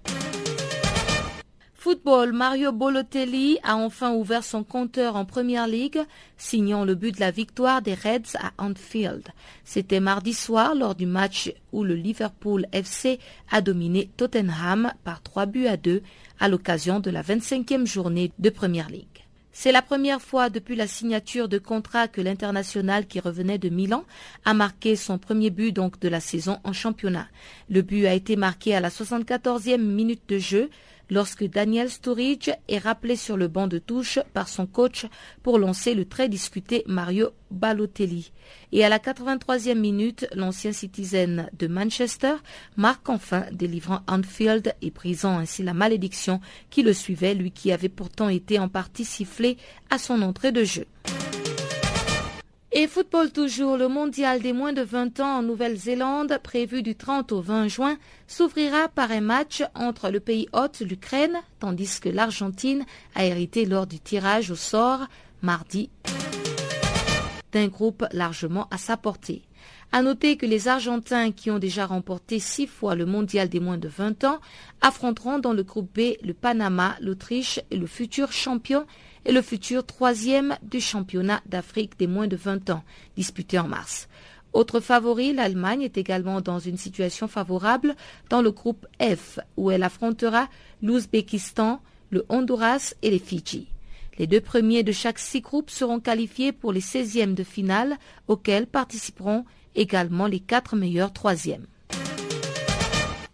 Football, 1.86 2.32
Mario 2.32 2.72
Bolotelli 2.72 3.60
a 3.62 3.76
enfin 3.76 4.12
ouvert 4.12 4.42
son 4.42 4.64
compteur 4.64 5.14
en 5.14 5.24
Première 5.24 5.68
Ligue, 5.68 6.00
signant 6.36 6.84
le 6.84 6.96
but 6.96 7.14
de 7.14 7.20
la 7.20 7.30
victoire 7.30 7.80
des 7.80 7.94
Reds 7.94 8.36
à 8.40 8.50
Anfield. 8.58 9.28
C'était 9.64 10.00
mardi 10.00 10.34
soir 10.34 10.74
lors 10.74 10.96
du 10.96 11.06
match 11.06 11.52
où 11.70 11.84
le 11.84 11.94
Liverpool 11.94 12.66
FC 12.72 13.20
a 13.52 13.60
dominé 13.60 14.10
Tottenham 14.16 14.92
par 15.04 15.22
3 15.22 15.46
buts 15.46 15.68
à 15.68 15.76
2 15.76 16.02
à 16.40 16.48
l'occasion 16.48 16.98
de 16.98 17.12
la 17.12 17.22
25e 17.22 17.86
journée 17.86 18.32
de 18.40 18.50
Première 18.50 18.90
Ligue. 18.90 19.06
C'est 19.52 19.70
la 19.72 19.80
première 19.80 20.20
fois 20.20 20.50
depuis 20.50 20.74
la 20.74 20.88
signature 20.88 21.48
de 21.48 21.58
contrat 21.58 22.08
que 22.08 22.20
l'international 22.20 23.06
qui 23.06 23.20
revenait 23.20 23.58
de 23.58 23.68
Milan 23.68 24.04
a 24.44 24.54
marqué 24.54 24.96
son 24.96 25.18
premier 25.18 25.50
but 25.50 25.70
donc 25.70 26.00
de 26.00 26.08
la 26.08 26.20
saison 26.20 26.58
en 26.64 26.72
championnat. 26.72 27.28
Le 27.70 27.82
but 27.82 28.06
a 28.06 28.12
été 28.12 28.34
marqué 28.34 28.74
à 28.74 28.80
la 28.80 28.90
74e 28.90 29.80
minute 29.80 30.28
de 30.28 30.38
jeu 30.38 30.68
lorsque 31.10 31.44
Daniel 31.44 31.90
Sturridge 31.90 32.50
est 32.68 32.78
rappelé 32.78 33.16
sur 33.16 33.36
le 33.36 33.48
banc 33.48 33.66
de 33.66 33.78
touche 33.78 34.18
par 34.32 34.48
son 34.48 34.66
coach 34.66 35.06
pour 35.42 35.58
lancer 35.58 35.94
le 35.94 36.04
très 36.04 36.28
discuté 36.28 36.84
Mario 36.86 37.30
Balotelli. 37.50 38.32
Et 38.72 38.84
à 38.84 38.88
la 38.88 38.98
83e 38.98 39.78
minute, 39.78 40.26
l'ancien 40.34 40.72
citizen 40.72 41.48
de 41.58 41.66
Manchester 41.66 42.34
marque 42.76 43.08
enfin, 43.08 43.44
délivrant 43.52 44.00
Anfield 44.08 44.74
et 44.82 44.90
brisant 44.90 45.38
ainsi 45.38 45.62
la 45.62 45.74
malédiction 45.74 46.40
qui 46.70 46.82
le 46.82 46.92
suivait, 46.92 47.34
lui 47.34 47.50
qui 47.50 47.72
avait 47.72 47.88
pourtant 47.88 48.28
été 48.28 48.58
en 48.58 48.68
partie 48.68 49.04
sifflé 49.04 49.56
à 49.90 49.98
son 49.98 50.22
entrée 50.22 50.52
de 50.52 50.64
jeu. 50.64 50.86
Et 52.72 52.88
football 52.88 53.30
toujours, 53.30 53.76
le 53.76 53.88
mondial 53.88 54.42
des 54.42 54.52
moins 54.52 54.72
de 54.72 54.82
20 54.82 55.20
ans 55.20 55.38
en 55.38 55.42
Nouvelle-Zélande, 55.42 56.38
prévu 56.42 56.82
du 56.82 56.96
30 56.96 57.32
au 57.32 57.40
20 57.40 57.68
juin, 57.68 57.96
s'ouvrira 58.26 58.88
par 58.88 59.12
un 59.12 59.20
match 59.20 59.62
entre 59.74 60.10
le 60.10 60.20
pays 60.20 60.48
hôte, 60.52 60.80
l'Ukraine, 60.80 61.36
tandis 61.60 62.00
que 62.00 62.08
l'Argentine 62.08 62.84
a 63.14 63.24
hérité 63.24 63.64
lors 63.66 63.86
du 63.86 64.00
tirage 64.00 64.50
au 64.50 64.56
sort 64.56 65.06
mardi 65.42 65.90
d'un 67.52 67.68
groupe 67.68 68.04
largement 68.12 68.66
à 68.70 68.76
sa 68.76 68.96
portée. 68.96 69.42
À 69.92 70.02
noter 70.02 70.36
que 70.36 70.44
les 70.44 70.68
Argentins 70.68 71.32
qui 71.32 71.50
ont 71.50 71.58
déjà 71.58 71.86
remporté 71.86 72.38
six 72.38 72.66
fois 72.66 72.94
le 72.94 73.06
mondial 73.06 73.48
des 73.48 73.60
moins 73.60 73.78
de 73.78 73.88
20 73.88 74.24
ans 74.24 74.40
affronteront 74.82 75.38
dans 75.38 75.52
le 75.52 75.62
groupe 75.62 75.88
B 75.94 76.16
le 76.22 76.34
Panama, 76.34 76.96
l'Autriche 77.00 77.60
et 77.70 77.76
le 77.76 77.86
futur 77.86 78.32
champion 78.32 78.84
et 79.26 79.32
le 79.32 79.42
futur 79.42 79.84
troisième 79.84 80.56
du 80.62 80.80
championnat 80.80 81.42
d'Afrique 81.46 81.98
des 81.98 82.06
moins 82.06 82.28
de 82.28 82.36
20 82.36 82.70
ans, 82.70 82.84
disputé 83.16 83.58
en 83.58 83.66
mars. 83.66 84.08
Autre 84.52 84.80
favori, 84.80 85.34
l'Allemagne 85.34 85.82
est 85.82 85.98
également 85.98 86.40
dans 86.40 86.60
une 86.60 86.78
situation 86.78 87.26
favorable 87.26 87.96
dans 88.30 88.40
le 88.40 88.52
groupe 88.52 88.86
F, 89.02 89.40
où 89.56 89.70
elle 89.70 89.82
affrontera 89.82 90.48
l'Ouzbékistan, 90.80 91.82
le 92.10 92.24
Honduras 92.28 92.94
et 93.02 93.10
les 93.10 93.18
Fidji. 93.18 93.66
Les 94.18 94.28
deux 94.28 94.40
premiers 94.40 94.84
de 94.84 94.92
chaque 94.92 95.18
six 95.18 95.40
groupes 95.40 95.70
seront 95.70 96.00
qualifiés 96.00 96.52
pour 96.52 96.72
les 96.72 96.80
16e 96.80 97.34
de 97.34 97.42
finale, 97.42 97.96
auxquels 98.28 98.66
participeront 98.66 99.44
également 99.74 100.26
les 100.26 100.40
quatre 100.40 100.76
meilleurs 100.76 101.12
troisièmes. 101.12 101.66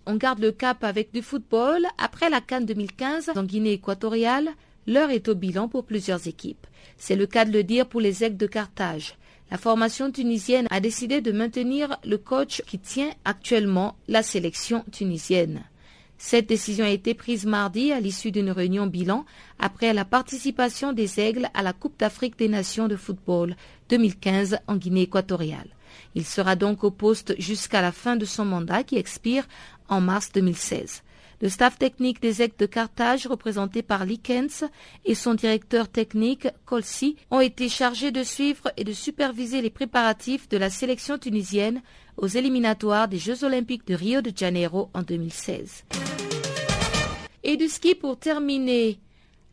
On 0.06 0.16
garde 0.16 0.40
le 0.40 0.50
cap 0.50 0.82
avec 0.82 1.12
du 1.12 1.22
football. 1.22 1.86
Après 1.98 2.30
la 2.30 2.40
Cannes 2.40 2.66
2015 2.66 3.30
en 3.36 3.44
Guinée 3.44 3.72
équatoriale, 3.72 4.48
L'heure 4.86 5.10
est 5.10 5.28
au 5.28 5.34
bilan 5.34 5.68
pour 5.68 5.84
plusieurs 5.84 6.26
équipes. 6.26 6.66
C'est 6.96 7.16
le 7.16 7.26
cas 7.26 7.44
de 7.44 7.52
le 7.52 7.62
dire 7.62 7.86
pour 7.86 8.00
les 8.00 8.24
aigles 8.24 8.36
de 8.36 8.46
Carthage. 8.46 9.14
La 9.50 9.58
formation 9.58 10.10
tunisienne 10.10 10.66
a 10.70 10.80
décidé 10.80 11.20
de 11.20 11.30
maintenir 11.30 11.98
le 12.04 12.18
coach 12.18 12.62
qui 12.66 12.78
tient 12.78 13.10
actuellement 13.24 13.96
la 14.08 14.22
sélection 14.22 14.84
tunisienne. 14.90 15.62
Cette 16.18 16.48
décision 16.48 16.84
a 16.84 16.90
été 16.90 17.14
prise 17.14 17.46
mardi 17.46 17.92
à 17.92 18.00
l'issue 18.00 18.30
d'une 18.30 18.50
réunion 18.50 18.86
bilan 18.86 19.24
après 19.58 19.92
la 19.92 20.04
participation 20.04 20.92
des 20.92 21.20
Aigles 21.20 21.50
à 21.52 21.62
la 21.62 21.72
Coupe 21.72 21.98
d'Afrique 21.98 22.38
des 22.38 22.48
Nations 22.48 22.88
de 22.88 22.96
football 22.96 23.56
2015 23.88 24.58
en 24.68 24.76
Guinée 24.76 25.02
équatoriale. 25.02 25.68
Il 26.14 26.24
sera 26.24 26.56
donc 26.56 26.84
au 26.84 26.90
poste 26.90 27.34
jusqu'à 27.40 27.82
la 27.82 27.92
fin 27.92 28.16
de 28.16 28.24
son 28.24 28.44
mandat 28.44 28.84
qui 28.84 28.96
expire 28.96 29.46
en 29.88 30.00
mars 30.00 30.30
2016. 30.32 31.02
Le 31.42 31.48
staff 31.48 31.76
technique 31.76 32.22
des 32.22 32.40
Aigles 32.40 32.54
de 32.56 32.66
Carthage, 32.66 33.26
représenté 33.26 33.82
par 33.82 34.06
Likens, 34.06 34.62
et 35.04 35.16
son 35.16 35.34
directeur 35.34 35.88
technique, 35.88 36.46
Colsi, 36.66 37.16
ont 37.32 37.40
été 37.40 37.68
chargés 37.68 38.12
de 38.12 38.22
suivre 38.22 38.70
et 38.76 38.84
de 38.84 38.92
superviser 38.92 39.60
les 39.60 39.68
préparatifs 39.68 40.48
de 40.48 40.56
la 40.56 40.70
sélection 40.70 41.18
tunisienne 41.18 41.82
aux 42.16 42.28
éliminatoires 42.28 43.08
des 43.08 43.18
Jeux 43.18 43.42
olympiques 43.42 43.88
de 43.88 43.94
Rio 43.94 44.20
de 44.20 44.30
Janeiro 44.32 44.88
en 44.94 45.02
2016. 45.02 45.82
Et 47.42 47.56
du 47.56 47.66
ski 47.66 47.96
pour 47.96 48.20
terminer. 48.20 49.00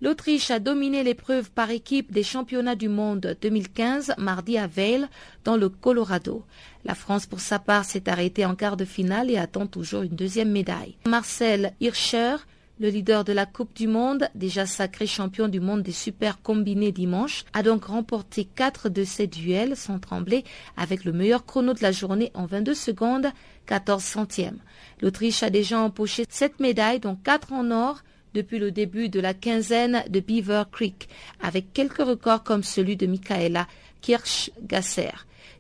L'Autriche 0.02 0.50
a 0.50 0.60
dominé 0.60 1.04
l'épreuve 1.04 1.52
par 1.52 1.72
équipe 1.72 2.14
des 2.14 2.24
championnats 2.24 2.78
du 2.78 2.88
monde 2.88 3.36
2015 3.42 4.14
mardi 4.18 4.58
à 4.58 4.66
Vail 4.66 5.10
dans 5.44 5.58
le 5.58 5.68
Colorado. 5.68 6.46
La 6.86 6.96
France 6.96 7.26
pour 7.26 7.42
sa 7.42 7.60
part 7.60 7.84
s'est 7.84 8.08
arrêtée 8.08 8.46
en 8.46 8.56
quart 8.56 8.78
de 8.78 8.86
finale 8.86 9.30
et 9.30 9.38
attend 9.38 9.68
toujours 9.68 10.04
une 10.04 10.16
deuxième 10.16 10.52
médaille. 10.52 10.96
Marcel 11.06 11.74
Hirscher, 11.82 12.38
le 12.80 12.88
leader 12.88 13.26
de 13.26 13.34
la 13.34 13.46
Coupe 13.46 13.76
du 13.76 13.90
Monde, 13.90 14.30
déjà 14.36 14.66
sacré 14.66 15.06
champion 15.06 15.50
du 15.50 15.60
monde 15.60 15.84
des 15.84 15.92
super 15.92 16.42
combinés 16.42 16.94
dimanche, 16.94 17.44
a 17.52 17.62
donc 17.62 17.84
remporté 17.84 18.46
quatre 18.46 18.88
de 18.88 19.04
ses 19.04 19.28
duels 19.28 19.76
sans 19.76 20.00
trembler 20.00 20.46
avec 20.78 21.04
le 21.04 21.12
meilleur 21.12 21.46
chrono 21.46 21.74
de 21.74 21.82
la 21.82 21.92
journée 21.92 22.32
en 22.36 22.46
22 22.46 22.74
secondes, 22.74 23.28
14 23.66 24.02
centièmes. 24.02 24.60
L'Autriche 25.02 25.44
a 25.44 25.50
déjà 25.50 25.78
empoché 25.78 26.24
sept 26.30 26.62
médailles 26.62 27.02
dont 27.02 27.18
quatre 27.18 27.52
en 27.52 27.70
or, 27.70 28.02
depuis 28.34 28.60
le 28.60 28.72
début 28.72 29.10
de 29.10 29.20
la 29.20 29.34
quinzaine 29.34 30.04
de 30.10 30.20
Beaver 30.20 30.64
Creek, 30.72 31.10
avec 31.42 31.74
quelques 31.74 31.98
records 31.98 32.44
comme 32.44 32.64
celui 32.64 32.96
de 32.96 33.08
Michaela 33.08 33.68
Kirchgasser, 34.02 35.12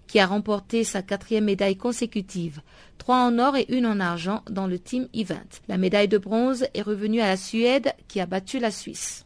qui 0.08 0.20
a 0.20 0.26
remporté 0.26 0.84
sa 0.84 1.02
quatrième 1.02 1.46
médaille 1.46 1.78
consécutive, 1.78 2.62
trois 2.98 3.18
en 3.18 3.38
or 3.40 3.56
et 3.56 3.66
une 3.70 3.86
en 3.86 4.00
argent 4.00 4.44
dans 4.50 4.68
le 4.68 4.80
team 4.80 5.08
event. 5.14 5.62
La 5.68 5.78
médaille 5.78 6.08
de 6.08 6.18
bronze 6.18 6.68
est 6.74 6.82
revenue 6.82 7.22
à 7.22 7.28
la 7.28 7.38
Suède, 7.38 7.94
qui 8.08 8.20
a 8.20 8.26
battu 8.26 8.60
la 8.60 8.72
Suisse. 8.72 9.26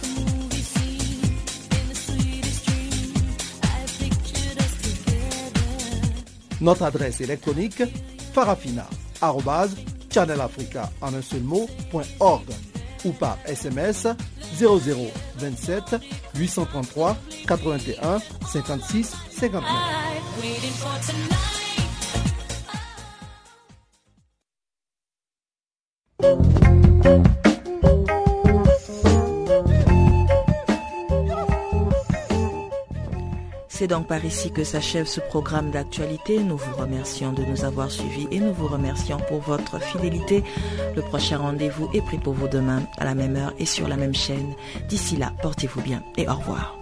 Notre 6.61 6.83
adresse 6.83 7.19
électronique 7.21 7.83
farafina.channelafrica 8.33 10.89
en 11.01 11.13
un 11.13 11.21
seul 11.21 11.43
ou 13.03 13.11
par 13.13 13.39
SMS 13.45 14.05
0027 14.59 15.95
833 16.35 17.17
81 17.47 18.19
56 18.45 19.15
59. 19.31 19.63
C'est 33.81 33.87
donc 33.87 34.05
par 34.05 34.23
ici 34.23 34.51
que 34.51 34.63
s'achève 34.63 35.07
ce 35.07 35.19
programme 35.19 35.71
d'actualité. 35.71 36.43
Nous 36.43 36.55
vous 36.55 36.75
remercions 36.75 37.33
de 37.33 37.43
nous 37.43 37.65
avoir 37.65 37.89
suivis 37.89 38.27
et 38.29 38.39
nous 38.39 38.53
vous 38.53 38.67
remercions 38.67 39.17
pour 39.27 39.39
votre 39.39 39.81
fidélité. 39.81 40.43
Le 40.95 41.01
prochain 41.01 41.39
rendez-vous 41.39 41.89
est 41.91 42.05
pris 42.05 42.19
pour 42.19 42.33
vous 42.33 42.47
demain 42.47 42.83
à 42.99 43.05
la 43.05 43.15
même 43.15 43.35
heure 43.35 43.53
et 43.57 43.65
sur 43.65 43.87
la 43.87 43.97
même 43.97 44.13
chaîne. 44.13 44.53
D'ici 44.87 45.17
là, 45.17 45.33
portez-vous 45.41 45.81
bien 45.81 46.03
et 46.15 46.29
au 46.29 46.35
revoir. 46.35 46.77